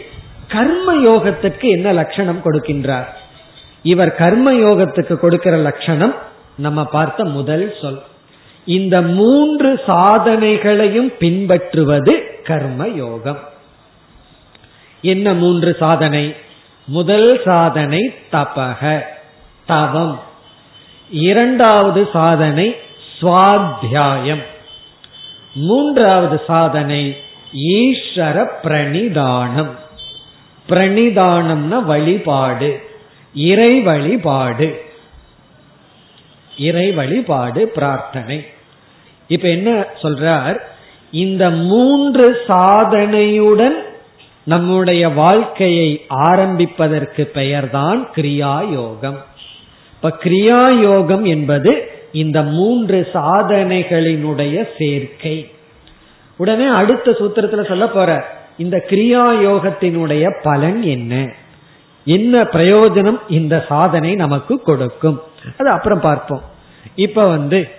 கர்ம 0.48 0.88
யோகத்திற்கு 1.08 1.68
என்ன 1.78 1.94
லட்சணம் 1.94 2.42
கொடுக்கின்றார்? 2.46 3.08
இவர் 3.84 4.12
கர்ம 4.16 4.54
யோகத்துக்கு 4.54 5.16
கொடுக்கிற 5.18 5.56
லட்சணம் 5.68 6.16
நம்ம 6.58 6.80
பார்த்த 6.86 7.26
முதல் 7.38 7.66
சொல். 7.82 8.02
இந்த 8.66 9.02
மூன்று 9.02 9.82
சாதனைகளையும் 9.88 11.14
பின்பற்றுவது 11.18 12.40
கர்ம 12.44 12.88
யோகம் 12.88 13.54
என்ன 15.02 15.34
மூன்று 15.34 15.76
சாதனை? 15.80 16.36
முதல் 16.86 17.42
சாதனை 17.46 18.14
தபக 18.32 19.02
தவம். 19.66 20.20
இரண்டாவது 21.10 22.10
சாதனை 22.14 22.76
சுவாத்தியாயம். 23.22 24.44
மூன்றாவது 25.54 26.42
சாதனை 26.48 27.18
ஈஸ்வர 27.54 28.48
பிரணிதானம். 28.64 29.72
பிரணிதானம்னா 30.70 31.84
வழிபாடு 31.84 32.82
இறை 33.34 33.82
வழிபாடு. 33.82 34.86
இறை 36.58 36.92
வழிபாடு 36.92 37.68
பிரார்த்தனை. 37.68 38.54
இப்ப 39.28 39.48
என்ன 39.48 39.86
சொல்றார்? 40.02 40.60
இந்த 41.12 41.50
மூன்று 41.50 42.42
சாதனையுடன் 42.48 43.76
நம்முடைய 44.44 45.10
வாழ்க்கையை 45.10 46.06
ஆரம்பிப்பதற்கு 46.08 47.26
பெயர்தான் 47.26 48.10
கிரியா 48.16 48.72
யோகம் 48.72 49.24
இப்ப 49.94 50.18
கிரியா 50.24 50.82
யோகம் 50.82 51.26
என்பது 51.26 51.92
இந்த 52.12 52.42
மூன்று 52.42 53.08
சாதனைகளினுடைய 53.14 54.68
சேர்க்கை. 54.78 55.52
உடனே 56.38 56.68
அடுத்த 56.68 57.12
சூத்திரத்துல 57.12 57.68
சொல்ல 57.68 57.88
போற 57.88 58.26
இந்த 58.58 58.86
கிரியா 58.90 59.24
யோகத்தினுடைய 59.48 60.40
பலன் 60.42 60.82
என்ன? 60.82 61.34
என்ன 62.06 62.44
பிரயோஜனம் 62.44 63.20
இந்த 63.28 63.66
சாதனை 63.68 64.16
நமக்கு 64.16 64.62
கொடுக்கும்? 64.62 65.22
அது 65.58 65.70
அப்புறம் 65.70 66.00
பார்ப்போம். 66.00 66.42
இப்ப 66.96 67.28
வந்து 67.28 67.70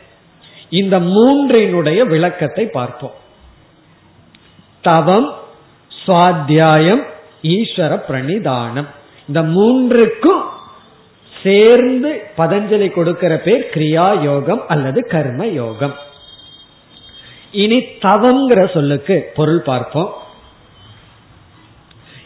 இந்த 0.71 1.01
மூன்றினுடைய 1.01 2.01
விளக்கத்தை 2.07 2.67
பார்ப்போம். 2.67 3.17
தவம் 4.83 5.35
சுவாத்தியாயம் 6.07 7.03
ஈஸ்வர 7.43 7.93
பிரணிதானம். 8.09 8.89
இந்த 9.29 9.43
மூன்றுக்கும் 9.43 10.43
சேர்ந்து 11.43 12.11
பதஞ்சலி 12.37 12.91
கொடுக்கிற 12.91 13.37
பேர் 13.37 13.71
கிரியா 13.75 14.23
யோகம் 14.23 14.63
அல்லது 14.69 15.01
கர்ம 15.07 15.47
யோகம் 15.47 15.95
இனி 17.51 17.79
தவங்கிற 17.79 18.73
சொல்லுக்கு 18.73 19.33
பொருள் 19.35 19.61
பார்ப்போம். 19.61 20.13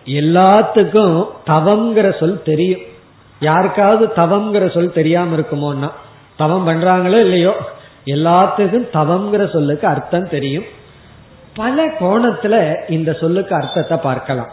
எல்லாத்துக்கும் 0.05 1.29
தவங்கிற 1.47 2.19
சொல் 2.21 2.43
தெரியும். 2.43 2.81
யாருக்காவது 3.41 4.13
தவங்கிற 4.17 4.75
சொல் 4.75 4.93
தெரியாம 4.93 5.37
இருக்குமோன்னா 5.37 5.91
தவம் 6.37 6.67
பண்றாங்களோ 6.69 7.21
இல்லையோ 7.21 7.55
எல்லாத்துக்கும் 8.07 8.89
தவம்ங்கிற 8.93 9.53
சொல்லுக்கு 9.53 9.87
அர்த்தம் 9.87 10.29
தெரியும். 10.29 10.65
பல 11.55 11.87
கோணத்துல 11.87 12.77
இந்த 12.91 13.13
சொல்லுக்கு 13.13 13.55
அர்த்தத்தை 13.55 13.99
பார்க்கலாம். 13.99 14.51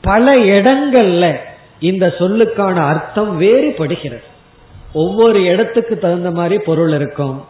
பல 0.00 0.36
இடங்கள்ல 0.36 1.36
இந்த 1.80 2.14
சொல்லுக்கான 2.18 2.74
அர்த்தம் 2.74 3.40
வேறுபடுகிறது. 3.40 4.22
ஒவ்வொரு 4.92 5.42
இடத்துக்கு 5.42 5.98
தகுந்த 5.98 6.30
மாதிரி 6.30 6.58
பொருள் 6.58 6.92
இருக்கும். 6.92 7.44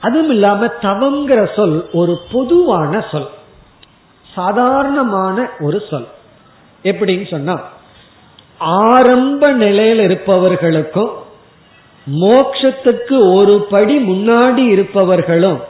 அதுவும் 0.00 0.30
இல்லாம 0.30 0.66
தவங்கிற 0.66 1.54
சொல் 1.56 1.90
ஒரு 1.92 2.20
பொதுவான 2.32 3.04
சொல். 3.10 3.28
சாதாரணமான 4.34 5.48
ஒரு 5.60 5.82
சொல். 5.90 6.06
எப்படின்னு 6.82 7.30
சொன்னா 7.30 7.68
ஆரம்ப 8.58 9.50
நிலையில் 9.50 9.98
இருப்பவர்களுக்கும் 9.98 11.21
மோக்ஷத்துக்கு 12.06 13.34
ஒரு 13.34 13.66
படி 13.70 13.96
முன்னாடி 13.98 14.68
இருப்பவர்களும் 14.68 15.60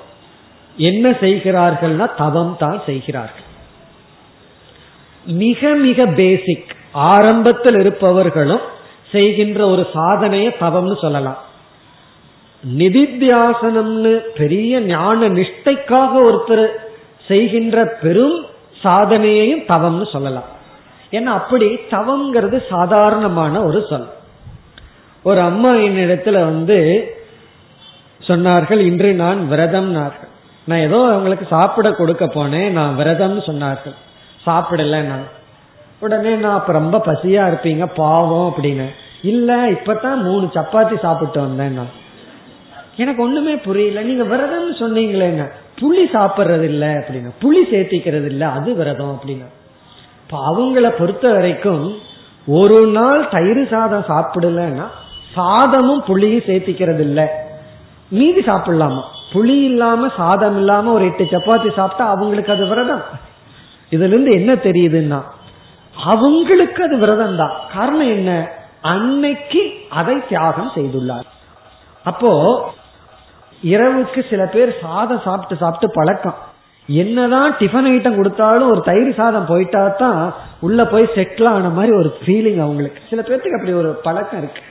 என்ன 0.77 1.11
செய்கிறார்கள்னா 1.11 2.17
தவம் 2.17 2.57
தான் 2.59 2.83
செய்கிறார்கள். 2.87 3.49
மிக 5.27 5.69
மிக 5.69 6.07
பேசிக் 6.07 6.77
ஆரம்பத்தில் 6.93 7.79
இருப்பவர்களும் 7.79 8.61
செய்கின்ற 9.13 9.67
ஒரு 9.69 9.87
சாதனைய 9.95 10.55
தவம்னு 10.61 11.01
சொல்லலாம். 11.01 11.39
நிதித்தியாசனம்னு 12.79 14.17
பெரிய 14.17 14.81
ஞான 14.81 15.29
நிஷ்டைக்காக 15.29 16.13
ஒருத்தர் 16.29 16.67
செய்கின்ற 17.29 17.99
பெரும் 18.03 18.45
சாதனையையும் 18.83 19.65
தவம்னு 19.69 20.07
சொல்லலாம். 20.13 20.45
ஏன்னா 21.11 21.25
அப்படி 21.25 21.79
தவம்ங்கிறது 21.91 22.63
சாதாரணமான 22.69 23.63
ஒரு 23.63 23.87
சொல். 23.89 24.09
ஒரு 25.23 25.41
அம்மா 25.41 25.75
என்னிடத்துல 25.75 26.33
வந்து 26.33 26.79
சொன்னார்கள் 28.21 28.79
இன்று 28.79 29.15
நான் 29.15 29.49
விரதம் 29.49 29.91
நான் 30.67 30.79
ஏதோ 30.79 30.99
அவங்களுக்கு 31.05 31.47
சாப்பிட 31.51 31.93
கொடுக்க 31.93 32.25
போனேன் 32.25 32.71
நான் 32.71 32.99
விரதம்னு 32.99 33.43
சொன்னார்கள். 33.47 33.95
சாப்பிடல 34.47 35.03
நான். 35.03 35.27
உடனே 36.01 36.35
நான் 36.35 36.55
அப்ப 36.55 36.73
ரொம்ப 36.73 37.03
பசியா 37.07 37.43
இருப்பீங்க 37.51 37.87
பாவம் 37.87 38.55
அப்படின்னு. 38.55 38.87
இல்ல 39.23 39.71
இப்பதான் 39.71 40.17
மூணு 40.17 40.51
சப்பாத்தி 40.55 40.99
சாப்பிட்டு 40.99 41.41
வந்தேன் 41.41 41.73
நான். 41.73 42.01
எனக்கு 42.97 43.23
ஒண்ணுமே 43.23 43.57
புரியல 43.57 44.01
நீங்க 44.03 44.37
விரதம்னு 44.37 44.83
சொன்னீங்களேங்க 44.83 45.51
புளி 45.81 46.05
சாப்பிட்றது 46.13 46.63
இல்ல 46.63 46.87
அப்படின்னா. 46.87 47.31
புளி 47.43 47.63
சேர்த்திக்கிறது 47.71 48.25
இல்ல 48.25 48.49
அது 48.49 48.75
விரதம் 48.75 49.19
அப்படின்னா. 49.19 49.49
இப்ப 50.25 50.39
அவங்கள 50.51 50.91
பொறுத்த 50.99 51.33
வரைக்கும் 51.33 51.99
ஒரு 52.47 52.87
நாள் 52.87 53.29
தயிர் 53.29 53.69
சாதம் 53.69 54.05
சாப்பிடலன்னா 54.09 54.87
சாதமும் 55.37 56.03
புளியும் 56.07 56.47
சேர்த்திக்கிறது 56.47 57.01
இல்ல 57.01 57.21
மீதி 58.11 58.41
சாப்பிடலாமா? 58.41 59.03
புளி 59.33 59.57
இல்லாம 59.63 60.09
சாதம் 60.17 60.57
இல்லாம 60.57 60.93
ஒரு 60.93 61.05
எட்டு 61.05 61.25
சப்பாத்தி 61.25 61.75
சாப்பிட்டா 61.75 62.09
அவங்களுக்கு 62.09 62.53
அது 62.53 62.67
விரதம். 62.67 63.05
இதுல 63.91 64.11
இருந்து 64.13 64.33
என்ன 64.33 64.53
தெரியுதுன்னா 64.55 65.21
அவங்களுக்கு 65.95 66.83
அது 66.85 66.99
விரதம் 66.99 67.37
தான் 67.37 67.55
காரணம் 67.75 68.13
என்ன? 68.19 68.49
அன்னைக்கு 68.81 69.63
அதை 69.89 70.27
தியாகம் 70.29 70.71
செய்துள்ளார். 70.75 71.27
அப்போ 72.05 72.31
இரவுக்கு 73.63 74.21
சில 74.31 74.45
பேர் 74.47 74.79
சாதம் 74.81 75.25
சாப்பிட்டு 75.25 75.57
சாப்பிட்டு 75.57 75.95
பழக்கம். 75.95 76.39
என்னதான் 76.89 77.53
டிஃபன் 77.59 77.89
ஐட்டம் 77.91 78.17
கொடுத்தாலும் 78.17 78.71
ஒரு 78.71 78.81
தயிர் 78.81 79.15
சாதம் 79.15 79.47
போயிட்டா 79.47 79.89
தான் 79.89 80.35
உள்ள 80.61 80.87
போய் 80.87 81.15
செட்டில் 81.15 81.49
ஆன 81.49 81.69
மாதிரி 81.69 81.93
ஒரு 81.97 82.17
ஃபீலிங் 82.25 82.61
அவங்களுக்கு. 82.61 83.01
சில 83.11 83.23
பேர்த்துக்கு 83.23 83.59
அப்படி 83.59 83.73
ஒரு 83.73 84.01
பழக்கம் 84.03 84.39
இருக்கு. 84.39 84.63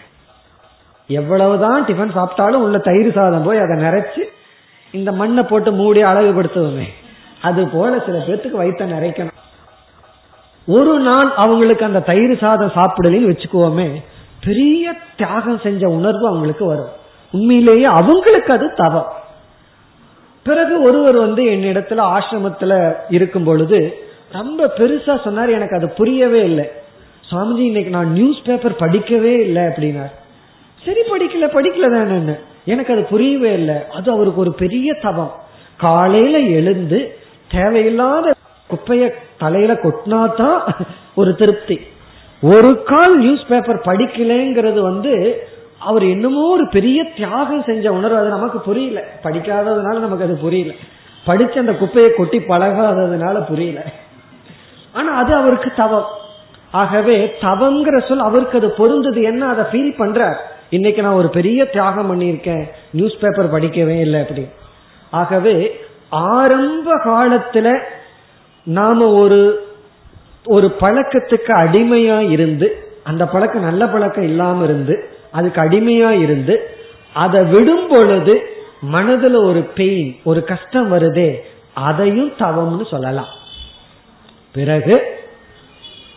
எவ்வளவுதான் 1.12 1.86
டிஃபன் 1.86 2.16
சாப்பிட்டாலும் 2.16 2.64
உள்ள 2.66 2.78
தயிர் 2.78 3.14
சாதம் 3.14 3.44
போய் 3.44 3.58
அதை 3.58 3.84
நிறைச்சு 3.84 4.22
இந்த 4.92 5.12
மண்ணை 5.12 5.44
போட்டு 5.44 5.72
மூடி 5.72 6.04
அழகுபடுத்துவோமே. 6.04 6.88
அது 7.42 7.68
போல 7.68 8.00
சில 8.00 8.18
பேர்த்துக்கு 8.18 8.62
வயிற்ற 8.62 8.86
நிறைக்கணும். 8.86 9.40
ஒரு 10.68 11.00
நாள் 11.00 11.32
அவங்களுக்கு 11.36 11.86
அந்த 11.86 12.00
தயிர் 12.00 12.38
சாதம் 12.38 12.72
சாப்பிடலன்னு 12.76 13.32
வச்சுக்குவோமே 13.32 13.90
பெரிய 14.46 14.94
தியாகம் 15.18 15.60
செஞ்ச 15.60 15.88
உணர்வு 15.88 16.28
அவங்களுக்கு 16.28 16.66
வரும். 16.66 16.92
உண்மையிலேயே 17.32 17.84
அவங்களுக்கு 17.84 18.54
அது 18.54 18.74
தவம். 18.76 19.12
பிறகு 20.44 20.82
ஒருவர் 20.82 21.16
வந்து 21.16 21.44
என்னிடத்துல 21.44 22.02
ஆசிரமத்துல 22.14 22.94
இருக்கும் 23.10 23.44
பொழுது 23.44 23.80
ரொம்ப 24.32 24.74
பெருசா 24.78 25.24
சொன்னார் 25.24 25.50
எனக்கு 25.50 25.76
அது 25.76 25.90
புரியவே 25.90 26.44
இல்லை. 26.44 26.72
சுவாமிஜி 27.32 27.58
இன்னைக்கு 27.58 27.90
நான் 27.90 28.12
நியூஸ் 28.12 28.44
பேப்பர் 28.44 28.80
படிக்கவே 28.80 29.40
இல்லை 29.40 29.64
அப்படின்னார். 29.64 30.20
சரி 30.86 31.00
படிக்கல 31.00 31.46
படிக்கல 31.46 31.92
தானே 31.94 32.34
எனக்கு 32.66 32.94
அது 32.94 33.04
புரியவே 33.04 33.54
இல்லை. 33.54 33.76
அது 33.94 34.12
அவருக்கு 34.12 34.40
ஒரு 34.40 34.54
பெரிய 34.54 34.94
தவம். 34.94 35.32
காலையில 35.78 36.40
எழுந்து 36.40 37.18
தேவையில்லாத 37.52 38.34
குப்பைய 38.70 39.14
தலையில 39.38 39.74
கொட்டினாதான் 39.74 40.60
ஒரு 41.16 41.36
திருப்தி. 41.36 41.80
ஒரு 42.42 42.84
கால் 42.84 43.18
நியூஸ் 43.18 43.48
பேப்பர் 43.48 43.82
படிக்கலைங்கிறது 43.86 44.80
வந்து 44.80 45.44
அவர் 45.80 46.04
என்னமோ 46.04 46.52
ஒரு 46.52 46.68
பெரிய 46.70 47.04
தியாகம் 47.04 47.64
செஞ்ச 47.64 47.94
உணர்வு. 47.94 48.18
அது 48.18 48.30
நமக்கு 48.30 48.60
புரியல. 48.60 49.04
படிக்காததுனால 49.24 50.00
நமக்கு 50.00 50.24
அது 50.24 50.38
புரியல. 50.38 50.74
படிச்சு 51.26 51.60
அந்த 51.60 51.74
குப்பையை 51.74 52.14
கொட்டி 52.14 52.38
பழகாததுனால 52.38 53.46
புரியல. 53.48 53.84
ஆனா 54.94 55.14
அது 55.14 55.34
அவருக்கு 55.34 55.72
தவம். 55.76 56.06
ஆகவே 56.72 57.34
தவங்கிற 57.42 58.08
சொல் 58.08 58.20
அவருக்கு 58.20 58.58
அது 58.58 58.72
பொருந்தது. 58.72 59.22
என்ன 59.22 59.48
அதை 59.48 59.66
ஃபீல் 59.72 60.02
பண்றார்? 60.02 60.38
இன்னைக்கு 60.72 61.02
நான் 61.02 61.14
ஒரு 61.14 61.30
பெரிய 61.30 61.66
தியாகம் 61.66 62.10
பண்ணியிருக்கேன். 62.12 62.64
நியூஸ் 62.92 63.20
பேப்பர் 63.20 63.54
படிக்கவே 63.54 64.00
இல்லை 64.00 64.22
அப்படி. 64.22 64.48
ஆகவே 65.12 65.80
ஆரம்ப 66.10 66.98
காலத்துல 67.06 67.80
நாம 68.64 69.08
ஒரு 69.08 69.68
ஒரு 70.46 70.76
பழக்கத்துக்கு 70.80 71.52
அடிமையா 71.52 72.30
இருந்து 72.30 72.88
அந்த 73.04 73.28
பழக்கம் 73.28 73.62
நல்ல 73.62 73.88
பழக்கம் 73.88 74.24
இல்லாம 74.24 74.64
இருந்து 74.64 75.10
அதுக்கு 75.32 75.62
அடிமையா 75.62 76.10
இருந்து 76.10 76.70
அதை 77.14 77.44
விடும் 77.44 77.88
பொழுது 77.88 78.42
மனதுல 78.92 79.46
ஒரு 79.46 79.62
பெயின் 79.76 80.16
ஒரு 80.24 80.44
கஷ்டம் 80.44 80.94
வருதே 80.94 81.38
அதையும் 81.74 82.34
தவம்னு 82.40 82.88
சொல்லலாம். 82.88 83.32
பிறகு 84.54 85.20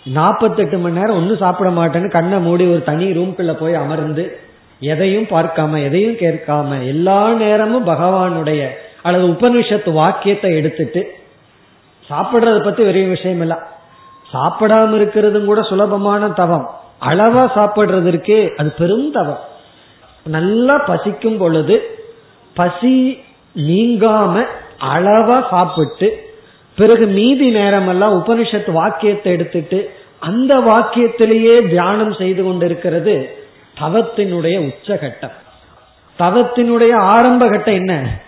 நாற்பத்தெட்டு 0.05 0.79
மணி 0.79 0.95
நேரம் 0.95 1.17
ஒன்றும் 1.17 1.37
சாப்பிட 1.37 1.71
மாட்டேன்னு 1.71 2.11
கண்ணை 2.11 2.39
மூடி 2.39 2.67
ஒரு 2.67 2.83
தனி 2.85 3.05
ரூம்குள்ள 3.05 3.53
போய் 3.53 3.75
அமர்ந்து 3.75 4.39
எதையும் 4.81 5.25
பார்க்காம 5.25 5.83
எதையும் 5.85 6.15
கேட்காம 6.15 6.87
எல்லா 6.87 7.33
நேரமும் 7.33 7.87
பகவானுடைய 7.87 8.69
அல்லது 9.03 9.27
உபனிஷத்து 9.27 9.93
வாக்கியத்தை 9.93 10.55
எடுத்துட்டு 10.55 11.15
சாப்பிடுறத 12.11 12.65
பத்தி 12.65 12.83
பெரிய 12.83 13.09
விஷயம் 13.09 13.41
இல்ல. 13.41 13.69
சாப்பிடாம 14.33 14.95
இருக்கிறதும் 15.01 15.45
கூட 15.45 15.63
சுலபமான 15.63 16.29
தவம். 16.29 16.71
அளவா 17.01 17.73
இருக்கே 17.87 18.55
அது 18.57 18.73
பெரும் 18.73 19.11
தவம். 19.11 19.39
நல்லா 20.25 20.79
பசிக்கும் 20.79 21.37
பொழுது 21.37 21.99
பசி 22.55 23.23
நீங்காம 23.57 24.45
அளவா 24.81 25.49
சாப்பிட்டு 25.51 26.33
பிறகு 26.75 27.07
மீதி 27.07 27.51
நேரம் 27.51 27.89
எல்லாம் 27.89 28.25
உபனிஷத்து 28.25 28.73
வாக்கியத்தை 28.73 29.33
எடுத்துட்டு 29.33 29.91
அந்த 30.19 30.59
வாக்கியத்திலேயே 30.59 31.69
தியானம் 31.69 32.13
செய்து 32.13 32.45
கொண்டிருக்கிறது 32.45 33.43
தவத்தினுடைய 33.81 34.57
உச்சகட்டம். 34.69 35.35
தவத்தினுடைய 36.19 36.95
ஆரம்ப 36.95 37.49
கட்டம் 37.49 37.75
என்ன? 37.75 38.21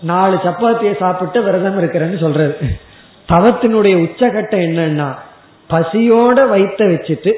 நாலு 0.00 0.36
சப்பாத்தியை 0.36 0.96
சாப்பிட்டு 0.98 1.42
விரதம் 1.42 1.78
இருக்கிறேன்னு 1.82 2.20
சொல்றது. 2.20 2.56
தவத்தினுடைய 3.28 3.94
உச்சகட்டம் 4.06 4.64
என்னன்னா 4.68 5.08
பசியோட 5.70 6.48
வைத்த 6.48 6.84
வச்சுட்டு 6.84 7.32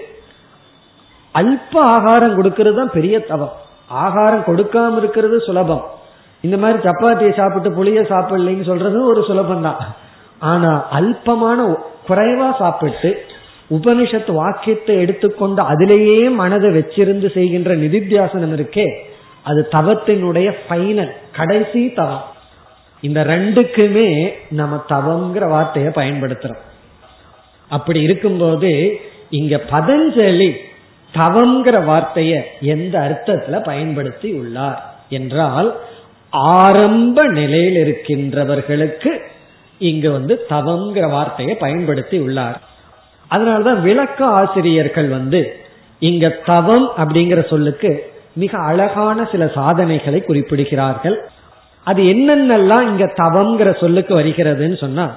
அல்ப 1.35 1.81
ஆகாரம் 1.81 2.43
கொடுக்கறது 2.43 2.75
தான் 2.75 2.91
பெரிய 2.91 3.21
தவம். 3.21 3.53
ஆகாரம் 3.89 4.45
கொடுக்காம 4.47 4.97
இருக்கிறது 4.97 5.41
சுலபம். 5.41 5.85
இந்த 6.41 6.57
மாதிரி 6.57 6.79
சப்பாத்தியை 6.89 7.37
சாப்பிட்டு 7.37 7.73
புளிய 7.73 8.01
சாப்பிடலைன்னு 8.01 8.65
சொல்றது 8.65 9.07
ஒரு 9.07 9.25
சுலபம் 9.25 9.63
தான் 9.63 9.77
ஆனா 10.41 10.89
அல்பமான 10.93 11.77
குறைவா 12.09 12.59
சாப்பிட்டு 12.59 13.27
உபனிஷத்து 13.71 14.33
வாக்கியத்தை 14.33 14.97
எடுத்துக்கொண்டு 14.97 15.63
அதிலேயே 15.63 16.29
மனதை 16.29 16.71
வச்சிருந்து 16.71 17.33
செய்கின்ற 17.33 17.75
நிதித்தியாசனம் 17.77 18.55
இருக்கே 18.59 18.87
அது 19.43 19.69
தவத்தினுடைய 19.73 20.53
ஃபைனல் 20.69 21.13
கடைசி 21.37 21.93
தவம். 21.93 22.25
இந்த 23.01 23.25
ரெண்டுக்குமே 23.25 24.33
நம்ம 24.51 24.85
தவங்கிற 24.89 25.49
வார்த்தையை 25.49 25.93
பயன்படுத்துறோம். 25.95 26.63
அப்படி 27.69 28.01
இருக்கும்போது 28.01 29.01
இங்க 29.31 29.61
பதஞ்சலி 29.71 30.51
தவங்கிற 31.15 31.77
வார்த்தைய 31.85 32.41
எந்த 32.61 32.95
அர்த்தத்துல 32.99 33.65
பயன்படுத்தி 33.65 34.33
உள்ளார் 34.33 34.95
என்றால் 35.09 35.81
ஆரம்ப 36.31 37.27
நிலையில் 37.27 37.79
இருக்கின்றவர்களுக்கு 37.85 39.21
இங்கு 39.79 40.11
வந்து 40.11 40.47
தவங்கிற 40.49 41.11
வார்த்தையை 41.11 41.55
பயன்படுத்தி 41.55 42.19
உள்ளார். 42.19 42.61
அதனாலதான் 43.31 43.81
விளக்க 43.81 44.25
ஆசிரியர்கள் 44.25 45.09
வந்து 45.09 45.61
இங்க 45.99 46.29
தவம் 46.29 46.91
அப்படிங்கிற 46.97 47.49
சொல்லுக்கு 47.49 48.13
மிக 48.33 48.59
அழகான 48.59 49.29
சில 49.31 49.51
சாதனைகளை 49.55 50.25
குறிப்பிடுகிறார்கள். 50.29 51.17
அது 51.85 52.03
என்னென்னலாம் 52.03 52.83
இங்க 52.83 53.13
தவம்ங்கிற 53.17 53.81
சொல்லுக்கு 53.81 54.21
வருகிறதுன்னு 54.21 54.79
சொன்னா 54.79 55.15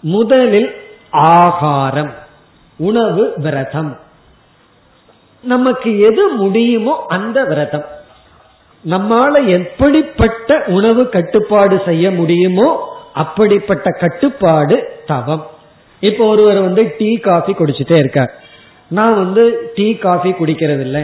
முதலில் 0.00 0.74
ஆகாரம் 1.10 2.12
உணவு 2.76 3.32
விரதம். 3.36 3.98
நமக்கு 5.42 6.00
எது 6.00 6.28
முடியுமோ 6.28 7.04
அந்த 7.08 7.44
விரதம். 7.44 7.84
நம்மால 8.88 9.46
எப்படிப்பட்ட 9.46 10.62
உணவு 10.66 11.08
கட்டுப்பாடு 11.08 11.82
செய்ய 11.84 12.10
முடியுமோ 12.10 12.98
அப்படிப்பட்ட 13.14 13.90
கட்டுப்பாடு 13.90 15.02
தவம். 15.06 15.46
இப்போ 16.10 16.24
ஒருவர் 16.26 16.60
வந்து 16.60 16.82
டீ 16.98 17.10
காஃபி 17.16 17.52
குடிச்சிட்டே 17.52 17.98
இருக்கார். 17.98 18.32
நான் 18.88 19.14
வந்து 19.14 19.44
டீ 19.74 19.86
காஃபி 19.94 20.30
குடிக்கிறது 20.30 20.84
இல்லை 20.88 21.02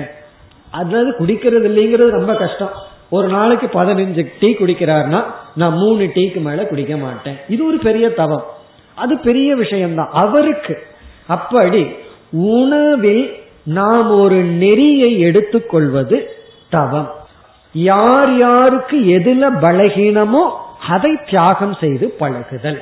அதாவது 0.71 1.11
குடிக்கிறது 1.19 1.67
இல்லைங்கிறது 1.71 2.11
ரொம்ப 2.19 2.35
கஷ்டம். 2.35 2.73
ஒரு 3.11 3.29
நாளைக்கு 3.29 3.67
பதினஞ்சு 3.83 4.23
டீ 4.41 4.49
குடிக்கிறார்னா 4.53 5.21
நான் 5.55 5.77
மூணு 5.77 6.05
டீக்கு 6.15 6.41
மேல 6.41 6.67
குடிக்க 6.67 6.97
மாட்டேன். 6.97 7.39
இது 7.49 7.67
ஒரு 7.67 7.79
பெரிய 7.79 8.07
தவம். 8.21 8.45
அது 8.95 9.19
பெரிய 9.19 9.55
விஷயம்தான். 9.55 10.11
அவருக்கு 10.13 10.75
அப்படி 11.27 11.83
உணவில் 12.33 13.25
நாம் 13.65 14.11
ஒரு 14.21 14.39
நெறியை 14.63 15.11
எடுத்துக்கொள்வது 15.21 16.19
தவம். 16.71 17.11
யார் 17.73 18.31
யாருக்கு 18.39 18.97
எதுல 19.19 19.45
பலகீனமோ 19.63 20.45
அதை 20.89 21.11
தியாகம் 21.31 21.77
செய்து 21.81 22.07
பழகுதல். 22.21 22.81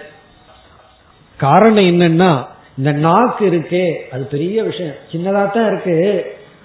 காரணம் 1.44 1.88
என்னன்னா 1.92 2.30
இந்த 2.78 2.90
நாக்கு 3.06 3.44
இருக்கே 3.50 3.84
அது 4.12 4.24
பெரிய 4.34 4.56
விஷயம். 4.70 4.98
சின்னதா 5.12 5.42
தான் 5.54 5.68
இருக்கு 5.70 5.94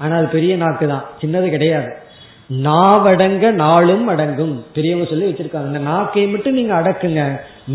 ஆனா 0.02 0.14
அது 0.20 0.28
பெரிய 0.38 0.54
நாக்கு 0.64 0.86
தான் 0.94 1.06
சின்னது 1.22 1.48
கிடையாது. 1.56 1.90
நாவடங்க 2.68 3.46
நாளும் 3.62 4.06
அடங்கும் 4.14 4.56
பெரியவங்க 4.76 5.06
சொல்லி 5.10 5.28
வச்சிருக்காங்க. 5.28 5.70
இந்த 5.72 5.82
நாக்கை 5.92 6.26
மட்டும் 6.32 6.58
நீங்க 6.60 6.74
அடக்குங்க. 6.80 7.24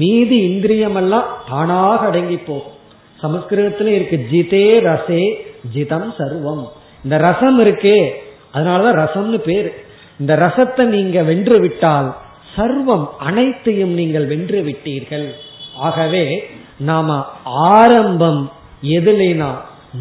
மீதி 0.00 0.38
இந்திரியம் 0.50 0.98
எல்லாம் 1.02 1.28
தானாக 1.50 2.00
அடங்கி 2.10 2.38
போகும். 2.48 2.76
சமஸ்கிருதத்துல 3.22 3.94
இருக்கு 3.98 4.16
ஜிதே 4.32 4.66
ரசே 4.88 5.24
ஜிதம் 5.74 6.10
சர்வம். 6.18 6.64
இந்த 7.04 7.16
ரசம் 7.26 7.58
இருக்கே 7.64 7.98
அதனாலதான் 8.56 8.98
ரசம்னு 9.02 9.40
பேரு. 9.48 9.70
இந்த 10.20 10.32
ரசத்தை 10.44 10.84
நீங்க 10.96 11.18
வென்று 11.30 11.56
விட்டால் 11.64 12.10
சர்வம் 12.56 13.06
அனைத்தையும் 13.28 13.94
நீங்கள் 14.00 14.26
வென்று 14.32 14.60
விட்டீர்கள். 14.68 15.26
ஆகவே 15.86 16.24
நாம 16.78 17.26
ஆரம்பம் 17.44 18.52
எதுலேனா 18.82 19.54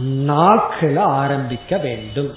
நாக்கில 0.03 0.99
ஆரம்பிக்க 0.99 1.77
வேண்டும். 1.77 2.33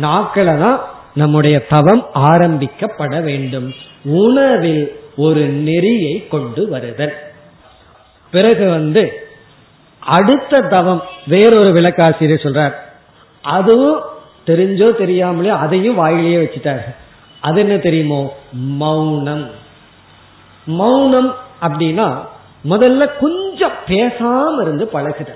நாக்கில 0.00 0.58
தான் 0.58 0.80
நம்முடைய 1.14 1.66
தவம் 1.66 2.06
ஆரம்பிக்கப்பட 2.14 3.22
வேண்டும். 3.22 3.72
உணவில் 4.04 5.00
ஒரு 5.16 5.48
நெறியை 5.48 6.28
கொண்டு 6.28 6.68
வருதல். 6.68 7.14
பிறகு 8.30 8.70
வந்து 8.70 9.28
அடுத்த 9.98 10.60
தவம் 10.60 11.02
வேறொரு 11.26 11.72
விளக்காசிரியர் 11.72 12.46
சொல்றார். 12.46 12.74
அதுவும் 13.42 14.00
தெரிஞ்சோ 14.46 14.90
தெரியாமலையோ 14.98 15.48
அதையும் 15.48 15.98
வாயிலேயே 15.98 16.44
வச்சுட்டார். 16.44 16.94
அது 17.40 17.60
என்ன 17.60 17.76
தெரியுமோ? 17.76 18.36
மௌனம். 18.52 19.50
மௌனம் 20.66 21.34
அப்படின்னா 21.62 22.26
முதல்ல 22.64 23.10
கொஞ்சம் 23.20 23.72
பேசாம 23.86 24.62
இருந்து 24.62 24.90
பழகுத 24.92 25.34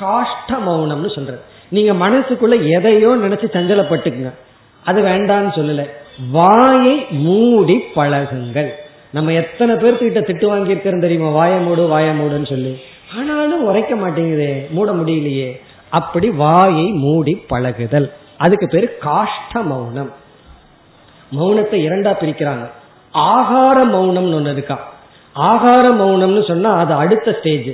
காஷ்ட 0.00 0.58
மௌனம்னு 0.66 1.14
சொல்றது. 1.14 1.40
நீங்க 1.68 1.92
மனசுக்குள்ள 1.92 2.70
எதையோ 2.70 3.08
நினைச்சு 3.08 3.44
சஞ்சலப்பட்டுக்குங்க. 3.52 4.32
அது 4.84 5.02
வேண்டான்னு 5.02 5.52
சொல்லல. 5.54 5.90
வாயை 6.30 7.06
மூடி 7.10 7.84
பழகுங்கள். 7.94 8.70
நம்ம 9.10 9.32
எத்தனை 9.32 9.74
பேர்த்துக்கிட்ட 9.74 10.20
திட்டு 10.20 10.50
வாங்கியிருக்கிறோம் 10.52 11.00
தெரியுமா? 11.00 11.30
வாய 11.30 11.58
மூடு 11.64 11.98
வாய 11.98 12.02
மூடுன்னு 12.02 12.48
சொல்லி. 12.48 12.80
ஆனாலும் 13.18 13.64
உரைக்க 13.64 13.94
மாட்டேங்குதே. 13.94 14.70
மூட 14.70 14.92
முடியலையே. 14.92 15.60
அப்படி 15.88 16.30
வாயை 16.30 16.86
மூடி 16.86 17.42
பழகுதல். 17.48 18.12
அதுக்கு 18.36 18.68
பேரு 18.68 18.98
காஷ்ட 19.00 19.62
மௌனம். 19.62 20.12
மௌனத்தை 21.38 21.88
இரண்டா 21.88 22.12
பிரிக்கிறாங்க. 22.12 22.70
ஆகார 23.14 23.84
மௌனம்னு 23.84 24.34
ஒன்று 24.34 24.52
இருக்கா? 24.52 24.92
ஆகார 25.48 25.86
மௌனம்னு 26.00 26.42
சொன்னா 26.46 26.70
அது 26.76 26.92
அடுத்த 26.94 27.36
ஸ்டேஜ் 27.38 27.70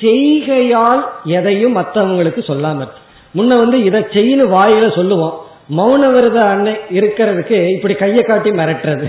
செய்கையால் 0.00 1.02
எதையும் 1.24 1.76
மற்றவங்களுக்கு 1.76 2.40
சொல்லாம 2.50 2.76
இருக்கு. 2.76 3.00
முன்ன 3.34 3.56
வந்து 3.58 3.84
இதை 3.84 4.00
செய்யு 4.12 4.46
வாயில 4.48 4.94
சொல்லுவோம். 4.94 5.36
மௌன 5.76 6.12
விரத 6.12 6.38
அன்னை 6.44 6.72
இருக்கிறதுக்கு 6.90 7.58
இப்படி 7.74 7.94
கையை 7.94 8.22
காட்டி 8.24 8.50
மிரட்டுறது. 8.50 9.08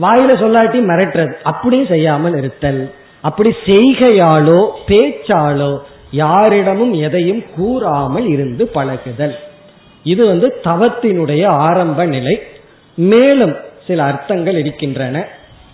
வாயில 0.00 0.30
சொல்லாட்டி 0.42 0.78
மிரட்டுறது. 0.90 1.34
அப்படியும் 1.42 1.86
செய்யாமல் 1.86 2.36
இருத்தல். 2.36 2.82
அப்படி 3.20 3.50
செய்கையாலோ 3.66 4.60
பேச்சாலோ 4.88 5.72
யாரிடமும் 6.10 6.92
எதையும் 6.92 7.42
கூறாமல் 7.56 8.26
இருந்து 8.26 8.66
பழகுதல். 8.68 9.36
இது 10.02 10.26
வந்து 10.26 10.60
தவத்தினுடைய 10.64 11.46
ஆரம்ப 11.46 12.04
நிலை. 12.04 12.42
மேலும் 12.94 13.54
சில 13.86 14.02
அர்த்தங்கள் 14.02 14.58
இருக்கின்றன. 14.58 15.28